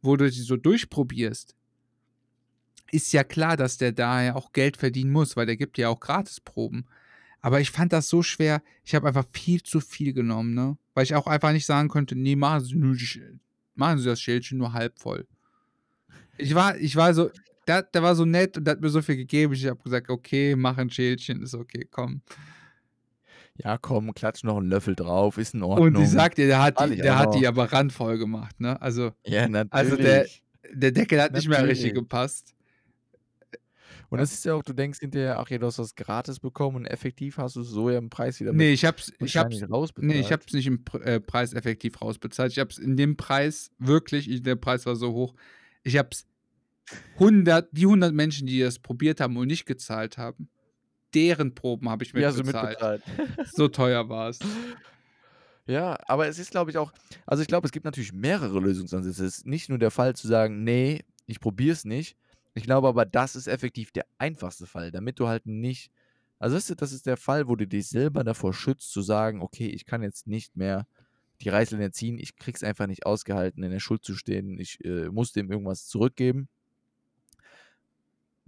wo 0.02 0.16
du 0.16 0.30
sie 0.30 0.42
so 0.42 0.58
durchprobierst, 0.58 1.56
ist 2.92 3.14
ja 3.14 3.24
klar, 3.24 3.58
dass 3.58 3.78
der 3.78 3.94
daher 3.94 4.36
auch 4.36 4.52
Geld 4.52 4.78
verdienen 4.78 5.12
muss, 5.12 5.36
weil 5.36 5.46
der 5.46 5.56
gibt 5.56 5.78
ja 5.78 5.90
auch 5.90 6.00
Gratisproben. 6.00 6.86
Aber 7.40 7.60
ich 7.60 7.72
fand 7.72 7.94
das 7.94 8.10
so 8.10 8.22
schwer, 8.22 8.62
ich 8.84 8.94
habe 8.94 9.08
einfach 9.08 9.26
viel 9.32 9.64
zu 9.64 9.80
viel 9.80 10.14
genommen, 10.14 10.54
ne? 10.54 10.78
Weil 10.94 11.06
ich 11.06 11.16
auch 11.16 11.26
einfach 11.26 11.54
nicht 11.54 11.66
sagen 11.66 11.88
konnte, 11.88 12.16
nee, 12.16 12.36
machen 12.36 12.64
Sie, 12.64 13.40
machen 13.74 13.98
Sie 13.98 14.06
das 14.06 14.22
Schildchen 14.22 14.58
nur 14.58 14.74
halb 14.74 15.00
voll. 15.00 15.26
Ich 16.38 16.54
war, 16.54 16.78
ich 16.78 16.96
war 16.96 17.14
so, 17.14 17.32
der, 17.72 17.84
der 17.84 18.04
war 18.04 18.16
so 18.16 18.26
nett 18.26 18.58
und 18.58 18.66
der 18.66 18.74
hat 18.74 18.82
mir 18.82 18.90
so 18.90 19.02
viel 19.02 19.18
gegeben. 19.18 19.54
Ich 19.54 19.66
habe 19.66 19.82
gesagt, 19.82 20.10
okay, 20.10 20.56
mach 20.56 20.78
ein 20.78 20.90
Schildchen, 20.90 21.42
ist 21.42 21.56
okay, 21.56 21.88
komm 21.90 22.22
ja 23.64 23.78
komm, 23.78 24.14
klatsch 24.14 24.44
noch 24.44 24.58
einen 24.58 24.70
Löffel 24.70 24.96
drauf, 24.96 25.38
ist 25.38 25.54
in 25.54 25.64
Ordnung. 25.64 25.88
Und 25.88 25.98
sie 25.98 26.06
sagt 26.06 26.38
dir, 26.38 26.48
der 26.48 26.62
hat 26.62 26.80
die, 26.80 26.96
der 26.98 27.18
hat 27.18 27.36
die 27.36 27.48
aber 27.48 27.72
randvoll 27.72 28.18
gemacht, 28.18 28.60
ne? 28.60 28.82
Also, 28.82 29.12
ja, 29.26 29.48
natürlich. 29.48 29.74
also 29.74 29.96
der, 29.98 30.28
der 30.74 30.92
Deckel 30.92 31.22
hat 31.22 31.34
natürlich. 31.34 31.50
nicht 31.50 31.60
mehr 31.60 31.68
richtig 31.68 31.94
gepasst. 31.94 32.56
Und 34.10 34.20
das 34.20 34.34
ist 34.34 34.44
ja 34.44 34.56
auch, 34.56 34.64
du 34.64 34.74
denkst 34.74 35.00
hinterher, 35.00 35.40
ach 35.40 35.50
ja, 35.50 35.58
du 35.58 35.68
hast 35.68 35.80
das 35.80 35.96
gratis 35.96 36.42
bekommen 36.42 36.76
und 36.78 36.86
effektiv 36.86 37.38
hast 37.38 37.56
du 37.56 37.62
es 37.62 37.70
so 37.70 37.90
ja 37.90 37.98
im 37.98 38.10
Preis 38.10 38.42
wieder 38.42 38.52
Nee, 38.52 38.74
ich 38.74 38.84
hab's, 38.84 39.14
ich 39.20 39.38
hab's, 39.38 39.64
rausbezahlt. 39.70 40.14
Nee, 40.14 40.20
ich 40.20 40.34
hab's 40.34 40.52
nicht 40.52 40.68
im 40.68 40.84
äh, 41.02 41.22
Preis 41.22 41.54
effektiv 41.54 42.02
rausbezahlt. 42.02 42.52
Ich 42.52 42.60
hab's 42.60 42.78
in 42.78 42.98
dem 42.98 43.16
Preis, 43.16 43.72
wirklich, 43.78 44.30
ich, 44.30 44.44
der 44.44 44.58
Preis 44.58 44.86
war 44.86 44.98
so 44.98 45.14
hoch, 45.14 45.34
ich 45.84 45.98
hab's 45.98 46.28
100, 47.16 47.70
die 47.72 47.86
100 47.86 48.14
Menschen, 48.14 48.48
die 48.48 48.60
das 48.60 48.80
probiert 48.80 49.20
haben 49.20 49.38
und 49.38 49.48
nicht 49.48 49.66
gezahlt 49.66 50.18
haben, 50.18 50.50
deren 51.14 51.54
Proben 51.54 51.90
habe 51.90 52.04
ich 52.04 52.14
mitbezahlt. 52.14 52.38
Ja, 52.38 52.44
so, 52.44 52.68
mitbezahlt. 52.68 53.04
so 53.54 53.68
teuer 53.68 54.10
war 54.10 54.30
es. 54.30 54.40
Ja, 55.68 55.98
aber 56.08 56.28
es 56.28 56.40
ist, 56.40 56.52
glaube 56.52 56.72
ich, 56.72 56.78
auch, 56.78 56.92
also 57.26 57.42
ich 57.42 57.48
glaube, 57.48 57.66
es 57.66 57.72
gibt 57.72 57.86
natürlich 57.86 58.14
mehrere 58.14 58.60
Lösungsansätze. 58.60 59.26
Es 59.26 59.40
ist 59.40 59.48
nicht 59.48 59.70
nur 59.70 59.78
der 59.78 59.92
Fall 59.92 60.16
zu 60.16 60.28
sagen, 60.28 60.64
nee, 60.64 61.02
ich 61.28 61.40
probiere 61.40 61.74
es 61.74 61.86
nicht. 61.86 62.18
Ich 62.54 62.64
glaube 62.64 62.88
aber, 62.88 63.06
das 63.06 63.36
ist 63.36 63.48
effektiv 63.48 63.92
der 63.92 64.06
einfachste 64.18 64.66
Fall, 64.66 64.92
damit 64.92 65.20
du 65.20 65.28
halt 65.28 65.46
nicht, 65.46 65.92
also 66.40 66.56
das 66.56 66.70
ist, 66.70 66.82
das 66.82 66.92
ist 66.92 67.06
der 67.06 67.18
Fall, 67.18 67.48
wo 67.48 67.56
du 67.56 67.66
dich 67.66 67.88
selber 67.88 68.24
davor 68.24 68.54
schützt, 68.54 68.92
zu 68.92 69.02
sagen, 69.02 69.42
okay, 69.42 69.68
ich 69.68 69.86
kann 69.86 70.04
jetzt 70.04 70.28
nicht 70.28 70.58
mehr 70.58 70.88
die 71.42 71.50
Reißleine 71.50 71.92
ziehen, 71.92 72.18
ich 72.20 72.36
krieg's 72.36 72.64
einfach 72.64 72.88
nicht 72.88 73.06
ausgehalten, 73.06 73.64
in 73.64 73.72
der 73.72 73.80
Schuld 73.80 74.04
zu 74.04 74.16
stehen, 74.16 74.60
ich 74.60 74.84
äh, 74.84 75.10
muss 75.10 75.32
dem 75.32 75.52
irgendwas 75.52 75.88
zurückgeben. 75.88 76.50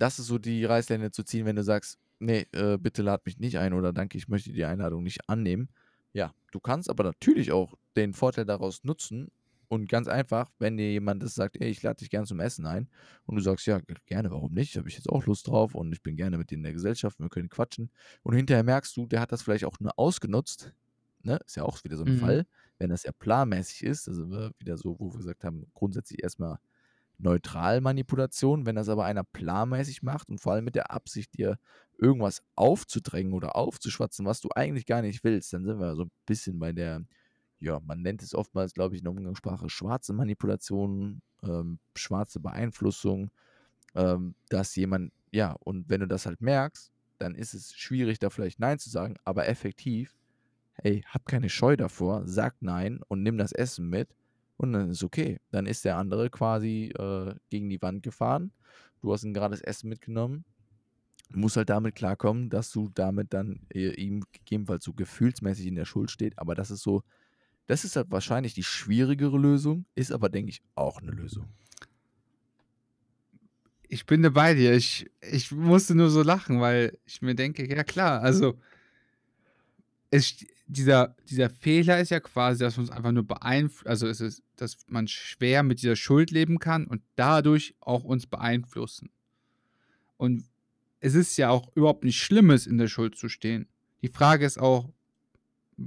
Das 0.03 0.19
ist 0.19 0.27
so 0.27 0.37
die 0.37 0.65
Reißleine 0.65 1.11
zu 1.11 1.23
ziehen, 1.23 1.45
wenn 1.45 1.55
du 1.55 1.63
sagst, 1.63 1.97
nee, 2.19 2.45
äh, 2.51 2.77
bitte 2.77 3.01
lad 3.01 3.25
mich 3.25 3.39
nicht 3.39 3.57
ein 3.57 3.71
oder 3.71 3.93
danke, 3.93 4.17
ich 4.17 4.27
möchte 4.27 4.51
die 4.51 4.65
Einladung 4.65 5.01
nicht 5.01 5.29
annehmen. 5.29 5.69
Ja, 6.11 6.33
du 6.51 6.59
kannst 6.59 6.89
aber 6.89 7.05
natürlich 7.05 7.53
auch 7.53 7.73
den 7.95 8.13
Vorteil 8.13 8.43
daraus 8.43 8.83
nutzen 8.83 9.31
und 9.69 9.87
ganz 9.87 10.09
einfach, 10.09 10.51
wenn 10.59 10.75
dir 10.75 10.91
jemand 10.91 11.23
das 11.23 11.35
sagt, 11.35 11.55
ey, 11.61 11.69
ich 11.69 11.81
lade 11.83 11.99
dich 11.99 12.09
gerne 12.09 12.27
zum 12.27 12.41
Essen 12.41 12.65
ein 12.65 12.89
und 13.27 13.37
du 13.37 13.41
sagst, 13.41 13.65
ja, 13.65 13.79
gerne, 14.05 14.29
warum 14.29 14.51
nicht? 14.51 14.75
Habe 14.75 14.89
ich 14.89 14.95
jetzt 14.95 15.07
auch 15.07 15.25
Lust 15.25 15.47
drauf 15.47 15.73
und 15.73 15.93
ich 15.93 16.03
bin 16.03 16.17
gerne 16.17 16.37
mit 16.37 16.51
dir 16.51 16.55
in 16.55 16.63
der 16.63 16.73
Gesellschaft, 16.73 17.17
wir 17.21 17.29
können 17.29 17.47
quatschen. 17.47 17.89
Und 18.23 18.35
hinterher 18.35 18.63
merkst 18.63 18.97
du, 18.97 19.05
der 19.05 19.21
hat 19.21 19.31
das 19.31 19.41
vielleicht 19.41 19.63
auch 19.63 19.79
nur 19.79 19.97
ausgenutzt. 19.97 20.73
Ne? 21.21 21.39
Ist 21.45 21.55
ja 21.55 21.63
auch 21.63 21.81
wieder 21.85 21.95
so 21.95 22.03
ein 22.03 22.15
mhm. 22.15 22.19
Fall, 22.19 22.45
wenn 22.77 22.89
das 22.89 23.03
ja 23.03 23.13
planmäßig 23.13 23.83
ist, 23.83 24.09
also 24.09 24.29
wieder 24.59 24.77
so, 24.77 24.99
wo 24.99 25.13
wir 25.13 25.19
gesagt 25.19 25.45
haben, 25.45 25.65
grundsätzlich 25.73 26.21
erstmal 26.21 26.59
neutral 27.17 27.81
Manipulation. 27.81 28.65
Wenn 28.65 28.75
das 28.75 28.89
aber 28.89 29.05
einer 29.05 29.23
planmäßig 29.23 30.03
macht 30.03 30.29
und 30.29 30.39
vor 30.39 30.53
allem 30.53 30.65
mit 30.65 30.75
der 30.75 30.91
Absicht, 30.91 31.37
dir 31.37 31.57
irgendwas 31.97 32.43
aufzudrängen 32.55 33.33
oder 33.33 33.55
aufzuschwatzen, 33.55 34.25
was 34.25 34.41
du 34.41 34.49
eigentlich 34.55 34.85
gar 34.85 35.01
nicht 35.01 35.23
willst, 35.23 35.53
dann 35.53 35.65
sind 35.65 35.79
wir 35.79 35.95
so 35.95 36.03
ein 36.03 36.11
bisschen 36.25 36.59
bei 36.59 36.73
der, 36.73 37.03
ja, 37.59 37.79
man 37.79 38.01
nennt 38.01 38.21
es 38.21 38.35
oftmals, 38.35 38.73
glaube 38.73 38.95
ich, 38.95 39.01
in 39.01 39.05
der 39.05 39.11
Umgangssprache 39.11 39.69
schwarze 39.69 40.13
Manipulation, 40.13 41.21
ähm, 41.43 41.79
schwarze 41.95 42.39
Beeinflussung, 42.39 43.31
ähm, 43.95 44.35
dass 44.49 44.75
jemand, 44.75 45.13
ja, 45.31 45.53
und 45.53 45.89
wenn 45.89 46.01
du 46.01 46.07
das 46.07 46.25
halt 46.25 46.41
merkst, 46.41 46.91
dann 47.19 47.35
ist 47.35 47.53
es 47.53 47.73
schwierig, 47.75 48.19
da 48.19 48.29
vielleicht 48.29 48.59
Nein 48.59 48.79
zu 48.79 48.89
sagen, 48.89 49.15
aber 49.23 49.47
effektiv, 49.47 50.15
hey, 50.73 51.03
hab 51.07 51.25
keine 51.25 51.49
Scheu 51.49 51.77
davor, 51.77 52.23
sag 52.25 52.55
Nein 52.61 53.01
und 53.07 53.23
nimm 53.23 53.37
das 53.37 53.51
Essen 53.51 53.89
mit 53.89 54.09
und 54.63 54.73
dann 54.73 54.89
ist 54.89 55.03
okay. 55.03 55.39
Dann 55.51 55.65
ist 55.65 55.85
der 55.85 55.97
andere 55.97 56.29
quasi 56.29 56.91
äh, 56.97 57.35
gegen 57.49 57.69
die 57.69 57.81
Wand 57.81 58.03
gefahren. 58.03 58.51
Du 59.01 59.13
hast 59.13 59.23
ihm 59.23 59.33
gerade 59.33 59.53
das 59.53 59.61
Essen 59.61 59.89
mitgenommen 59.89 60.45
muss 61.35 61.57
halt 61.57 61.69
damit 61.69 61.95
klarkommen, 61.95 62.49
dass 62.49 62.71
du 62.71 62.89
damit 62.93 63.33
dann 63.33 63.61
äh, 63.73 63.93
ihm 63.93 64.23
gegebenenfalls 64.31 64.83
so 64.83 64.93
gefühlsmäßig 64.93 65.67
in 65.67 65.75
der 65.75 65.85
Schuld 65.85 66.11
steht. 66.11 66.37
Aber 66.37 66.55
das 66.55 66.71
ist 66.71 66.83
so, 66.83 67.03
das 67.65 67.83
ist 67.83 67.95
halt 67.95 68.11
wahrscheinlich 68.11 68.53
die 68.53 68.63
schwierigere 68.63 69.37
Lösung, 69.37 69.85
ist 69.95 70.11
aber, 70.11 70.29
denke 70.29 70.49
ich, 70.51 70.61
auch 70.75 71.01
eine 71.01 71.11
Lösung. 71.11 71.49
ich 73.87 74.05
bin 74.05 74.23
da 74.23 74.29
bei 74.29 74.53
dir. 74.53 74.73
Ich, 74.73 75.09
ich 75.21 75.51
musste 75.51 75.95
nur 75.95 76.09
so 76.09 76.23
lachen, 76.23 76.59
weil 76.59 76.97
ich 77.05 77.21
mir 77.21 77.35
denke, 77.35 77.67
ja 77.67 77.83
klar, 77.83 78.21
also 78.21 78.59
es, 80.09 80.45
dieser, 80.65 81.15
dieser 81.29 81.49
Fehler 81.49 81.99
ist 81.99 82.09
ja 82.09 82.19
quasi, 82.19 82.59
dass 82.59 82.77
uns 82.77 82.89
einfach 82.89 83.11
nur 83.11 83.27
beeinflusst, 83.27 83.87
also 83.87 84.07
es 84.07 84.21
ist, 84.21 84.43
dass 84.55 84.77
man 84.87 85.07
schwer 85.07 85.63
mit 85.63 85.81
dieser 85.81 85.95
Schuld 85.95 86.31
leben 86.31 86.59
kann 86.59 86.87
und 86.87 87.01
dadurch 87.15 87.75
auch 87.79 88.03
uns 88.03 88.27
beeinflussen. 88.27 89.09
Und 90.17 90.45
es 90.99 91.15
ist 91.15 91.37
ja 91.37 91.49
auch 91.49 91.75
überhaupt 91.75 92.03
nicht 92.05 92.17
Schlimmes, 92.17 92.65
in 92.65 92.77
der 92.77 92.87
Schuld 92.87 93.15
zu 93.15 93.27
stehen. 93.27 93.67
Die 94.01 94.07
Frage 94.07 94.45
ist 94.45 94.59
auch, 94.59 94.89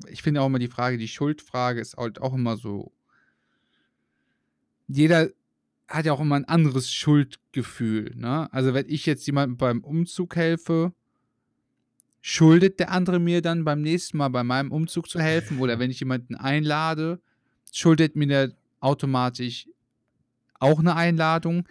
ich 0.08 0.22
finde 0.22 0.42
auch 0.42 0.46
immer 0.46 0.58
die 0.58 0.68
Frage, 0.68 0.98
die 0.98 1.08
Schuldfrage 1.08 1.80
ist 1.80 1.96
halt 1.96 2.20
auch 2.20 2.34
immer 2.34 2.56
so. 2.56 2.92
Jeder 4.88 5.30
hat 5.88 6.04
ja 6.04 6.12
auch 6.12 6.20
immer 6.20 6.36
ein 6.36 6.44
anderes 6.44 6.92
Schuldgefühl. 6.92 8.12
Ne? 8.16 8.52
Also, 8.52 8.74
wenn 8.74 8.88
ich 8.88 9.06
jetzt 9.06 9.26
jemandem 9.26 9.56
beim 9.56 9.80
Umzug 9.84 10.36
helfe, 10.36 10.92
schuldet 12.28 12.80
der 12.80 12.90
andere 12.90 13.20
mir 13.20 13.40
dann 13.40 13.64
beim 13.64 13.82
nächsten 13.82 14.16
Mal 14.16 14.30
bei 14.30 14.42
meinem 14.42 14.72
Umzug 14.72 15.08
zu 15.08 15.20
helfen? 15.20 15.60
Oder 15.60 15.78
wenn 15.78 15.92
ich 15.92 16.00
jemanden 16.00 16.34
einlade, 16.34 17.20
schuldet 17.72 18.16
mir 18.16 18.26
der 18.26 18.52
automatisch 18.80 19.68
auch 20.58 20.80
eine 20.80 20.96
Einladung? 20.96 21.68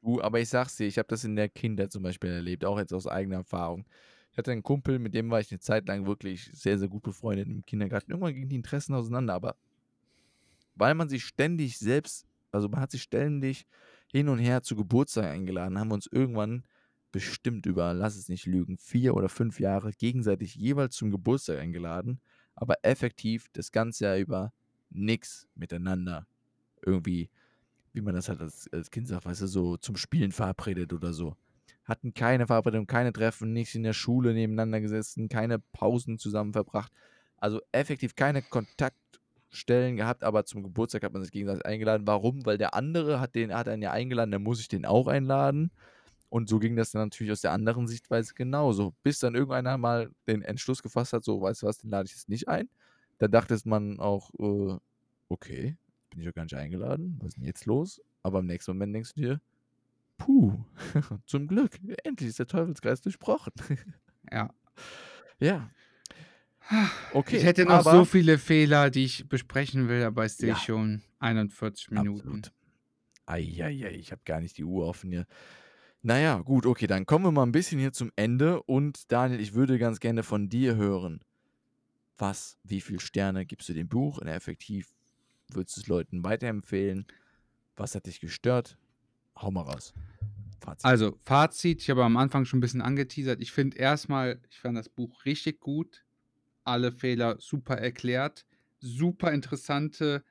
Du, 0.00 0.22
aber 0.22 0.38
ich 0.38 0.48
sag's 0.48 0.76
dir, 0.76 0.86
ich 0.86 0.96
habe 0.96 1.08
das 1.08 1.24
in 1.24 1.34
der 1.34 1.48
Kindheit 1.48 1.90
zum 1.90 2.04
Beispiel 2.04 2.30
erlebt, 2.30 2.64
auch 2.64 2.78
jetzt 2.78 2.92
aus 2.92 3.08
eigener 3.08 3.38
Erfahrung. 3.38 3.84
Ich 4.30 4.38
hatte 4.38 4.52
einen 4.52 4.62
Kumpel, 4.62 5.00
mit 5.00 5.12
dem 5.12 5.28
war 5.28 5.40
ich 5.40 5.50
eine 5.50 5.58
Zeit 5.58 5.88
lang 5.88 6.06
wirklich 6.06 6.48
sehr, 6.52 6.78
sehr 6.78 6.88
gut 6.88 7.02
befreundet 7.02 7.48
im 7.48 7.66
Kindergarten. 7.66 8.12
Irgendwann 8.12 8.34
gingen 8.34 8.48
die 8.48 8.54
Interessen 8.54 8.94
auseinander, 8.94 9.34
aber 9.34 9.56
weil 10.76 10.94
man 10.94 11.08
sich 11.08 11.24
ständig 11.24 11.80
selbst, 11.80 12.28
also 12.52 12.68
man 12.68 12.80
hat 12.80 12.92
sich 12.92 13.02
ständig 13.02 13.66
hin 14.12 14.28
und 14.28 14.38
her 14.38 14.62
zu 14.62 14.76
Geburtstag 14.76 15.24
eingeladen, 15.24 15.80
haben 15.80 15.88
wir 15.88 15.94
uns 15.94 16.06
irgendwann 16.06 16.62
bestimmt 17.12 17.66
über, 17.66 17.94
lass 17.94 18.16
es 18.16 18.28
nicht 18.28 18.46
lügen, 18.46 18.78
vier 18.78 19.14
oder 19.14 19.28
fünf 19.28 19.60
Jahre 19.60 19.92
gegenseitig 19.92 20.54
jeweils 20.54 20.96
zum 20.96 21.10
Geburtstag 21.10 21.58
eingeladen, 21.58 22.20
aber 22.54 22.76
effektiv 22.82 23.48
das 23.52 23.72
ganze 23.72 24.04
Jahr 24.04 24.16
über 24.18 24.52
nichts 24.90 25.48
miteinander 25.54 26.26
irgendwie 26.84 27.30
wie 27.92 28.00
man 28.00 28.14
das 28.14 28.28
halt 28.28 28.40
als, 28.40 28.68
als 28.72 28.90
Kind 28.90 29.08
sagt, 29.08 29.24
weißt 29.24 29.42
du, 29.42 29.46
so 29.46 29.76
zum 29.76 29.96
Spielen 29.96 30.32
verabredet 30.32 30.92
oder 30.92 31.12
so. 31.12 31.36
Hatten 31.84 32.14
keine 32.14 32.46
Verabredung, 32.46 32.86
keine 32.86 33.12
Treffen, 33.12 33.52
nichts 33.52 33.74
in 33.74 33.82
der 33.82 33.92
Schule 33.92 34.32
nebeneinander 34.32 34.80
gesessen, 34.80 35.28
keine 35.28 35.58
Pausen 35.58 36.18
zusammen 36.18 36.52
verbracht. 36.52 36.92
Also 37.36 37.60
effektiv 37.72 38.14
keine 38.14 38.42
Kontaktstellen 38.42 39.96
gehabt, 39.96 40.22
aber 40.22 40.44
zum 40.44 40.62
Geburtstag 40.62 41.02
hat 41.02 41.12
man 41.12 41.22
sich 41.22 41.32
gegenseitig 41.32 41.66
eingeladen. 41.66 42.06
Warum? 42.06 42.46
Weil 42.46 42.58
der 42.58 42.74
andere 42.74 43.18
hat 43.18 43.34
den, 43.34 43.52
hat 43.54 43.66
einen 43.66 43.82
ja 43.82 43.90
eingeladen, 43.90 44.30
dann 44.30 44.42
muss 44.42 44.60
ich 44.60 44.68
den 44.68 44.84
auch 44.84 45.08
einladen. 45.08 45.70
Und 46.30 46.48
so 46.48 46.60
ging 46.60 46.76
das 46.76 46.92
dann 46.92 47.02
natürlich 47.02 47.32
aus 47.32 47.40
der 47.40 47.52
anderen 47.52 47.88
Sichtweise 47.88 48.34
genauso. 48.34 48.94
Bis 49.02 49.18
dann 49.18 49.34
irgendeiner 49.34 49.76
mal 49.76 50.10
den 50.28 50.42
Entschluss 50.42 50.82
gefasst 50.82 51.12
hat, 51.12 51.24
so, 51.24 51.40
weißt 51.42 51.62
du 51.62 51.66
was, 51.66 51.78
den 51.78 51.90
lade 51.90 52.06
ich 52.06 52.12
jetzt 52.12 52.28
nicht 52.28 52.48
ein. 52.48 52.68
Da 53.18 53.28
dachte 53.28 53.58
man 53.64 53.98
auch, 53.98 54.30
äh, 54.38 54.78
okay, 55.28 55.76
bin 56.08 56.20
ich 56.20 56.26
doch 56.26 56.34
gar 56.34 56.44
nicht 56.44 56.54
eingeladen. 56.54 57.18
Was 57.20 57.30
ist 57.30 57.36
denn 57.36 57.44
jetzt 57.44 57.66
los? 57.66 58.00
Aber 58.22 58.38
im 58.38 58.46
nächsten 58.46 58.70
Moment 58.72 58.94
denkst 58.94 59.14
du 59.14 59.20
dir, 59.20 59.40
puh, 60.18 60.64
zum 61.26 61.48
Glück, 61.48 61.78
endlich 62.04 62.28
ist 62.28 62.38
der 62.38 62.46
Teufelskreis 62.46 63.00
durchbrochen. 63.00 63.52
ja. 64.32 64.54
Ja. 65.40 65.70
Okay. 67.12 67.38
Ich 67.38 67.44
hätte 67.44 67.64
noch 67.64 67.82
so 67.82 68.04
viele 68.04 68.38
Fehler, 68.38 68.90
die 68.90 69.04
ich 69.04 69.28
besprechen 69.28 69.88
will, 69.88 70.04
aber 70.04 70.24
es 70.24 70.36
sehe 70.36 70.50
ja. 70.50 70.56
schon 70.56 71.02
41 71.18 71.90
Minuten. 71.90 72.42
Eieiei, 73.26 73.96
ich 73.96 74.12
habe 74.12 74.22
gar 74.24 74.40
nicht 74.40 74.56
die 74.58 74.64
Uhr 74.64 74.86
offen 74.86 75.10
hier. 75.10 75.26
Naja, 76.02 76.38
gut, 76.38 76.66
okay, 76.66 76.86
dann 76.86 77.04
kommen 77.04 77.26
wir 77.26 77.32
mal 77.32 77.42
ein 77.42 77.52
bisschen 77.52 77.78
hier 77.78 77.92
zum 77.92 78.10
Ende. 78.16 78.62
Und 78.62 79.12
Daniel, 79.12 79.40
ich 79.40 79.54
würde 79.54 79.78
ganz 79.78 80.00
gerne 80.00 80.22
von 80.22 80.48
dir 80.48 80.76
hören. 80.76 81.20
Was, 82.16 82.58
wie 82.64 82.80
viele 82.80 83.00
Sterne 83.00 83.46
gibst 83.46 83.68
du 83.68 83.72
dem 83.72 83.88
Buch? 83.88 84.18
Und 84.18 84.28
effektiv, 84.28 84.94
Würdest 85.54 85.76
du 85.76 85.80
es 85.80 85.86
Leuten 85.88 86.24
weiterempfehlen? 86.24 87.06
Was 87.76 87.94
hat 87.94 88.06
dich 88.06 88.20
gestört? 88.20 88.78
Hau 89.36 89.50
mal 89.50 89.62
raus. 89.62 89.92
Fazit. 90.60 90.84
Also, 90.84 91.18
Fazit, 91.24 91.82
ich 91.82 91.90
habe 91.90 92.04
am 92.04 92.16
Anfang 92.16 92.44
schon 92.44 92.58
ein 92.58 92.60
bisschen 92.60 92.82
angeteasert. 92.82 93.40
Ich 93.40 93.52
finde 93.52 93.78
erstmal, 93.78 94.40
ich 94.50 94.58
fand 94.58 94.76
das 94.76 94.88
Buch 94.88 95.24
richtig 95.24 95.60
gut. 95.60 96.04
Alle 96.64 96.92
Fehler 96.92 97.36
super 97.40 97.78
erklärt. 97.78 98.46
Super 98.80 99.32
interessante 99.32 100.22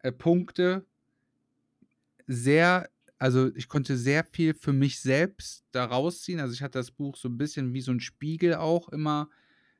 äh, 0.00 0.12
Punkte. 0.12 0.86
Sehr, 2.26 2.88
also 3.18 3.54
ich 3.54 3.68
konnte 3.68 3.96
sehr 3.96 4.24
viel 4.24 4.54
für 4.54 4.72
mich 4.72 5.00
selbst 5.00 5.64
daraus 5.72 6.22
ziehen. 6.22 6.40
Also 6.40 6.52
ich 6.54 6.62
hatte 6.62 6.78
das 6.78 6.90
Buch 6.90 7.16
so 7.16 7.28
ein 7.28 7.38
bisschen 7.38 7.72
wie 7.72 7.80
so 7.80 7.92
ein 7.92 8.00
Spiegel 8.00 8.54
auch 8.54 8.88
immer 8.88 9.30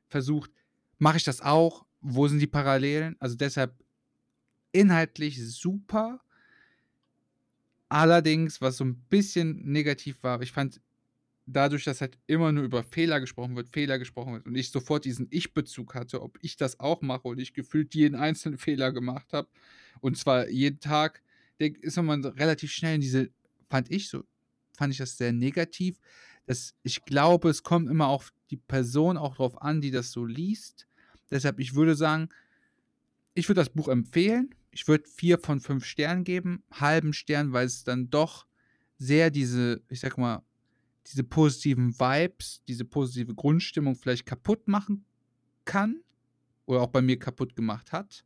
versucht. 0.07 0.51
Mache 0.97 1.17
ich 1.17 1.23
das 1.23 1.41
auch? 1.41 1.85
Wo 2.01 2.27
sind 2.27 2.39
die 2.39 2.47
Parallelen? 2.47 3.15
Also 3.19 3.35
deshalb 3.35 3.73
inhaltlich 4.71 5.41
super. 5.53 6.21
Allerdings, 7.89 8.61
was 8.61 8.77
so 8.77 8.83
ein 8.83 8.95
bisschen 9.09 9.71
negativ 9.71 10.21
war, 10.23 10.41
ich 10.41 10.51
fand 10.51 10.81
dadurch, 11.45 11.83
dass 11.83 12.01
halt 12.01 12.17
immer 12.27 12.51
nur 12.51 12.63
über 12.63 12.83
Fehler 12.83 13.19
gesprochen 13.19 13.55
wird, 13.55 13.69
Fehler 13.69 13.99
gesprochen 13.99 14.33
wird 14.33 14.45
und 14.47 14.55
ich 14.55 14.71
sofort 14.71 15.05
diesen 15.05 15.27
Ich-Bezug 15.29 15.93
hatte, 15.93 16.21
ob 16.21 16.37
ich 16.41 16.57
das 16.57 16.79
auch 16.79 17.01
mache 17.01 17.27
und 17.27 17.39
ich 17.39 17.53
gefühlt 17.53 17.93
jeden 17.95 18.15
einzelnen 18.15 18.57
Fehler 18.57 18.91
gemacht 18.91 19.31
habe 19.33 19.47
und 20.01 20.17
zwar 20.17 20.49
jeden 20.49 20.79
Tag, 20.79 21.21
der 21.59 21.71
ist 21.81 21.97
man 21.97 22.23
relativ 22.23 22.71
schnell 22.71 22.95
in 22.95 23.01
diese, 23.01 23.29
fand 23.69 23.91
ich 23.91 24.09
so, 24.09 24.23
fand 24.77 24.91
ich 24.93 24.99
das 24.99 25.17
sehr 25.17 25.31
negativ, 25.31 25.99
dass 26.45 26.75
ich 26.83 27.03
glaube, 27.05 27.49
es 27.49 27.63
kommt 27.63 27.89
immer 27.89 28.07
auf 28.07 28.31
die 28.49 28.57
Person 28.57 29.17
auch 29.17 29.35
drauf 29.35 29.61
an, 29.61 29.81
die 29.81 29.91
das 29.91 30.11
so 30.11 30.25
liest. 30.25 30.87
Deshalb, 31.31 31.59
ich 31.59 31.73
würde 31.73 31.95
sagen, 31.95 32.29
ich 33.33 33.49
würde 33.49 33.61
das 33.61 33.69
Buch 33.69 33.87
empfehlen, 33.87 34.53
ich 34.71 34.87
würde 34.87 35.09
vier 35.09 35.39
von 35.39 35.59
fünf 35.59 35.85
Sternen 35.85 36.23
geben, 36.23 36.63
halben 36.71 37.13
Stern, 37.13 37.53
weil 37.53 37.65
es 37.65 37.83
dann 37.83 38.09
doch 38.09 38.45
sehr 38.97 39.31
diese, 39.31 39.81
ich 39.89 39.99
sag 39.99 40.17
mal, 40.17 40.43
diese 41.07 41.23
positiven 41.23 41.99
Vibes, 41.99 42.63
diese 42.67 42.85
positive 42.85 43.35
Grundstimmung 43.35 43.95
vielleicht 43.95 44.25
kaputt 44.25 44.67
machen 44.67 45.05
kann 45.63 46.01
oder 46.65 46.81
auch 46.81 46.87
bei 46.89 47.01
mir 47.01 47.19
kaputt 47.19 47.55
gemacht 47.55 47.91
hat. 47.91 48.23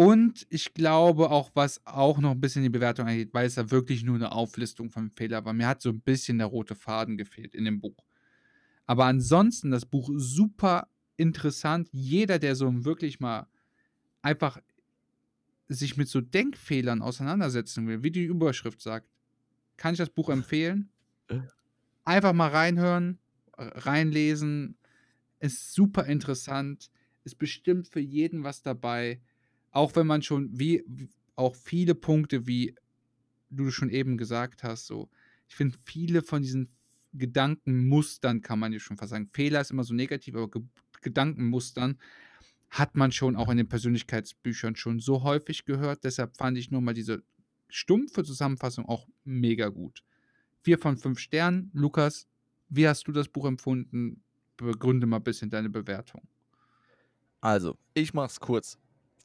Und 0.00 0.46
ich 0.48 0.72
glaube 0.72 1.30
auch, 1.30 1.50
was 1.52 1.84
auch 1.84 2.20
noch 2.20 2.30
ein 2.30 2.40
bisschen 2.40 2.62
die 2.62 2.70
Bewertung 2.70 3.06
angeht, 3.06 3.34
weil 3.34 3.44
es 3.44 3.56
da 3.56 3.70
wirklich 3.70 4.02
nur 4.02 4.14
eine 4.14 4.32
Auflistung 4.32 4.88
von 4.88 5.10
Fehlern 5.10 5.44
war. 5.44 5.52
Mir 5.52 5.66
hat 5.66 5.82
so 5.82 5.90
ein 5.90 6.00
bisschen 6.00 6.38
der 6.38 6.46
rote 6.46 6.74
Faden 6.74 7.18
gefehlt 7.18 7.54
in 7.54 7.66
dem 7.66 7.82
Buch. 7.82 8.02
Aber 8.86 9.04
ansonsten 9.04 9.70
das 9.70 9.84
Buch 9.84 10.08
super 10.14 10.88
interessant. 11.18 11.90
Jeder, 11.92 12.38
der 12.38 12.56
so 12.56 12.86
wirklich 12.86 13.20
mal 13.20 13.46
einfach 14.22 14.62
sich 15.68 15.98
mit 15.98 16.08
so 16.08 16.22
Denkfehlern 16.22 17.02
auseinandersetzen 17.02 17.86
will, 17.86 18.02
wie 18.02 18.10
die 18.10 18.24
Überschrift 18.24 18.80
sagt, 18.80 19.06
kann 19.76 19.92
ich 19.92 19.98
das 19.98 20.08
Buch 20.08 20.30
empfehlen. 20.30 20.88
Einfach 22.06 22.32
mal 22.32 22.48
reinhören, 22.48 23.18
reinlesen. 23.58 24.78
Ist 25.40 25.74
super 25.74 26.06
interessant. 26.06 26.90
Ist 27.22 27.36
bestimmt 27.36 27.86
für 27.86 28.00
jeden 28.00 28.44
was 28.44 28.62
dabei. 28.62 29.20
Auch 29.70 29.94
wenn 29.96 30.06
man 30.06 30.22
schon, 30.22 30.50
wie 30.58 30.84
auch 31.36 31.54
viele 31.54 31.94
Punkte, 31.94 32.46
wie 32.46 32.74
du 33.50 33.70
schon 33.70 33.90
eben 33.90 34.16
gesagt 34.18 34.62
hast, 34.62 34.86
so, 34.86 35.08
ich 35.48 35.56
finde 35.56 35.78
viele 35.84 36.22
von 36.22 36.42
diesen 36.42 36.68
Gedankenmustern, 37.12 38.40
kann 38.40 38.58
man 38.58 38.72
ja 38.72 38.78
schon 38.78 38.96
fast 38.96 39.10
sagen. 39.10 39.30
Fehler 39.32 39.60
ist 39.60 39.70
immer 39.70 39.84
so 39.84 39.94
negativ, 39.94 40.34
aber 40.34 40.50
Ge 40.50 40.62
Gedankenmustern 41.02 41.98
hat 42.68 42.94
man 42.94 43.10
schon 43.10 43.34
auch 43.34 43.48
in 43.48 43.56
den 43.56 43.68
Persönlichkeitsbüchern 43.68 44.76
schon 44.76 45.00
so 45.00 45.22
häufig 45.22 45.64
gehört. 45.64 46.04
Deshalb 46.04 46.36
fand 46.36 46.58
ich 46.58 46.70
nur 46.70 46.82
mal 46.82 46.92
diese 46.92 47.22
stumpfe 47.68 48.22
Zusammenfassung 48.22 48.86
auch 48.86 49.08
mega 49.24 49.68
gut. 49.68 50.04
Vier 50.62 50.78
von 50.78 50.98
fünf 50.98 51.18
Sternen. 51.18 51.70
Lukas, 51.72 52.28
wie 52.68 52.86
hast 52.86 53.08
du 53.08 53.12
das 53.12 53.28
Buch 53.28 53.46
empfunden? 53.46 54.22
Begründe 54.56 55.06
mal 55.06 55.16
ein 55.16 55.24
bisschen 55.24 55.48
deine 55.48 55.70
Bewertung. 55.70 56.28
Also, 57.40 57.78
ich 57.94 58.12
mach's 58.12 58.38
kurz. 58.38 58.78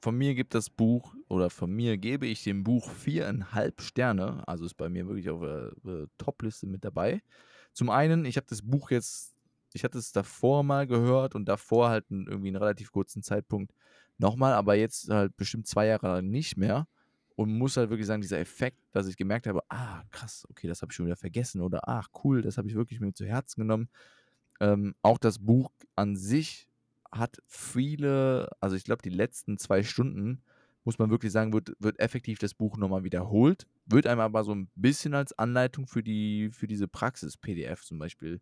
Von 0.06 0.20
mir 0.20 0.36
gibt 0.36 0.53
das 0.53 0.70
Buch, 0.70 1.16
oder 1.30 1.49
von 1.49 1.72
mir 1.72 1.97
gebe 1.97 2.28
ich 2.28 2.43
dem 2.43 2.64
Buch 2.64 2.91
viereinhalb 2.91 3.82
Sterne. 3.82 4.47
Also 4.47 4.64
ist 4.64 4.76
bei 4.76 4.88
mir 4.88 5.08
wirklich 5.08 5.32
auf 5.32 5.41
der, 5.41 5.72
der 5.84 6.06
Top-Liste 6.20 6.68
mit 6.68 6.86
dabei. 6.86 7.24
Zum 7.74 7.89
einen, 7.89 8.24
ich 8.24 8.38
habe 8.38 8.45
das 8.47 8.62
Buch 8.62 8.91
jetzt 8.91 9.36
ich 9.74 9.84
hatte 9.84 9.97
es 9.97 10.12
davor 10.12 10.62
mal 10.62 10.86
gehört 10.86 11.34
und 11.34 11.45
davor 11.45 11.89
halt 11.89 12.06
irgendwie 12.12 12.49
einen 12.49 12.56
relativ 12.58 12.91
kurzen 12.91 13.24
Zeitpunkt 13.24 13.74
nochmal, 14.20 14.53
aber 14.53 14.76
jetzt 14.76 15.10
halt 15.10 15.36
bestimmt 15.38 15.66
zwei 15.66 15.88
Jahre 15.88 16.06
lang 16.06 16.30
nicht 16.30 16.56
mehr. 16.56 16.88
Und 17.36 17.58
muss 17.58 17.76
halt 17.76 17.89
wirklich 17.89 18.06
sagen, 18.06 18.22
dieser 18.22 18.39
Effekt, 18.39 18.78
dass 18.91 19.08
ich 19.08 19.18
gemerkt 19.18 19.47
habe, 19.47 19.64
ah, 19.70 20.03
krass, 20.12 20.45
okay, 20.51 20.68
das 20.68 20.84
habe 20.84 20.91
ich 20.91 20.95
schon 20.95 21.08
wieder 21.08 21.16
vergessen 21.16 21.62
oder 21.62 21.89
ach, 21.89 22.10
cool, 22.24 22.43
das 22.43 22.60
habe 22.60 22.68
ich 22.68 22.76
wirklich 22.76 22.99
mir 22.99 23.12
zu 23.12 23.26
Herzen 23.26 23.62
genommen. 23.62 23.89
Ähm, 24.60 24.93
auch 25.01 25.18
das 25.18 25.39
Buch 25.39 25.72
an 25.95 26.16
sich 26.16 26.70
hat 27.18 27.38
viele, 27.47 28.49
also 28.59 28.76
ich 28.76 28.84
glaube, 28.84 29.01
die 29.01 29.09
letzten 29.09 29.57
zwei 29.57 29.84
Stunden 29.84 30.43
muss 30.84 30.99
man 30.99 31.09
wirklich 31.09 31.32
sagen, 31.32 31.51
wird, 31.51 31.74
wird 31.80 31.99
effektiv 31.99 32.38
das 32.38 32.53
Buch 32.53 32.78
nochmal 32.78 33.03
wiederholt, 33.03 33.66
wird 33.88 34.05
einem 34.05 34.22
aber 34.22 34.43
so 34.43 34.53
ein 34.53 34.70
bisschen 34.76 35.16
als 35.16 35.38
Anleitung 35.38 35.88
für, 35.88 36.03
die, 36.03 36.51
für 36.51 36.68
diese 36.68 36.88
Praxis-PDF 36.88 37.84
zum 37.84 37.97
Beispiel 37.97 38.39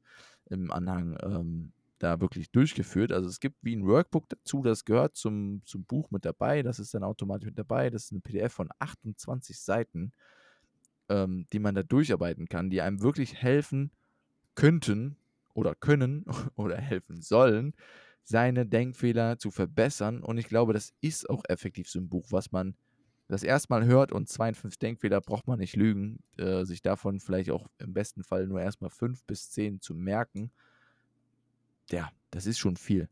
im 0.49 0.71
Anhang 0.71 1.17
ähm, 1.23 1.71
da 1.99 2.19
wirklich 2.19 2.51
durchgeführt. 2.51 3.13
Also 3.13 3.29
es 3.29 3.39
gibt 3.39 3.55
wie 3.61 3.75
ein 3.75 3.87
Workbook 3.87 4.27
dazu, 4.27 4.61
das 4.61 4.83
gehört 4.83 5.15
zum, 5.15 5.61
zum 5.65 5.85
Buch 5.85 6.11
mit 6.11 6.25
dabei, 6.25 6.61
das 6.63 6.79
ist 6.79 6.93
dann 6.93 7.03
automatisch 7.03 7.45
mit 7.45 7.57
dabei. 7.57 7.89
Das 7.89 8.05
ist 8.05 8.11
eine 8.11 8.19
PDF 8.19 8.53
von 8.53 8.69
28 8.79 9.57
Seiten, 9.57 10.11
ähm, 11.07 11.47
die 11.53 11.59
man 11.59 11.75
da 11.75 11.83
durcharbeiten 11.83 12.49
kann, 12.49 12.69
die 12.69 12.81
einem 12.81 13.01
wirklich 13.01 13.35
helfen 13.35 13.91
könnten 14.55 15.15
oder 15.53 15.75
können 15.75 16.25
oder 16.55 16.77
helfen 16.77 17.21
sollen, 17.21 17.73
seine 18.23 18.65
Denkfehler 18.65 19.37
zu 19.37 19.51
verbessern. 19.51 20.21
Und 20.21 20.37
ich 20.37 20.47
glaube, 20.47 20.73
das 20.73 20.93
ist 21.01 21.29
auch 21.29 21.43
effektiv 21.47 21.89
so 21.89 21.99
ein 21.99 22.09
Buch, 22.09 22.27
was 22.31 22.51
man 22.51 22.75
das 23.27 23.43
erstmal 23.43 23.85
hört 23.85 24.11
und 24.11 24.29
52 24.29 24.79
Denkfehler 24.79 25.21
braucht 25.21 25.47
man 25.47 25.59
nicht 25.59 25.75
lügen, 25.75 26.19
äh, 26.37 26.65
sich 26.65 26.81
davon 26.81 27.19
vielleicht 27.19 27.51
auch 27.51 27.67
im 27.79 27.93
besten 27.93 28.23
Fall 28.23 28.47
nur 28.47 28.61
erstmal 28.61 28.89
fünf 28.89 29.23
bis 29.25 29.49
zehn 29.49 29.81
zu 29.81 29.95
merken. 29.95 30.51
Ja, 31.89 32.11
das 32.31 32.45
ist 32.45 32.59
schon 32.59 32.77
viel. 32.77 33.09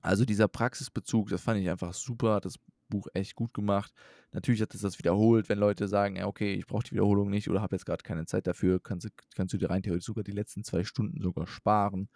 Also 0.00 0.24
dieser 0.24 0.48
Praxisbezug, 0.48 1.28
das 1.28 1.42
fand 1.42 1.60
ich 1.60 1.70
einfach 1.70 1.94
super, 1.94 2.34
hat 2.34 2.44
das 2.44 2.58
Buch 2.88 3.06
echt 3.14 3.34
gut 3.36 3.54
gemacht. 3.54 3.92
Natürlich 4.32 4.60
hat 4.60 4.74
es 4.74 4.80
das 4.80 4.98
wiederholt, 4.98 5.48
wenn 5.48 5.58
Leute 5.58 5.88
sagen, 5.88 6.16
ja, 6.16 6.26
okay, 6.26 6.54
ich 6.54 6.66
brauche 6.66 6.84
die 6.84 6.92
Wiederholung 6.92 7.30
nicht 7.30 7.48
oder 7.48 7.62
habe 7.62 7.76
jetzt 7.76 7.86
gerade 7.86 8.02
keine 8.02 8.26
Zeit 8.26 8.46
dafür, 8.46 8.80
kannst, 8.80 9.08
kannst 9.34 9.54
du 9.54 9.58
dir 9.58 9.70
rein 9.70 9.82
theoretisch 9.82 10.06
sogar 10.06 10.24
die 10.24 10.32
letzten 10.32 10.64
zwei 10.64 10.84
Stunden 10.84 11.22
sogar 11.22 11.46
sparen 11.46 12.08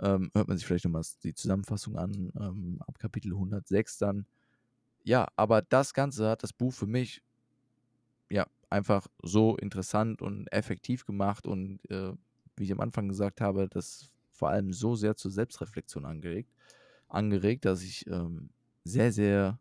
ähm, 0.00 0.30
hört 0.34 0.48
man 0.48 0.56
sich 0.56 0.66
vielleicht 0.66 0.84
nochmal 0.84 1.04
die 1.22 1.34
Zusammenfassung 1.34 1.96
an, 1.96 2.32
ähm, 2.38 2.78
ab 2.86 2.98
Kapitel 2.98 3.32
106 3.32 3.98
dann. 3.98 4.26
Ja, 5.04 5.28
aber 5.36 5.62
das 5.62 5.94
Ganze 5.94 6.28
hat 6.28 6.42
das 6.42 6.52
Buch 6.52 6.72
für 6.72 6.86
mich 6.86 7.22
ja 8.28 8.46
einfach 8.70 9.06
so 9.22 9.56
interessant 9.56 10.22
und 10.22 10.48
effektiv 10.52 11.06
gemacht 11.06 11.46
und 11.46 11.78
äh, 11.90 12.12
wie 12.56 12.64
ich 12.64 12.72
am 12.72 12.80
Anfang 12.80 13.08
gesagt 13.08 13.40
habe, 13.40 13.68
das 13.68 14.10
vor 14.32 14.50
allem 14.50 14.72
so 14.72 14.96
sehr 14.96 15.16
zur 15.16 15.30
Selbstreflexion 15.30 16.04
angeregt, 16.04 16.50
angeregt 17.08 17.64
dass 17.64 17.82
ich 17.82 18.06
ähm, 18.08 18.50
sehr, 18.84 19.12
sehr, 19.12 19.58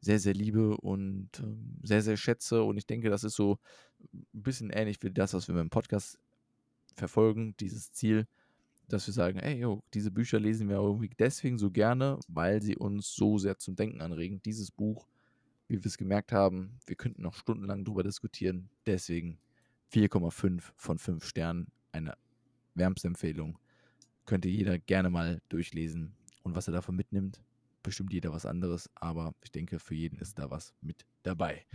sehr, 0.00 0.18
sehr 0.18 0.34
liebe 0.34 0.76
und 0.76 1.30
ähm, 1.40 1.78
sehr, 1.82 2.02
sehr 2.02 2.16
schätze. 2.16 2.62
Und 2.62 2.76
ich 2.76 2.86
denke, 2.86 3.10
das 3.10 3.24
ist 3.24 3.34
so 3.34 3.58
ein 4.14 4.26
bisschen 4.32 4.70
ähnlich 4.70 5.02
wie 5.02 5.10
das, 5.10 5.34
was 5.34 5.48
wir 5.48 5.54
mit 5.54 5.62
dem 5.62 5.70
Podcast 5.70 6.18
verfolgen, 6.94 7.54
dieses 7.60 7.92
Ziel, 7.92 8.26
dass 8.88 9.06
wir 9.06 9.14
sagen, 9.14 9.38
ey, 9.38 9.58
yo, 9.60 9.82
diese 9.94 10.10
Bücher 10.10 10.40
lesen 10.40 10.68
wir 10.68 10.76
irgendwie 10.76 11.10
deswegen 11.18 11.58
so 11.58 11.70
gerne, 11.70 12.18
weil 12.28 12.62
sie 12.62 12.76
uns 12.76 13.14
so 13.14 13.38
sehr 13.38 13.58
zum 13.58 13.76
Denken 13.76 14.00
anregen. 14.00 14.42
Dieses 14.42 14.70
Buch, 14.70 15.06
wie 15.68 15.76
wir 15.76 15.86
es 15.86 15.98
gemerkt 15.98 16.32
haben, 16.32 16.78
wir 16.86 16.96
könnten 16.96 17.22
noch 17.22 17.34
stundenlang 17.34 17.84
drüber 17.84 18.02
diskutieren. 18.02 18.70
Deswegen 18.86 19.38
4,5 19.92 20.62
von 20.76 20.98
5 20.98 21.24
Sternen, 21.24 21.70
eine 21.92 22.14
wärmste 22.74 23.08
Empfehlung. 23.08 23.58
Könnte 24.24 24.48
jeder 24.48 24.78
gerne 24.78 25.10
mal 25.10 25.40
durchlesen. 25.48 26.14
Und 26.42 26.54
was 26.54 26.66
er 26.66 26.72
davon 26.72 26.96
mitnimmt, 26.96 27.42
bestimmt 27.82 28.12
jeder 28.12 28.32
was 28.32 28.46
anderes, 28.46 28.90
aber 28.94 29.34
ich 29.42 29.52
denke, 29.52 29.78
für 29.78 29.94
jeden 29.94 30.18
ist 30.18 30.38
da 30.38 30.50
was 30.50 30.74
mit 30.80 31.06
dabei. 31.22 31.66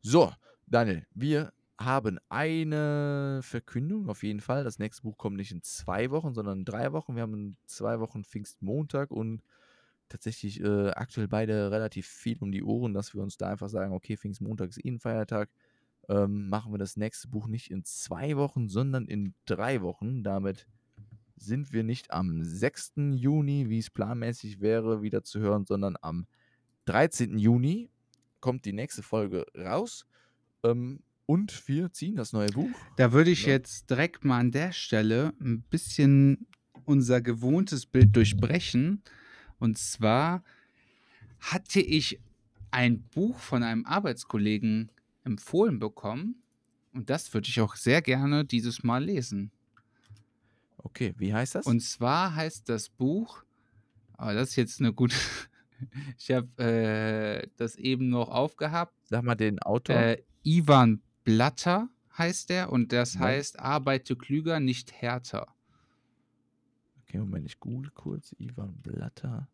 So, 0.00 0.32
Daniel, 0.66 1.06
wir 1.14 1.52
haben 1.78 2.18
eine 2.28 3.40
Verkündung 3.42 4.08
auf 4.08 4.22
jeden 4.24 4.40
Fall. 4.40 4.64
Das 4.64 4.78
nächste 4.78 5.02
Buch 5.02 5.16
kommt 5.16 5.36
nicht 5.36 5.52
in 5.52 5.62
zwei 5.62 6.10
Wochen, 6.10 6.34
sondern 6.34 6.60
in 6.60 6.64
drei 6.64 6.92
Wochen. 6.92 7.14
Wir 7.14 7.22
haben 7.22 7.56
zwei 7.66 8.00
Wochen 8.00 8.24
Pfingstmontag 8.24 9.10
und 9.12 9.42
tatsächlich 10.08 10.60
äh, 10.60 10.90
aktuell 10.90 11.28
beide 11.28 11.70
relativ 11.70 12.06
viel 12.06 12.38
um 12.40 12.50
die 12.50 12.64
Ohren, 12.64 12.94
dass 12.94 13.14
wir 13.14 13.22
uns 13.22 13.36
da 13.36 13.48
einfach 13.48 13.68
sagen, 13.68 13.92
okay, 13.92 14.16
Pfingstmontag 14.16 14.70
ist 14.70 14.84
eh 14.84 14.90
ein 14.90 14.98
Feiertag. 14.98 15.50
Ähm, 16.08 16.48
machen 16.48 16.72
wir 16.72 16.78
das 16.78 16.96
nächste 16.96 17.28
Buch 17.28 17.46
nicht 17.46 17.70
in 17.70 17.84
zwei 17.84 18.36
Wochen, 18.36 18.68
sondern 18.68 19.06
in 19.06 19.34
drei 19.44 19.82
Wochen. 19.82 20.24
Damit 20.24 20.66
sind 21.36 21.72
wir 21.72 21.84
nicht 21.84 22.10
am 22.10 22.42
6. 22.42 22.94
Juni, 23.12 23.68
wie 23.68 23.78
es 23.78 23.90
planmäßig 23.90 24.60
wäre, 24.60 25.02
wieder 25.02 25.22
zu 25.22 25.38
hören, 25.38 25.66
sondern 25.66 25.96
am 26.00 26.26
13. 26.86 27.38
Juni 27.38 27.90
kommt 28.40 28.64
die 28.64 28.72
nächste 28.72 29.02
Folge 29.02 29.44
raus. 29.56 30.06
Ähm, 30.64 31.00
und 31.28 31.68
wir 31.68 31.92
ziehen 31.92 32.16
das 32.16 32.32
neue 32.32 32.48
Buch. 32.48 32.70
Da 32.96 33.12
würde 33.12 33.30
ich 33.30 33.42
ja. 33.42 33.50
jetzt 33.50 33.90
direkt 33.90 34.24
mal 34.24 34.38
an 34.38 34.50
der 34.50 34.72
Stelle 34.72 35.34
ein 35.40 35.60
bisschen 35.60 36.46
unser 36.86 37.20
gewohntes 37.20 37.84
Bild 37.84 38.16
durchbrechen. 38.16 39.02
Und 39.58 39.76
zwar 39.76 40.42
hatte 41.38 41.80
ich 41.80 42.18
ein 42.70 43.02
Buch 43.02 43.38
von 43.38 43.62
einem 43.62 43.84
Arbeitskollegen 43.84 44.90
empfohlen 45.22 45.78
bekommen. 45.78 46.42
Und 46.94 47.10
das 47.10 47.34
würde 47.34 47.48
ich 47.48 47.60
auch 47.60 47.76
sehr 47.76 48.00
gerne 48.00 48.46
dieses 48.46 48.82
Mal 48.82 49.04
lesen. 49.04 49.50
Okay, 50.78 51.12
wie 51.18 51.34
heißt 51.34 51.56
das? 51.56 51.66
Und 51.66 51.80
zwar 51.80 52.36
heißt 52.36 52.70
das 52.70 52.88
Buch, 52.88 53.44
aber 54.14 54.32
das 54.32 54.50
ist 54.50 54.56
jetzt 54.56 54.80
eine 54.80 54.94
gute. 54.94 55.14
ich 56.18 56.30
habe 56.30 56.48
äh, 56.56 57.48
das 57.58 57.76
eben 57.76 58.08
noch 58.08 58.30
aufgehabt. 58.30 58.94
Sag 59.04 59.24
mal 59.24 59.34
den 59.34 59.58
Autor. 59.58 59.94
Äh, 59.94 60.22
Ivan 60.42 61.02
Blatter 61.28 61.90
heißt 62.16 62.48
der 62.48 62.72
und 62.72 62.90
das 62.90 63.14
ja. 63.14 63.20
heißt 63.20 63.60
Arbeite 63.60 64.16
klüger, 64.16 64.60
nicht 64.60 64.92
härter. 64.92 65.46
Okay, 67.02 67.18
Moment, 67.18 67.44
ich 67.44 67.60
google 67.60 67.90
kurz. 67.90 68.34
Ivan 68.38 68.74
Blatter. 68.80 69.46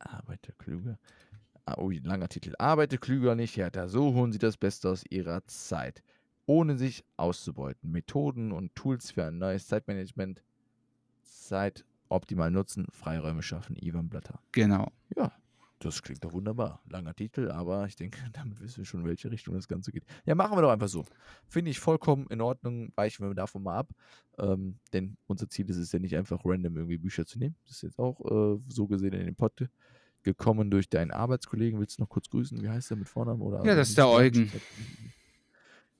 Arbeite 0.00 0.52
klüger. 0.58 0.98
Ah, 1.64 1.76
oh, 1.78 1.90
langer 1.90 2.28
Titel. 2.28 2.54
Arbeite 2.58 2.98
klüger, 2.98 3.36
nicht 3.36 3.56
härter. 3.56 3.88
So 3.88 4.14
holen 4.14 4.32
Sie 4.32 4.40
das 4.40 4.56
Beste 4.56 4.88
aus 4.88 5.04
Ihrer 5.08 5.46
Zeit. 5.46 6.02
Ohne 6.46 6.76
sich 6.76 7.04
auszubeuten. 7.16 7.92
Methoden 7.92 8.50
und 8.50 8.74
Tools 8.74 9.12
für 9.12 9.24
ein 9.24 9.38
neues 9.38 9.68
Zeitmanagement. 9.68 10.42
Zeit 11.22 11.84
optimal 12.08 12.50
nutzen, 12.50 12.88
Freiräume 12.90 13.42
schaffen. 13.44 13.76
Ivan 13.76 14.08
Blatter. 14.08 14.40
Genau. 14.50 14.90
Ja, 15.16 15.30
das 15.80 16.02
klingt 16.02 16.22
doch 16.24 16.32
wunderbar. 16.32 16.82
Langer 16.88 17.14
Titel, 17.14 17.50
aber 17.50 17.86
ich 17.86 17.96
denke, 17.96 18.18
damit 18.32 18.60
wissen 18.60 18.78
wir 18.78 18.84
schon, 18.84 19.00
in 19.00 19.06
welche 19.06 19.30
Richtung 19.30 19.54
das 19.54 19.66
Ganze 19.66 19.90
geht. 19.90 20.04
Ja, 20.24 20.34
machen 20.34 20.56
wir 20.56 20.62
doch 20.62 20.70
einfach 20.70 20.88
so. 20.88 21.04
Finde 21.48 21.70
ich 21.70 21.80
vollkommen 21.80 22.26
in 22.28 22.40
Ordnung. 22.40 22.92
Weichen 22.96 23.26
wir 23.26 23.34
davon 23.34 23.62
mal 23.62 23.78
ab. 23.78 23.90
Ähm, 24.38 24.78
denn 24.92 25.16
unser 25.26 25.48
Ziel 25.48 25.68
ist 25.68 25.76
es 25.76 25.92
ja 25.92 25.98
nicht 25.98 26.16
einfach 26.16 26.40
random 26.44 26.76
irgendwie 26.76 26.98
Bücher 26.98 27.26
zu 27.26 27.38
nehmen. 27.38 27.56
Das 27.64 27.76
ist 27.76 27.82
jetzt 27.82 27.98
auch 27.98 28.20
äh, 28.20 28.60
so 28.68 28.86
gesehen 28.86 29.14
in 29.14 29.26
den 29.26 29.34
Pott 29.36 29.68
gekommen 30.22 30.70
durch 30.70 30.88
deinen 30.88 31.10
Arbeitskollegen. 31.10 31.80
Willst 31.80 31.98
du 31.98 32.02
noch 32.02 32.08
kurz 32.08 32.28
grüßen? 32.28 32.62
Wie 32.62 32.68
heißt 32.68 32.90
der 32.90 32.98
mit 32.98 33.08
Vornamen? 33.08 33.40
Oder 33.40 33.64
ja, 33.64 33.74
das 33.74 33.90
ist 33.90 33.98
der 33.98 34.08
Eugen. 34.08 34.52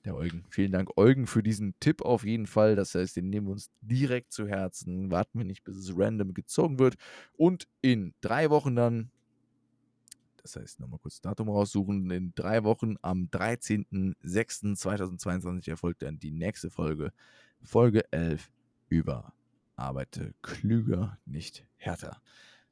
Der 0.05 0.15
Eugen. 0.15 0.45
Vielen 0.49 0.71
Dank, 0.71 0.97
Eugen, 0.97 1.27
für 1.27 1.43
diesen 1.43 1.75
Tipp 1.79 2.01
auf 2.01 2.23
jeden 2.23 2.47
Fall. 2.47 2.75
Das 2.75 2.95
heißt, 2.95 3.15
den 3.15 3.29
nehmen 3.29 3.47
wir 3.47 3.51
uns 3.51 3.69
direkt 3.81 4.31
zu 4.31 4.47
Herzen. 4.47 5.11
Warten 5.11 5.37
wir 5.37 5.45
nicht, 5.45 5.63
bis 5.63 5.75
es 5.75 5.95
random 5.95 6.33
gezogen 6.33 6.79
wird. 6.79 6.95
Und 7.33 7.67
in 7.81 8.13
drei 8.21 8.49
Wochen 8.49 8.75
dann 8.75 9.11
das 10.41 10.55
heißt, 10.55 10.79
nochmal 10.79 10.99
kurz 10.99 11.19
Datum 11.21 11.49
raussuchen. 11.49 12.09
In 12.11 12.33
drei 12.35 12.63
Wochen 12.63 12.95
am 13.01 13.27
13.06.2022 13.31 15.69
erfolgt 15.69 16.03
dann 16.03 16.19
die 16.19 16.31
nächste 16.31 16.69
Folge. 16.69 17.11
Folge 17.61 18.05
11 18.11 18.51
über 18.89 19.33
Arbeite 19.75 20.33
klüger, 20.41 21.17
nicht 21.25 21.65
härter. 21.77 22.21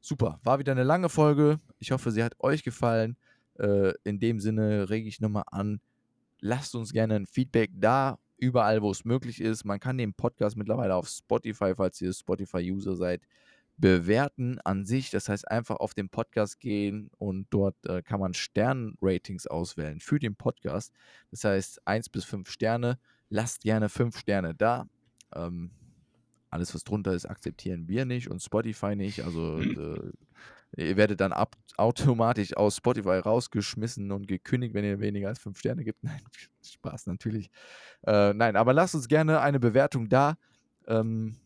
Super, 0.01 0.39
war 0.43 0.59
wieder 0.59 0.71
eine 0.71 0.83
lange 0.83 1.09
Folge. 1.09 1.59
Ich 1.79 1.91
hoffe, 1.91 2.11
sie 2.11 2.23
hat 2.23 2.39
euch 2.39 2.63
gefallen. 2.63 3.17
Äh, 3.57 3.93
in 4.03 4.19
dem 4.19 4.39
Sinne 4.39 4.89
rege 4.89 5.07
ich 5.07 5.19
nochmal 5.19 5.43
an, 5.47 5.81
lasst 6.39 6.75
uns 6.75 6.93
gerne 6.93 7.15
ein 7.15 7.25
Feedback 7.25 7.71
da, 7.73 8.19
überall, 8.37 8.81
wo 8.81 8.91
es 8.91 9.05
möglich 9.05 9.41
ist. 9.41 9.65
Man 9.65 9.79
kann 9.79 9.97
den 9.97 10.13
Podcast 10.13 10.55
mittlerweile 10.55 10.95
auf 10.95 11.09
Spotify, 11.09 11.73
falls 11.75 11.99
ihr 12.01 12.13
Spotify-User 12.13 12.95
seid, 12.95 13.21
bewerten 13.79 14.59
an 14.59 14.85
sich. 14.85 15.09
Das 15.09 15.29
heißt, 15.29 15.49
einfach 15.49 15.77
auf 15.77 15.93
den 15.93 16.09
Podcast 16.09 16.59
gehen 16.59 17.09
und 17.17 17.47
dort 17.49 17.75
äh, 17.85 18.01
kann 18.01 18.19
man 18.19 18.33
Sternratings 18.33 19.47
auswählen 19.47 19.99
für 19.99 20.19
den 20.19 20.35
Podcast. 20.35 20.93
Das 21.31 21.43
heißt, 21.43 21.87
1 21.87 22.09
bis 22.09 22.25
5 22.25 22.49
Sterne. 22.49 22.99
Lasst 23.29 23.61
gerne 23.61 23.89
5 23.89 24.17
Sterne 24.17 24.53
da. 24.53 24.87
Ähm, 25.33 25.71
alles, 26.49 26.73
was 26.73 26.83
drunter 26.83 27.13
ist, 27.13 27.25
akzeptieren 27.25 27.87
wir 27.87 28.05
nicht 28.05 28.29
und 28.29 28.41
Spotify 28.41 28.95
nicht. 28.95 29.23
Also 29.23 29.59
äh, 29.61 30.11
ihr 30.75 30.97
werdet 30.97 31.21
dann 31.21 31.31
ab, 31.31 31.55
automatisch 31.77 32.57
aus 32.57 32.77
Spotify 32.77 33.19
rausgeschmissen 33.19 34.11
und 34.11 34.27
gekündigt, 34.27 34.73
wenn 34.73 34.83
ihr 34.83 34.99
weniger 34.99 35.29
als 35.29 35.39
5 35.39 35.57
Sterne 35.57 35.83
gibt. 35.85 36.03
Nein, 36.03 36.21
Spaß 36.61 37.07
natürlich. 37.07 37.49
Äh, 38.05 38.33
nein, 38.33 38.55
aber 38.55 38.73
lasst 38.73 38.95
uns 38.95 39.07
gerne 39.07 39.39
eine 39.39 39.59
Bewertung 39.59 40.09
da. 40.09 40.35
Ähm, 40.87 41.37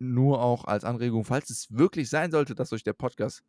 nur 0.00 0.42
auch 0.42 0.64
als 0.64 0.84
Anregung, 0.84 1.24
falls 1.24 1.50
es 1.50 1.66
wirklich 1.70 2.08
sein 2.08 2.30
sollte, 2.30 2.54
dass 2.54 2.72
euch 2.72 2.82
der 2.82 2.94
Podcast 2.94 3.42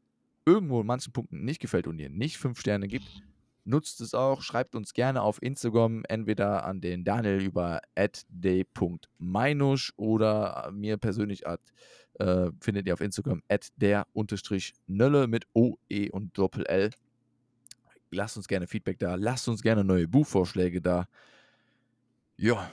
irgendwo 0.45 0.81
in 0.81 0.87
manchen 0.87 1.13
Punkten 1.13 1.43
nicht 1.43 1.59
gefällt 1.61 1.87
und 1.87 1.99
ihr 1.99 2.09
nicht 2.09 2.37
fünf 2.37 2.59
Sterne 2.59 2.87
gibt, 2.87 3.23
nutzt 3.63 4.01
es 4.01 4.13
auch, 4.13 4.41
schreibt 4.41 4.75
uns 4.75 4.93
gerne 4.93 5.21
auf 5.21 5.41
Instagram, 5.41 6.03
entweder 6.07 6.65
an 6.65 6.81
den 6.81 7.03
Daniel 7.03 7.41
über 7.41 7.81
day.meinusch 8.29 9.93
oder 9.97 10.71
mir 10.73 10.97
persönlich 10.97 11.47
at, 11.47 11.61
äh, 12.15 12.51
findet 12.59 12.87
ihr 12.87 12.93
auf 12.93 13.01
Instagram 13.01 13.41
at 13.49 13.69
der 13.77 14.05
Nölle 14.87 15.27
mit 15.27 15.45
O, 15.53 15.77
E 15.89 16.09
und 16.09 16.37
Doppel 16.37 16.65
L. 16.65 16.89
lasst 18.11 18.37
uns 18.37 18.47
gerne 18.47 18.67
Feedback 18.67 18.99
da, 18.99 19.15
lasst 19.15 19.47
uns 19.47 19.61
gerne 19.61 19.83
neue 19.83 20.07
Buchvorschläge 20.07 20.81
da. 20.81 21.07
Ja, 22.37 22.69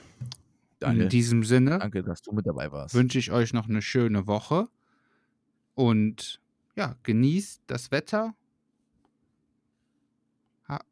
Daniel, 0.79 1.03
In 1.03 1.09
diesem 1.09 1.43
Sinne 1.43 1.79
danke, 1.79 2.03
dass 2.03 2.21
du 2.21 2.31
mit 2.31 2.45
dabei 2.47 2.71
warst. 2.71 2.95
wünsche 2.95 3.19
ich 3.19 3.31
euch 3.31 3.53
noch 3.53 3.67
eine 3.67 3.81
schöne 3.81 4.27
Woche 4.27 4.67
und 5.75 6.39
ja, 6.75 6.95
genießt 7.03 7.63
das 7.67 7.91
Wetter. 7.91 8.33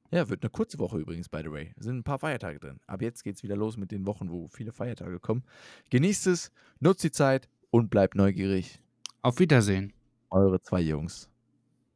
Ja, 0.10 0.30
wird 0.30 0.42
eine 0.42 0.50
kurze 0.50 0.80
Woche 0.80 0.98
übrigens, 1.00 1.28
by 1.28 1.42
the 1.44 1.52
way. 1.52 1.74
Es 1.78 1.84
sind 1.84 1.98
ein 1.98 2.04
paar 2.04 2.20
Feiertage 2.20 2.60
drin. 2.60 2.80
Aber 2.88 3.04
jetzt 3.04 3.24
geht's 3.24 3.44
wieder 3.44 3.58
los 3.58 3.76
mit 3.76 3.92
den 3.92 4.06
Wochen, 4.06 4.30
wo 4.32 4.48
viele 4.48 4.72
Feiertage 4.72 5.20
kommen. 5.20 5.44
Genießt 5.90 6.28
es, 6.28 6.52
nutzt 6.80 7.04
die 7.04 7.12
Zeit 7.12 7.50
und 7.72 7.90
bleibt 7.90 8.16
neugierig. 8.16 8.82
Auf 9.22 9.40
Wiedersehen. 9.40 9.92
Eure 10.30 10.62
zwei 10.62 10.80
Jungs. 10.80 11.30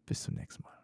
Bis 0.06 0.24
zum 0.24 0.36
nächsten 0.36 0.64
Mal. 0.64 0.78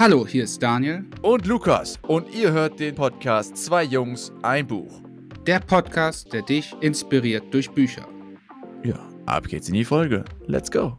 Hallo, 0.00 0.26
hier 0.26 0.44
ist 0.44 0.62
Daniel, 0.62 1.04
Und 1.20 1.44
Lukas. 1.44 1.98
Und 2.08 2.34
ihr 2.34 2.52
hört 2.52 2.80
den 2.80 2.94
Podcast 2.94 3.54
Zwei 3.58 3.84
Jungs, 3.84 4.32
ein 4.40 4.66
Buch. 4.66 5.02
der 5.46 5.60
Podcast, 5.60 6.32
der 6.32 6.40
dich 6.40 6.74
inspiriert 6.80 7.52
durch 7.52 7.70
Bücher. 7.70 8.08
Ja, 8.82 8.98
ab 9.26 9.46
geht's 9.46 9.68
in 9.68 9.74
die 9.74 9.84
Folge. 9.84 10.24
Let's 10.46 10.70
go. 10.70 10.96